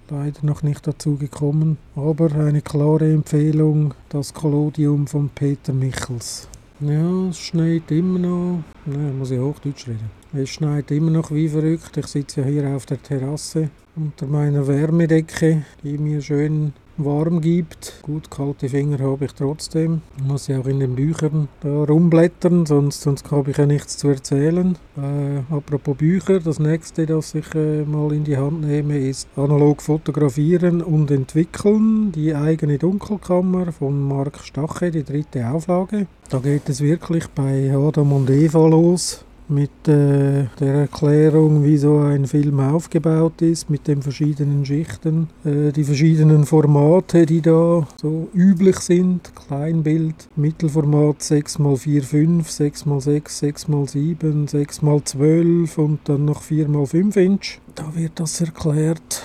leider 0.10 0.40
noch 0.44 0.64
nicht 0.64 0.86
dazu 0.88 1.18
gekommen. 1.18 1.78
Aber 1.96 2.32
eine 2.34 2.62
klare 2.62 3.12
Empfehlung, 3.12 3.94
das 4.10 4.34
Kolodium 4.34 5.08
von 5.08 5.30
Peter 5.30 5.74
Michels. 5.74 6.48
Ja, 6.80 7.30
es 7.30 7.40
schneit 7.40 7.90
immer 7.92 8.20
noch. 8.20 8.64
Nein, 8.86 9.18
muss 9.18 9.32
ich 9.32 9.40
Hochdeutsch 9.40 9.88
reden. 9.88 10.12
Es 10.34 10.50
schneit 10.50 10.92
immer 10.92 11.12
noch 11.12 11.32
wie 11.32 11.48
verrückt. 11.48 11.96
Ich 11.98 12.08
sitze 12.08 12.42
ja 12.42 12.48
hier 12.48 12.76
auf 12.76 12.86
der 12.86 13.02
Terrasse 13.02 13.70
unter 13.96 14.26
meiner 14.26 14.68
Wärmedecke, 14.68 15.64
die 15.84 15.98
mir 15.98 16.22
schön 16.22 16.74
warm 16.98 17.42
gibt. 17.42 18.00
Gut, 18.02 18.30
kalte 18.30 18.70
Finger 18.70 19.00
habe 19.00 19.26
ich 19.26 19.34
trotzdem. 19.34 20.02
Ich 20.18 20.24
muss 20.24 20.48
ja 20.48 20.60
auch 20.60 20.68
in 20.68 20.80
den 20.80 20.96
Büchern 20.96 21.48
da 21.62 21.84
rumblättern, 21.84 22.66
sonst, 22.66 23.02
sonst 23.02 23.32
habe 23.32 23.52
ich 23.52 23.58
ja 23.58 23.66
nichts 23.66 23.98
zu 23.98 24.10
erzählen. 24.10 24.78
Äh, 24.98 25.54
apropos 25.54 25.98
Bücher, 25.98 26.40
das 26.40 26.60
nächste, 26.60 27.06
das 27.06 27.36
ich 27.36 27.54
äh, 27.56 27.84
mal 27.84 28.14
in 28.14 28.24
die 28.24 28.38
Hand 28.38 28.62
nehme, 28.62 28.98
ist 28.98 29.28
Analog 29.36 29.82
fotografieren 29.82 30.82
und 30.82 31.12
entwickeln. 31.12 32.12
Die 32.12 32.36
eigene 32.36 32.78
Dunkelkammer 32.78 33.72
von 33.72 34.08
Marc 34.08 34.40
Stache, 34.40 34.92
die 34.92 35.04
dritte 35.04 35.50
Auflage. 35.50 36.08
Da 36.30 36.40
geht 36.40 36.70
es 36.70 36.82
wirklich 36.82 37.28
bei 37.30 37.72
Adam 37.76 38.14
und 38.14 38.30
Eva 38.30 38.68
los 38.68 39.26
mit 39.50 39.88
äh, 39.88 40.46
der 40.60 40.74
Erklärung, 40.74 41.64
wie 41.64 41.78
so 41.78 42.00
ein 42.00 42.26
Film 42.26 42.60
aufgebaut 42.60 43.42
ist, 43.42 43.70
mit 43.70 43.88
den 43.88 44.02
verschiedenen 44.02 44.66
Schichten, 44.66 45.30
äh, 45.46 45.72
die 45.72 45.84
verschiedenen 45.84 46.46
Formate, 46.46 47.26
die 47.26 47.42
da 47.42 47.88
so 48.02 48.30
üblich 48.34 48.80
sind. 48.80 49.32
Kleinbild, 49.36 50.16
Mittelformat 50.36 51.22
6x4,5, 51.22 52.46
6x6, 52.46 53.68
6x7, 53.68 54.50
6x12 54.50 55.78
und 55.78 56.00
dann 56.06 56.26
noch 56.26 56.42
4x5 56.42 57.18
Inch. 57.18 57.60
Da 57.76 57.96
wird 57.96 58.20
das 58.20 58.42
erklärt. 58.42 59.24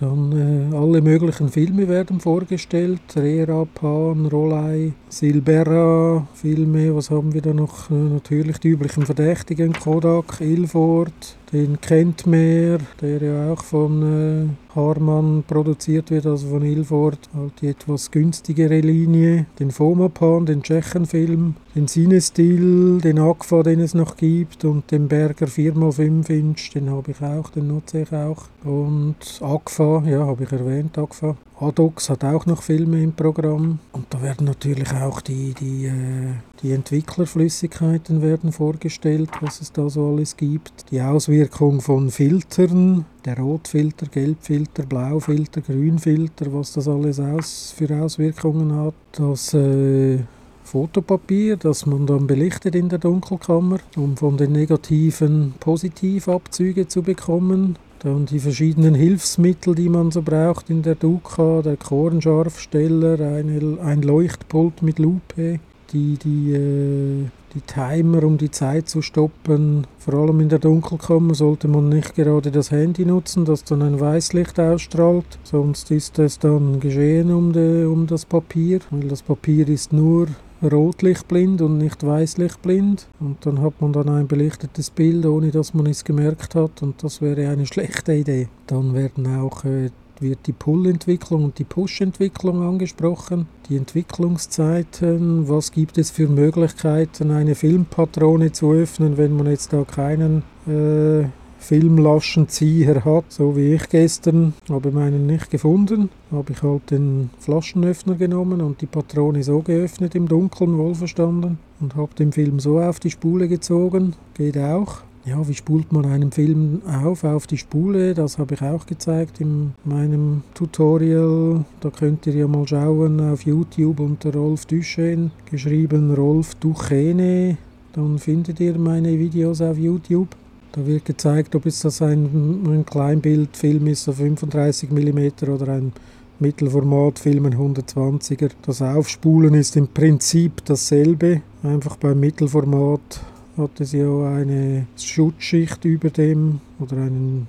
Dann 0.00 0.32
äh, 0.72 0.74
alle 0.74 1.02
möglichen 1.02 1.50
Filme 1.50 1.86
werden 1.86 2.20
vorgestellt. 2.20 3.02
Rera, 3.14 3.66
Pan, 3.66 4.24
Rolei, 4.24 4.94
Silberra 5.10 6.26
Filme. 6.32 6.96
Was 6.96 7.10
haben 7.10 7.34
wir 7.34 7.42
da 7.42 7.52
noch? 7.52 7.90
Äh, 7.90 7.94
natürlich 7.94 8.56
die 8.60 8.68
üblichen 8.68 9.04
Verdächtigen. 9.04 9.74
Kodak, 9.74 10.40
Ilford, 10.40 11.36
den 11.52 11.80
kennt 11.80 12.26
mehr, 12.26 12.78
der 13.00 13.22
ja 13.22 13.52
auch 13.52 13.62
von 13.62 14.02
äh, 14.02 14.74
Harman 14.74 15.42
produziert 15.46 16.10
wird, 16.10 16.26
also 16.26 16.48
von 16.48 16.62
Ilford, 16.62 17.18
halt 17.34 17.52
die 17.60 17.68
etwas 17.68 18.10
günstigere 18.10 18.80
Linie, 18.80 19.46
den 19.58 19.70
Fomapan, 19.70 20.46
den 20.46 20.62
Tschechenfilm, 20.62 21.56
den 21.74 21.88
Cinestil, 21.88 23.00
den 23.00 23.18
Aqua, 23.18 23.62
den 23.62 23.80
es 23.80 23.94
noch 23.94 24.16
gibt 24.16 24.64
und 24.64 24.90
den 24.90 25.08
Berger 25.08 25.46
4x5 25.46 26.30
Inch, 26.30 26.72
den 26.74 26.90
habe 26.90 27.10
ich 27.10 27.20
auch, 27.20 27.50
den 27.50 27.68
nutze 27.68 28.02
ich 28.02 28.12
auch. 28.12 28.44
Und 28.64 29.16
Agfa, 29.40 30.02
ja, 30.06 30.26
habe 30.26 30.44
ich 30.44 30.52
erwähnt, 30.52 30.96
Agfa. 30.98 31.36
Adox 31.58 32.08
hat 32.08 32.24
auch 32.24 32.46
noch 32.46 32.62
Filme 32.62 33.02
im 33.02 33.12
Programm 33.12 33.80
und 33.92 34.06
da 34.10 34.22
werden 34.22 34.46
natürlich 34.46 34.90
auch 34.94 35.20
die, 35.20 35.52
die, 35.52 35.86
äh, 35.86 36.32
die 36.62 36.72
Entwicklerflüssigkeiten 36.72 38.22
werden 38.22 38.52
vorgestellt, 38.52 39.30
was 39.40 39.60
es 39.60 39.72
da 39.72 39.88
so 39.88 40.08
alles 40.08 40.36
gibt. 40.36 40.90
Die 40.90 41.00
Auswirkung 41.00 41.80
von 41.80 42.10
Filtern, 42.10 43.06
der 43.24 43.38
Rotfilter, 43.38 44.06
Gelbfilter, 44.06 44.84
Blaufilter, 44.84 45.62
Grünfilter, 45.62 46.52
was 46.52 46.72
das 46.72 46.88
alles 46.88 47.18
aus, 47.18 47.74
für 47.76 48.02
Auswirkungen 48.02 48.74
hat. 48.74 48.94
Das 49.12 49.54
äh, 49.54 50.18
Fotopapier, 50.64 51.56
das 51.56 51.86
man 51.86 52.06
dann 52.06 52.26
belichtet 52.26 52.74
in 52.74 52.88
der 52.88 52.98
Dunkelkammer, 52.98 53.78
um 53.96 54.16
von 54.16 54.36
den 54.36 54.52
negativen 54.52 55.54
Positivabzüge 55.58 56.86
zu 56.86 57.02
bekommen. 57.02 57.76
Dann 58.00 58.26
die 58.26 58.38
verschiedenen 58.38 58.94
Hilfsmittel, 58.94 59.74
die 59.74 59.88
man 59.88 60.10
so 60.10 60.22
braucht 60.22 60.70
in 60.70 60.82
der 60.82 60.94
Duca, 60.94 61.60
der 61.62 61.76
Kornscharfsteller, 61.76 63.20
ein 63.20 64.02
Leuchtpult 64.02 64.82
mit 64.82 64.98
Lupe, 64.98 65.60
die, 65.92 66.16
die, 66.16 66.52
äh, 66.52 67.26
die 67.54 67.60
Timer, 67.62 68.22
um 68.24 68.38
die 68.38 68.50
Zeit 68.50 68.88
zu 68.88 69.02
stoppen. 69.02 69.86
Vor 69.98 70.14
allem 70.14 70.40
in 70.40 70.48
der 70.48 70.58
Dunkelkammer 70.58 71.34
sollte 71.34 71.68
man 71.68 71.88
nicht 71.88 72.14
gerade 72.14 72.50
das 72.50 72.70
Handy 72.70 73.04
nutzen, 73.04 73.44
das 73.44 73.64
dann 73.64 73.82
ein 73.82 74.00
Weißlicht 74.00 74.58
ausstrahlt, 74.58 75.38
sonst 75.42 75.90
ist 75.90 76.18
es 76.18 76.38
dann 76.38 76.80
geschehen 76.80 77.32
um, 77.32 77.52
de, 77.52 77.84
um 77.86 78.06
das 78.06 78.24
Papier, 78.24 78.80
weil 78.90 79.08
das 79.08 79.22
Papier 79.22 79.68
ist 79.68 79.92
nur 79.92 80.28
rotlichtblind 80.62 81.62
und 81.62 81.78
nicht 81.78 82.04
weißlichtblind. 82.04 83.08
Und 83.18 83.44
dann 83.46 83.60
hat 83.62 83.80
man 83.80 83.92
dann 83.92 84.08
ein 84.08 84.26
belichtetes 84.26 84.90
Bild, 84.90 85.24
ohne 85.26 85.50
dass 85.50 85.74
man 85.74 85.86
es 85.86 86.04
gemerkt 86.04 86.54
hat. 86.54 86.82
Und 86.82 87.02
das 87.02 87.22
wäre 87.22 87.48
eine 87.48 87.66
schlechte 87.72 88.12
Idee. 88.12 88.48
Dann 88.66 88.94
werden 88.94 89.26
auch 89.38 89.64
äh, 89.64 89.90
wird 90.20 90.46
die 90.46 90.52
Pull-Entwicklung 90.52 91.44
und 91.44 91.58
die 91.58 91.64
Push-Entwicklung 91.64 92.62
angesprochen, 92.62 93.46
die 93.68 93.76
Entwicklungszeiten, 93.76 95.48
was 95.48 95.72
gibt 95.72 95.98
es 95.98 96.10
für 96.10 96.28
Möglichkeiten, 96.28 97.30
eine 97.30 97.54
Filmpatrone 97.54 98.52
zu 98.52 98.72
öffnen, 98.72 99.16
wenn 99.16 99.36
man 99.36 99.46
jetzt 99.46 99.72
da 99.72 99.84
keinen 99.84 100.42
äh, 100.66 101.24
Filmlaschenzieher 101.60 103.04
hat, 103.04 103.24
so 103.28 103.56
wie 103.56 103.74
ich 103.74 103.88
gestern, 103.88 104.54
habe 104.68 104.90
meinen 104.90 105.26
nicht 105.26 105.50
gefunden, 105.50 106.08
habe 106.32 106.52
ich 106.52 106.62
halt 106.62 106.90
den 106.90 107.30
Flaschenöffner 107.38 108.14
genommen 108.14 108.60
und 108.60 108.80
die 108.80 108.86
Patrone 108.86 109.42
so 109.42 109.60
geöffnet 109.60 110.14
im 110.14 110.26
Dunkeln, 110.26 110.78
wohlverstanden, 110.78 111.58
und 111.80 111.96
habe 111.96 112.14
den 112.14 112.32
Film 112.32 112.60
so 112.60 112.80
auf 112.80 112.98
die 112.98 113.10
Spule 113.10 113.46
gezogen, 113.46 114.14
geht 114.34 114.58
auch. 114.58 115.02
Ja, 115.26 115.46
wie 115.46 115.54
spult 115.54 115.92
man 115.92 116.06
einen 116.06 116.32
Film 116.32 116.80
auf 116.86 117.24
auf 117.24 117.46
die 117.46 117.58
Spule? 117.58 118.14
Das 118.14 118.38
habe 118.38 118.54
ich 118.54 118.62
auch 118.62 118.86
gezeigt 118.86 119.40
in 119.40 119.74
meinem 119.84 120.42
Tutorial. 120.54 121.66
Da 121.80 121.90
könnt 121.90 122.26
ihr 122.26 122.34
ja 122.34 122.48
mal 122.48 122.66
schauen 122.66 123.20
auf 123.20 123.42
YouTube 123.42 124.00
unter 124.00 124.32
Rolf 124.32 124.64
Duchesne, 124.64 125.30
geschrieben 125.44 126.14
Rolf 126.14 126.54
Duchene. 126.54 127.58
Dann 127.92 128.18
findet 128.18 128.60
ihr 128.60 128.78
meine 128.78 129.18
Videos 129.18 129.60
auf 129.60 129.76
YouTube. 129.76 130.28
Da 130.72 130.86
wird 130.86 131.04
gezeigt, 131.04 131.54
ob 131.54 131.66
es 131.66 131.80
das 131.80 132.00
ein, 132.00 132.64
ein 132.64 132.86
Kleinbildfilm 132.86 133.88
ist, 133.88 134.04
so 134.04 134.12
35 134.12 134.90
mm 134.90 135.50
oder 135.50 135.68
ein 135.68 135.92
Mittelformatfilm, 136.38 137.44
ein 137.44 137.56
120er. 137.56 138.52
Das 138.64 138.80
Aufspulen 138.80 139.52
ist 139.52 139.76
im 139.76 139.88
Prinzip 139.88 140.64
dasselbe. 140.64 141.42
Einfach 141.62 141.96
beim 141.96 142.20
Mittelformat 142.20 143.20
hat 143.60 143.80
es 143.80 143.92
ja 143.92 144.34
eine 144.34 144.86
Schutzschicht 144.96 145.84
über 145.84 146.10
dem 146.10 146.60
oder 146.78 146.96
einen, 146.96 147.46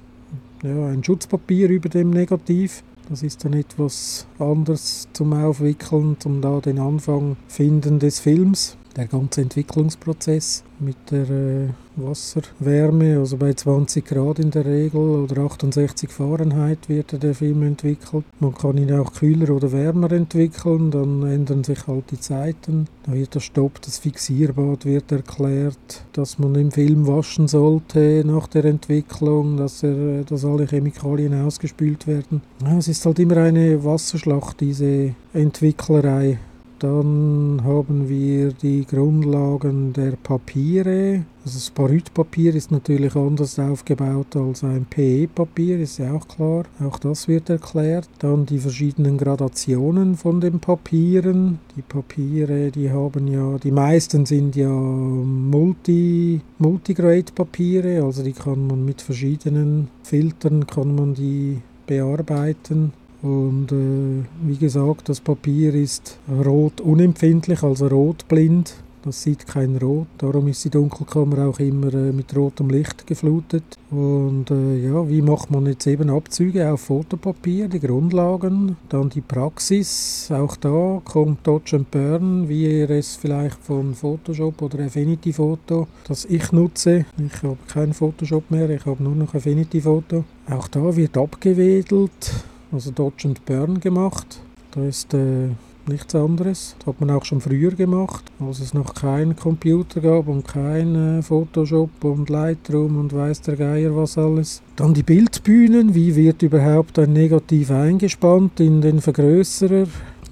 ja, 0.62 0.88
ein 0.88 1.04
Schutzpapier 1.04 1.70
über 1.70 1.90
dem 1.90 2.12
Negativ. 2.12 2.84
Das 3.10 3.24
ist 3.24 3.44
dann 3.44 3.54
etwas 3.54 4.28
anders 4.40 5.08
zum 5.14 5.34
Aufwickeln, 5.34 6.18
zum 6.20 6.42
da 6.42 6.60
den 6.60 6.80
Anfang 6.80 7.36
finden 7.48 8.00
des 8.00 8.20
Films 8.20 8.78
der 8.96 9.08
ganze 9.08 9.42
Entwicklungsprozess 9.42 10.64
mit 10.80 10.98
der 11.12 11.30
äh, 11.30 11.68
Wasserwärme, 11.96 13.20
also 13.20 13.38
bei 13.38 13.54
20 13.54 14.06
Grad 14.06 14.40
in 14.40 14.52
der 14.52 14.66
Regel 14.66 15.00
oder 15.00 15.44
68 15.44 16.10
Fahrenheit 16.10 16.90
wird 16.90 17.22
der 17.22 17.36
Film 17.36 17.64
entwickelt. 17.64 18.26
Man 18.40 18.54
kann 18.54 18.78
ihn 18.78 18.94
auch 18.94 19.14
kühler 19.14 19.54
oder 19.54 19.72
wärmer 19.72 20.12
entwickeln, 20.12 20.92
dann 20.92 21.24
ändern 21.24 21.64
sich 21.64 21.86
halt 21.88 22.12
die 22.12 22.20
Zeiten. 22.20 22.88
Da 23.06 23.14
wird 23.14 23.36
der 23.36 23.40
Stopp, 23.42 23.82
das 23.82 24.00
Fixierbad 24.00 24.86
wird 24.86 25.12
erklärt, 25.12 26.04
dass 26.14 26.40
man 26.40 26.56
im 26.56 26.72
Film 26.72 27.08
waschen 27.08 27.48
sollte 27.48 28.24
nach 28.26 28.48
der 28.48 28.66
Entwicklung, 28.66 29.58
dass, 29.58 29.84
er, 29.84 30.24
dass 30.24 30.46
alle 30.46 30.66
Chemikalien 30.66 31.40
ausgespült 31.42 32.08
werden. 32.08 32.42
Ja, 32.64 32.78
es 32.78 32.88
ist 32.88 33.06
halt 33.06 33.20
immer 33.20 33.38
eine 33.38 33.84
Wasserschlacht, 33.84 34.62
diese 34.62 35.14
Entwicklerei. 35.34 36.40
Dann 36.82 37.62
haben 37.64 38.10
wir 38.10 38.54
die 38.54 38.88
Grundlagen 38.88 39.94
der 39.94 40.14
Papiere. 40.14 41.26
Also 41.46 41.60
das 41.60 41.70
Barytpapier 41.70 42.56
ist 42.56 42.72
natürlich 42.72 43.16
anders 43.16 43.60
aufgebaut 43.60 44.36
als 44.36 44.64
ein 44.64 44.88
PE-Papier, 44.90 45.80
ist 45.80 46.00
ja 46.00 46.12
auch 46.12 46.28
klar. 46.28 46.64
Auch 46.84 46.98
das 46.98 47.28
wird 47.28 47.52
erklärt. 47.52 48.10
Dann 48.18 48.48
die 48.48 48.58
verschiedenen 48.58 49.20
Gradationen 49.20 50.16
von 50.16 50.42
den 50.42 50.60
Papieren. 50.60 51.60
Die 51.76 51.84
Papiere, 51.84 52.72
die 52.72 52.90
haben 52.90 53.28
ja, 53.28 53.60
die 53.60 53.72
meisten 53.72 54.26
sind 54.26 54.56
ja 54.56 54.72
Multi, 54.72 56.42
Multigrade-Papiere, 56.58 58.04
also 58.04 58.24
die 58.24 58.34
kann 58.34 58.66
man 58.66 58.84
mit 58.84 59.04
verschiedenen 59.04 59.90
Filtern 60.02 60.66
kann 60.66 60.96
man 60.96 61.14
die 61.14 61.62
bearbeiten. 61.86 62.94
Und 63.22 63.72
äh, 63.72 64.26
wie 64.48 64.58
gesagt, 64.58 65.10
das 65.10 65.20
Papier 65.20 65.74
ist 65.76 66.18
rot 66.44 66.82
unempfindlich, 66.82 67.64
also 67.64 67.88
rotblind. 67.88 68.76
Das 69.04 69.24
sieht 69.24 69.48
kein 69.48 69.78
Rot. 69.78 70.06
Darum 70.20 70.48
ist 70.48 70.64
die 70.64 70.70
Dunkelkammer 70.70 71.48
auch 71.48 71.60
immer 71.60 71.92
äh, 71.92 72.12
mit 72.12 72.36
rotem 72.36 72.70
Licht 72.70 73.08
geflutet. 73.08 73.64
Und 73.90 74.52
äh, 74.52 74.78
ja, 74.78 75.10
wie 75.10 75.24
macht 75.24 75.50
man 75.50 75.66
jetzt 75.66 75.88
eben 75.88 76.12
Abzüge 76.12 76.72
auf 76.72 76.82
Fotopapier, 76.82 77.68
die 77.68 77.80
Grundlagen, 77.80 78.78
dann 78.90 79.10
die 79.10 79.22
Praxis. 79.22 80.30
Auch 80.32 80.56
da 80.56 81.02
kommt 81.04 81.48
Dodge 81.48 81.84
Burn, 81.90 82.48
wie 82.48 82.80
ihr 82.80 82.92
es 82.92 83.16
vielleicht 83.16 83.58
von 83.64 83.96
Photoshop 83.96 84.62
oder 84.62 84.86
Affinity 84.86 85.34
Photo, 85.34 85.88
das 86.08 86.26
ich 86.26 86.52
nutze. 86.52 87.06
Ich 87.18 87.42
habe 87.42 87.58
kein 87.68 87.94
Photoshop 87.94 88.52
mehr, 88.52 88.70
ich 88.70 88.86
habe 88.86 89.04
nur 89.04 89.16
noch 89.16 89.34
Affinity 89.34 89.82
Photo. 89.82 90.26
Auch 90.48 90.68
da 90.68 90.96
wird 90.96 91.18
abgewedelt 91.18 92.46
also 92.72 92.92
Dodge 92.92 93.28
und 93.28 93.46
Burn 93.46 93.80
gemacht. 93.80 94.42
Da 94.72 94.84
ist 94.84 95.14
äh, 95.14 95.50
nichts 95.88 96.16
anderes. 96.16 96.76
Das 96.80 96.88
hat 96.88 97.02
man 97.02 97.12
auch 97.12 97.26
schon 97.26 97.42
früher 97.42 97.72
gemacht, 97.72 98.24
als 98.40 98.60
es 98.60 98.74
noch 98.74 98.94
keinen 98.94 99.36
Computer 99.36 100.02
gab 100.02 100.28
und 100.28 100.48
kein 100.48 101.20
äh, 101.20 101.22
Photoshop 101.22 102.04
und 102.04 102.30
Lightroom 102.30 102.98
und 102.98 103.14
weiß 103.14 103.42
der 103.42 103.56
Geier 103.56 103.96
was 103.96 104.18
alles. 104.18 104.62
Dann 104.76 104.94
die 104.94 105.04
Bildbühnen, 105.04 105.94
wie 105.94 106.16
wird 106.16 106.42
überhaupt 106.42 107.00
ein 107.00 107.14
Negativ 107.14 107.72
eingespannt 107.72 108.60
in 108.60 108.82
den 108.82 109.02
Vergrößerer, 109.02 109.88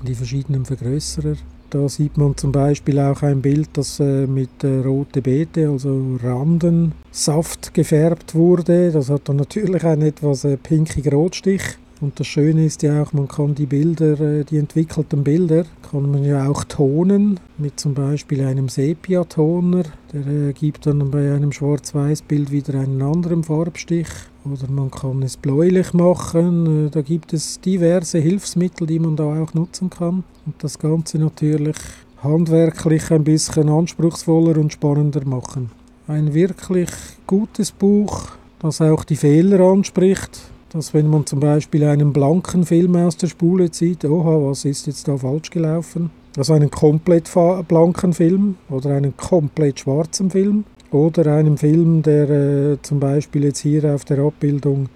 die 0.07 0.15
verschiedenen 0.15 0.65
Vergrößerer. 0.65 1.35
Da 1.69 1.87
sieht 1.87 2.17
man 2.17 2.35
zum 2.35 2.51
Beispiel 2.51 2.99
auch 2.99 3.21
ein 3.21 3.41
Bild, 3.41 3.69
das 3.73 3.99
äh, 3.99 4.25
mit 4.25 4.63
äh, 4.63 4.79
rote 4.79 5.21
Beete, 5.21 5.69
also 5.69 6.17
Randensaft 6.23 7.75
gefärbt 7.75 8.33
wurde. 8.33 8.91
Das 8.91 9.11
hat 9.11 9.29
dann 9.29 9.35
natürlich 9.35 9.83
einen 9.83 10.01
etwas 10.01 10.45
äh, 10.45 10.57
pinkigen 10.57 11.13
Rotstich. 11.13 11.61
Und 12.01 12.17
das 12.17 12.27
Schöne 12.27 12.65
ist 12.65 12.81
ja 12.81 13.03
auch, 13.03 13.11
man 13.11 13.27
kann 13.27 13.55
die 13.55 13.65
Bilder, 13.65 14.17
äh, 14.21 14.45
die 14.45 14.57
entwickelten 14.57 15.21
Bilder, 15.21 15.65
kann 15.91 16.09
man 16.09 16.23
ja 16.23 16.47
auch 16.47 16.63
tonen, 16.63 17.41
mit 17.57 17.77
zum 17.77 17.93
Beispiel 17.93 18.45
einem 18.45 18.69
Sepia-Toner. 18.69 19.83
Der 20.13 20.27
äh, 20.27 20.53
gibt 20.53 20.85
dann 20.85 21.11
bei 21.11 21.33
einem 21.33 21.51
Schwarz-Weiß-Bild 21.51 22.51
wieder 22.51 22.79
einen 22.79 23.01
anderen 23.01 23.43
Farbstich. 23.43 24.07
Oder 24.45 24.71
man 24.71 24.89
kann 24.89 25.21
es 25.23 25.35
bläulich 25.35 25.91
machen. 25.91 26.87
Äh, 26.87 26.89
da 26.89 27.01
gibt 27.01 27.33
es 27.33 27.59
diverse 27.59 28.19
Hilfsmittel, 28.19 28.87
die 28.87 28.99
man 28.99 29.17
da 29.17 29.43
auch 29.43 29.53
nutzen 29.53 29.89
kann. 29.89 30.23
Und 30.45 30.55
das 30.59 30.79
Ganze 30.79 31.19
natürlich 31.19 31.75
handwerklich 32.23 33.11
ein 33.11 33.25
bisschen 33.25 33.67
anspruchsvoller 33.67 34.57
und 34.57 34.71
spannender 34.71 35.25
machen. 35.25 35.69
Ein 36.07 36.33
wirklich 36.33 36.89
gutes 37.27 37.73
Buch, 37.73 38.29
das 38.59 38.79
auch 38.79 39.03
die 39.03 39.17
Fehler 39.17 39.59
anspricht 39.59 40.49
dass 40.69 40.93
wenn 40.93 41.09
man 41.09 41.25
zum 41.25 41.39
Beispiel 41.39 41.83
einen 41.83 42.13
blanken 42.13 42.65
Film 42.65 42.95
aus 42.95 43.17
der 43.17 43.27
Spule 43.27 43.71
zieht, 43.71 44.05
oha, 44.05 44.49
was 44.49 44.65
ist 44.65 44.87
jetzt 44.87 45.07
da 45.07 45.17
falsch 45.17 45.49
gelaufen? 45.49 46.11
Also 46.37 46.53
einen 46.53 46.71
komplett 46.71 47.29
blanken 47.67 48.13
Film 48.13 48.55
oder 48.69 48.91
einen 48.91 49.17
komplett 49.17 49.79
schwarzen 49.79 50.29
Film. 50.29 50.65
oder 50.91 51.33
einem 51.33 51.57
Film, 51.57 52.01
der 52.01 52.29
äh, 52.29 52.77
zum 52.81 52.99
Beispiel 52.99 53.43
jetzt 53.43 53.59
hier 53.59 53.93
auf 53.93 54.05
der 54.05 54.19
Abbildung 54.19 54.89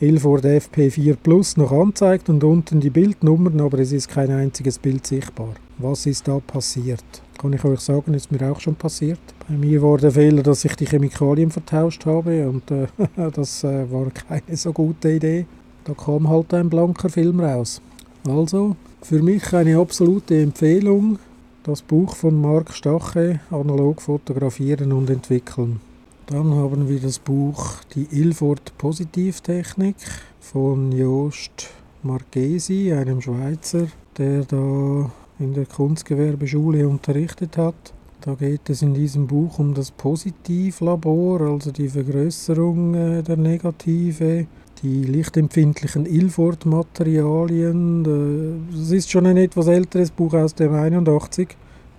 Ilford 0.00 0.44
FP4 0.44 1.16
Plus 1.22 1.56
noch 1.56 1.72
anzeigt 1.72 2.28
und 2.28 2.44
unten 2.44 2.80
die 2.80 2.90
Bildnummern, 2.90 3.60
aber 3.60 3.78
es 3.78 3.92
ist 3.92 4.08
kein 4.08 4.30
einziges 4.30 4.78
Bild 4.78 5.06
sichtbar. 5.06 5.54
Was 5.78 6.06
ist 6.06 6.26
da 6.26 6.38
passiert? 6.38 7.04
Kann 7.38 7.52
ich 7.52 7.62
euch 7.64 7.80
sagen, 7.80 8.14
ist 8.14 8.32
mir 8.32 8.50
auch 8.50 8.60
schon 8.60 8.76
passiert. 8.76 9.20
Bei 9.46 9.54
mir 9.54 9.82
war 9.82 9.98
der 9.98 10.10
Fehler, 10.10 10.42
dass 10.42 10.64
ich 10.64 10.74
die 10.74 10.86
Chemikalien 10.86 11.50
vertauscht 11.50 12.06
habe 12.06 12.48
und 12.48 12.70
äh, 12.70 12.86
das 13.32 13.62
äh, 13.62 13.90
war 13.90 14.10
keine 14.10 14.56
so 14.56 14.72
gute 14.72 15.12
Idee. 15.12 15.46
Da 15.84 15.92
kam 15.92 16.28
halt 16.28 16.54
ein 16.54 16.70
blanker 16.70 17.10
Film 17.10 17.40
raus. 17.40 17.82
Also, 18.26 18.74
für 19.02 19.22
mich 19.22 19.52
eine 19.52 19.78
absolute 19.78 20.40
Empfehlung, 20.40 21.18
das 21.62 21.82
Buch 21.82 22.16
von 22.16 22.40
Marc 22.40 22.72
Stache, 22.72 23.40
Analog 23.50 24.00
fotografieren 24.00 24.92
und 24.92 25.10
entwickeln. 25.10 25.80
Dann 26.26 26.54
haben 26.54 26.88
wir 26.88 26.98
das 26.98 27.18
Buch 27.18 27.76
Die 27.94 28.08
Ilford 28.10 28.76
Positivtechnik 28.78 29.96
von 30.40 30.90
Jost 30.90 31.68
Marchesi, 32.02 32.92
einem 32.92 33.20
Schweizer, 33.20 33.88
der 34.16 34.44
da 34.44 35.10
in 35.38 35.54
der 35.54 35.66
Kunstgewerbeschule 35.66 36.88
unterrichtet 36.88 37.56
hat. 37.56 37.94
Da 38.20 38.34
geht 38.34 38.68
es 38.70 38.82
in 38.82 38.94
diesem 38.94 39.26
Buch 39.26 39.58
um 39.58 39.74
das 39.74 39.90
Positivlabor, 39.90 41.40
also 41.42 41.70
die 41.70 41.88
Vergrößerung 41.88 42.94
äh, 42.94 43.22
der 43.22 43.36
Negative, 43.36 44.46
die 44.82 45.04
lichtempfindlichen 45.04 46.06
Ilford-Materialien. 46.06 48.68
Das 48.72 48.90
ist 48.90 49.10
schon 49.10 49.26
ein 49.26 49.36
etwas 49.36 49.66
älteres 49.68 50.10
Buch 50.10 50.32
aus 50.34 50.54
dem 50.54 50.74
81, 50.74 51.48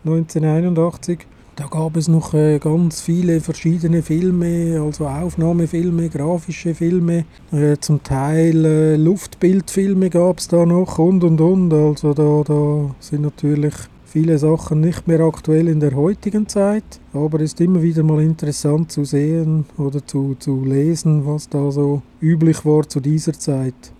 1981. 0.05 1.19
Da 1.57 1.65
gab 1.65 1.97
es 1.97 2.07
noch 2.07 2.35
äh, 2.35 2.59
ganz 2.59 3.01
viele 3.01 3.41
verschiedene 3.41 4.03
Filme, 4.03 4.79
also 4.79 5.07
Aufnahmefilme, 5.07 6.07
grafische 6.07 6.75
Filme, 6.75 7.25
äh, 7.51 7.77
zum 7.79 8.03
Teil 8.03 8.63
äh, 8.63 8.95
Luftbildfilme 8.95 10.11
gab 10.11 10.37
es 10.37 10.47
da 10.49 10.67
noch 10.67 10.99
und 10.99 11.23
und 11.23 11.41
und. 11.41 11.73
Also 11.73 12.13
da, 12.13 12.43
da 12.45 12.95
sind 12.99 13.23
natürlich 13.23 13.73
viele 14.05 14.37
Sachen 14.37 14.81
nicht 14.81 15.07
mehr 15.07 15.21
aktuell 15.21 15.67
in 15.67 15.79
der 15.79 15.95
heutigen 15.95 16.47
Zeit, 16.47 16.99
aber 17.11 17.39
es 17.39 17.53
ist 17.53 17.61
immer 17.61 17.81
wieder 17.81 18.03
mal 18.03 18.21
interessant 18.21 18.91
zu 18.91 19.03
sehen 19.03 19.65
oder 19.79 20.05
zu, 20.05 20.35
zu 20.37 20.63
lesen, 20.63 21.25
was 21.25 21.49
da 21.49 21.71
so 21.71 22.03
üblich 22.21 22.65
war 22.65 22.87
zu 22.87 22.99
dieser 22.99 23.33
Zeit. 23.33 23.93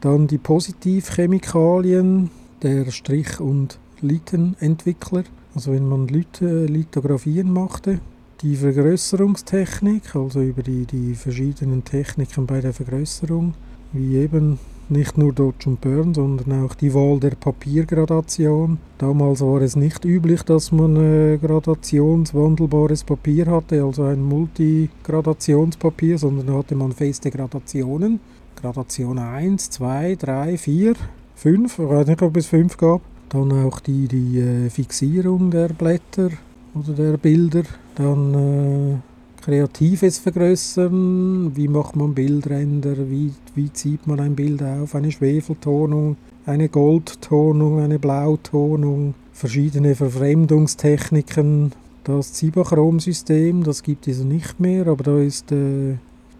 Dann 0.00 0.28
die 0.28 0.38
Positivchemikalien 0.38 2.30
der 2.62 2.88
Strich- 2.92 3.40
und 3.40 3.80
Litenentwickler 4.00 5.24
also 5.56 5.72
wenn 5.72 5.88
man 5.88 6.06
Lithografien 6.06 7.50
machte, 7.50 7.98
die 8.42 8.56
Vergrößerungstechnik, 8.56 10.14
also 10.14 10.42
über 10.42 10.62
die, 10.62 10.84
die 10.84 11.14
verschiedenen 11.14 11.82
Techniken 11.82 12.44
bei 12.46 12.60
der 12.60 12.74
Vergrößerung, 12.74 13.54
wie 13.92 14.16
eben 14.16 14.58
nicht 14.90 15.16
nur 15.16 15.32
Dodge 15.32 15.70
und 15.70 15.80
Burn, 15.80 16.12
sondern 16.12 16.62
auch 16.62 16.74
die 16.74 16.92
Wahl 16.92 17.18
der 17.18 17.30
Papiergradation. 17.30 18.76
Damals 18.98 19.40
war 19.40 19.62
es 19.62 19.76
nicht 19.76 20.04
üblich, 20.04 20.42
dass 20.42 20.70
man 20.72 20.96
äh, 20.96 21.38
gradationswandelbares 21.38 23.02
Papier 23.04 23.46
hatte, 23.46 23.82
also 23.82 24.02
ein 24.04 24.22
Multigradationspapier, 24.22 26.18
sondern 26.18 26.48
da 26.48 26.52
hatte 26.52 26.76
man 26.76 26.92
feste 26.92 27.30
Gradationen. 27.30 28.20
Gradation 28.60 29.18
1, 29.18 29.70
2, 29.70 30.16
3, 30.16 30.58
4, 30.58 30.94
5, 31.34 31.78
ich 31.78 31.88
weiß 31.88 32.06
nicht, 32.08 32.20
ob 32.20 32.36
es 32.36 32.46
5 32.46 32.76
gab. 32.76 33.00
Dann 33.28 33.52
auch 33.52 33.80
die, 33.80 34.06
die 34.08 34.38
äh, 34.38 34.70
Fixierung 34.70 35.50
der 35.50 35.68
Blätter 35.68 36.30
oder 36.74 36.92
der 36.92 37.16
Bilder. 37.16 37.62
Dann 37.96 38.34
äh, 38.34 39.42
kreatives 39.42 40.18
Vergrößern. 40.18 41.56
Wie 41.56 41.68
macht 41.68 41.96
man 41.96 42.14
Bildränder? 42.14 42.96
Wie, 43.08 43.32
wie 43.54 43.72
zieht 43.72 44.06
man 44.06 44.20
ein 44.20 44.34
Bild 44.34 44.62
auf? 44.62 44.94
Eine 44.94 45.10
Schwefeltonung, 45.10 46.16
eine 46.44 46.68
Goldtonung, 46.68 47.80
eine 47.80 47.98
Blautonung. 47.98 49.14
Verschiedene 49.32 49.94
Verfremdungstechniken. 49.94 51.72
Das 52.04 52.32
Zibachrom-System, 52.34 53.64
das 53.64 53.82
gibt 53.82 54.06
es 54.06 54.22
nicht 54.22 54.60
mehr, 54.60 54.86
aber 54.86 55.02
da 55.02 55.18
ist 55.18 55.50
äh, 55.50 55.96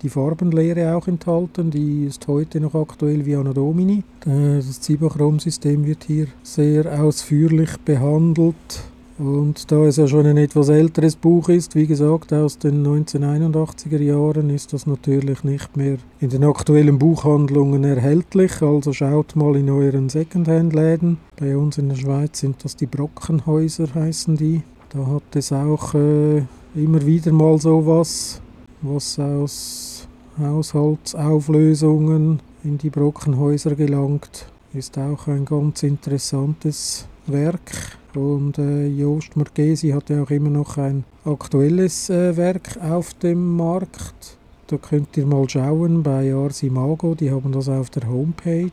die 0.06 0.10
Farbenlehre 0.10 0.94
auch 0.94 1.08
enthalten. 1.08 1.72
Die 1.72 2.04
ist 2.04 2.28
heute 2.28 2.60
noch 2.60 2.76
aktuell 2.76 3.26
wie 3.26 3.34
Anno 3.34 3.52
Domini. 3.52 4.04
Das 4.24 4.80
Zibachrom-System 4.80 5.84
wird 5.84 6.04
hier 6.04 6.28
sehr 6.44 7.02
ausführlich 7.02 7.76
behandelt. 7.84 8.54
Und 9.18 9.72
da 9.72 9.84
es 9.84 9.96
ja 9.96 10.06
schon 10.06 10.26
ein 10.26 10.36
etwas 10.36 10.68
älteres 10.68 11.16
Buch 11.16 11.48
ist, 11.48 11.74
wie 11.74 11.88
gesagt 11.88 12.32
aus 12.32 12.58
den 12.58 12.86
1981er 12.86 14.00
Jahren, 14.00 14.50
ist 14.50 14.72
das 14.72 14.86
natürlich 14.86 15.42
nicht 15.42 15.76
mehr 15.76 15.96
in 16.20 16.30
den 16.30 16.44
aktuellen 16.44 17.00
Buchhandlungen 17.00 17.82
erhältlich. 17.82 18.62
Also 18.62 18.92
schaut 18.92 19.34
mal 19.34 19.56
in 19.56 19.70
euren 19.70 20.08
Secondhand-Läden. 20.08 21.18
Bei 21.36 21.56
uns 21.56 21.78
in 21.78 21.88
der 21.88 21.96
Schweiz 21.96 22.38
sind 22.38 22.62
das 22.62 22.76
die 22.76 22.86
Brockenhäuser, 22.86 23.92
heißen 23.92 24.36
die. 24.36 24.62
Da 24.90 25.04
hat 25.04 25.34
es 25.34 25.50
auch 25.50 25.94
äh, 25.94 26.42
immer 26.76 27.04
wieder 27.04 27.32
mal 27.32 27.58
sowas, 27.58 28.40
was 28.82 29.18
aus 29.18 29.95
Haushaltsauflösungen 30.38 32.40
in 32.64 32.78
die 32.78 32.90
Brockenhäuser 32.90 33.74
gelangt. 33.74 34.46
Ist 34.72 34.98
auch 34.98 35.28
ein 35.28 35.44
ganz 35.44 35.82
interessantes 35.82 37.06
Werk. 37.26 37.98
Und 38.14 38.58
äh, 38.58 38.86
Joost 38.86 39.36
Marchesi 39.36 39.90
hat 39.90 40.10
ja 40.10 40.22
auch 40.22 40.30
immer 40.30 40.50
noch 40.50 40.78
ein 40.78 41.04
aktuelles 41.24 42.10
äh, 42.10 42.36
Werk 42.36 42.78
auf 42.82 43.14
dem 43.14 43.56
Markt. 43.56 44.36
Da 44.68 44.78
könnt 44.78 45.16
ihr 45.16 45.26
mal 45.26 45.48
schauen 45.48 46.02
bei 46.02 46.34
Ars 46.34 46.62
Imago, 46.62 47.14
die 47.14 47.30
haben 47.30 47.52
das 47.52 47.68
auf 47.68 47.90
der 47.90 48.08
Homepage. 48.08 48.70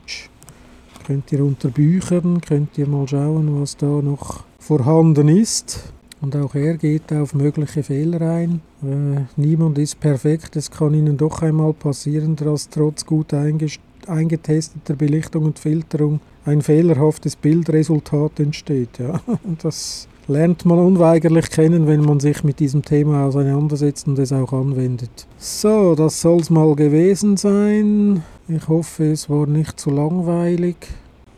Könnt 1.05 1.31
ihr 1.31 1.43
unter 1.43 1.69
Büchern, 1.69 2.41
könnt 2.41 2.77
ihr 2.77 2.87
mal 2.87 3.07
schauen, 3.07 3.61
was 3.61 3.77
da 3.77 3.85
noch 3.85 4.43
vorhanden 4.59 5.27
ist. 5.27 5.93
Und 6.23 6.37
auch 6.37 6.55
er 6.55 6.77
geht 6.77 7.11
auf 7.11 7.33
mögliche 7.33 7.83
Fehler 7.83 8.21
ein. 8.21 8.61
Äh, 8.81 9.25
niemand 9.35 9.77
ist 9.77 9.99
perfekt. 9.99 10.55
Es 10.55 10.71
kann 10.71 10.93
Ihnen 10.93 11.17
doch 11.17 11.41
einmal 11.41 11.73
passieren, 11.73 12.37
dass 12.37 12.69
trotz 12.69 13.05
gut 13.05 13.33
eingetesteter 13.33 14.95
Belichtung 14.95 15.43
und 15.43 15.59
Filterung 15.59 16.21
ein 16.45 16.61
fehlerhaftes 16.61 17.35
Bildresultat 17.35 18.39
entsteht. 18.39 18.99
Ja. 18.99 19.19
Das 19.61 20.07
lernt 20.29 20.65
man 20.65 20.79
unweigerlich 20.79 21.49
kennen, 21.49 21.87
wenn 21.87 21.99
man 21.99 22.21
sich 22.21 22.41
mit 22.45 22.61
diesem 22.61 22.83
Thema 22.83 23.25
auseinandersetzt 23.25 24.07
und 24.07 24.17
es 24.17 24.31
auch 24.31 24.53
anwendet. 24.53 25.27
So, 25.37 25.93
das 25.93 26.21
soll 26.21 26.39
es 26.39 26.49
mal 26.49 26.73
gewesen 26.77 27.35
sein. 27.35 28.23
Ich 28.47 28.69
hoffe, 28.69 29.11
es 29.11 29.29
war 29.29 29.45
nicht 29.45 29.77
zu 29.77 29.89
langweilig. 29.89 30.77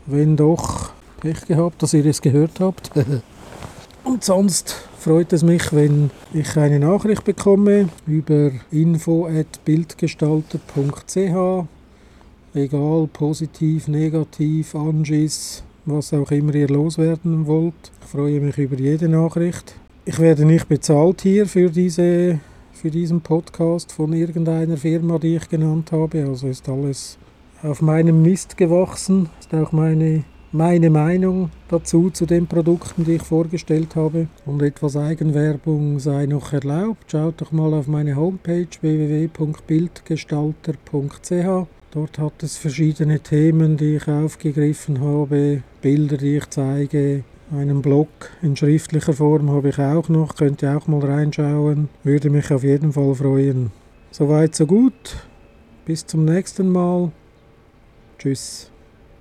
Wenn 0.06 0.36
doch, 0.36 0.90
Pech 1.20 1.44
gehabt, 1.46 1.82
dass 1.82 1.92
ihr 1.92 2.06
es 2.06 2.22
gehört 2.22 2.60
habt. 2.60 2.92
Und 4.06 4.22
sonst 4.22 4.76
freut 5.00 5.32
es 5.32 5.42
mich, 5.42 5.72
wenn 5.72 6.10
ich 6.32 6.56
eine 6.56 6.78
Nachricht 6.78 7.24
bekomme 7.24 7.88
über 8.06 8.52
info@bildgestalter.ch. 8.70 11.66
Egal, 12.54 13.08
positiv, 13.12 13.88
negativ, 13.88 14.76
Anschiss, 14.76 15.64
was 15.86 16.14
auch 16.14 16.30
immer 16.30 16.54
ihr 16.54 16.68
loswerden 16.68 17.48
wollt. 17.48 17.74
Ich 18.00 18.08
freue 18.08 18.40
mich 18.40 18.56
über 18.58 18.76
jede 18.76 19.08
Nachricht. 19.08 19.74
Ich 20.04 20.20
werde 20.20 20.44
nicht 20.44 20.68
bezahlt 20.68 21.22
hier 21.22 21.48
für, 21.48 21.68
diese, 21.68 22.38
für 22.72 22.92
diesen 22.92 23.22
Podcast 23.22 23.90
von 23.90 24.12
irgendeiner 24.12 24.76
Firma, 24.76 25.18
die 25.18 25.34
ich 25.34 25.48
genannt 25.48 25.90
habe. 25.90 26.28
Also 26.28 26.46
ist 26.46 26.68
alles 26.68 27.18
auf 27.60 27.82
meinem 27.82 28.22
Mist 28.22 28.56
gewachsen. 28.56 29.30
Ist 29.40 29.52
auch 29.52 29.72
meine 29.72 30.22
meine 30.52 30.90
Meinung 30.90 31.50
dazu, 31.68 32.10
zu 32.10 32.26
den 32.26 32.46
Produkten, 32.46 33.04
die 33.04 33.14
ich 33.14 33.22
vorgestellt 33.22 33.96
habe. 33.96 34.28
Und 34.44 34.62
etwas 34.62 34.96
Eigenwerbung 34.96 35.98
sei 35.98 36.26
noch 36.26 36.52
erlaubt. 36.52 37.10
Schaut 37.10 37.40
doch 37.40 37.52
mal 37.52 37.72
auf 37.74 37.86
meine 37.86 38.16
Homepage 38.16 38.68
www.bildgestalter.ch. 38.80 41.68
Dort 41.90 42.18
hat 42.18 42.42
es 42.42 42.56
verschiedene 42.56 43.20
Themen, 43.20 43.76
die 43.76 43.96
ich 43.96 44.08
aufgegriffen 44.08 45.00
habe, 45.00 45.62
Bilder, 45.80 46.18
die 46.18 46.36
ich 46.36 46.50
zeige, 46.50 47.24
einen 47.50 47.80
Blog 47.80 48.08
in 48.42 48.56
schriftlicher 48.56 49.12
Form 49.12 49.50
habe 49.50 49.68
ich 49.68 49.78
auch 49.78 50.08
noch, 50.08 50.34
könnt 50.34 50.62
ihr 50.62 50.76
auch 50.76 50.88
mal 50.88 51.00
reinschauen, 51.00 51.88
würde 52.02 52.28
mich 52.28 52.50
auf 52.50 52.64
jeden 52.64 52.92
Fall 52.92 53.14
freuen. 53.14 53.70
Soweit, 54.10 54.54
so 54.54 54.66
gut. 54.66 55.16
Bis 55.84 56.04
zum 56.04 56.24
nächsten 56.24 56.70
Mal. 56.70 57.12
Tschüss. 58.18 58.72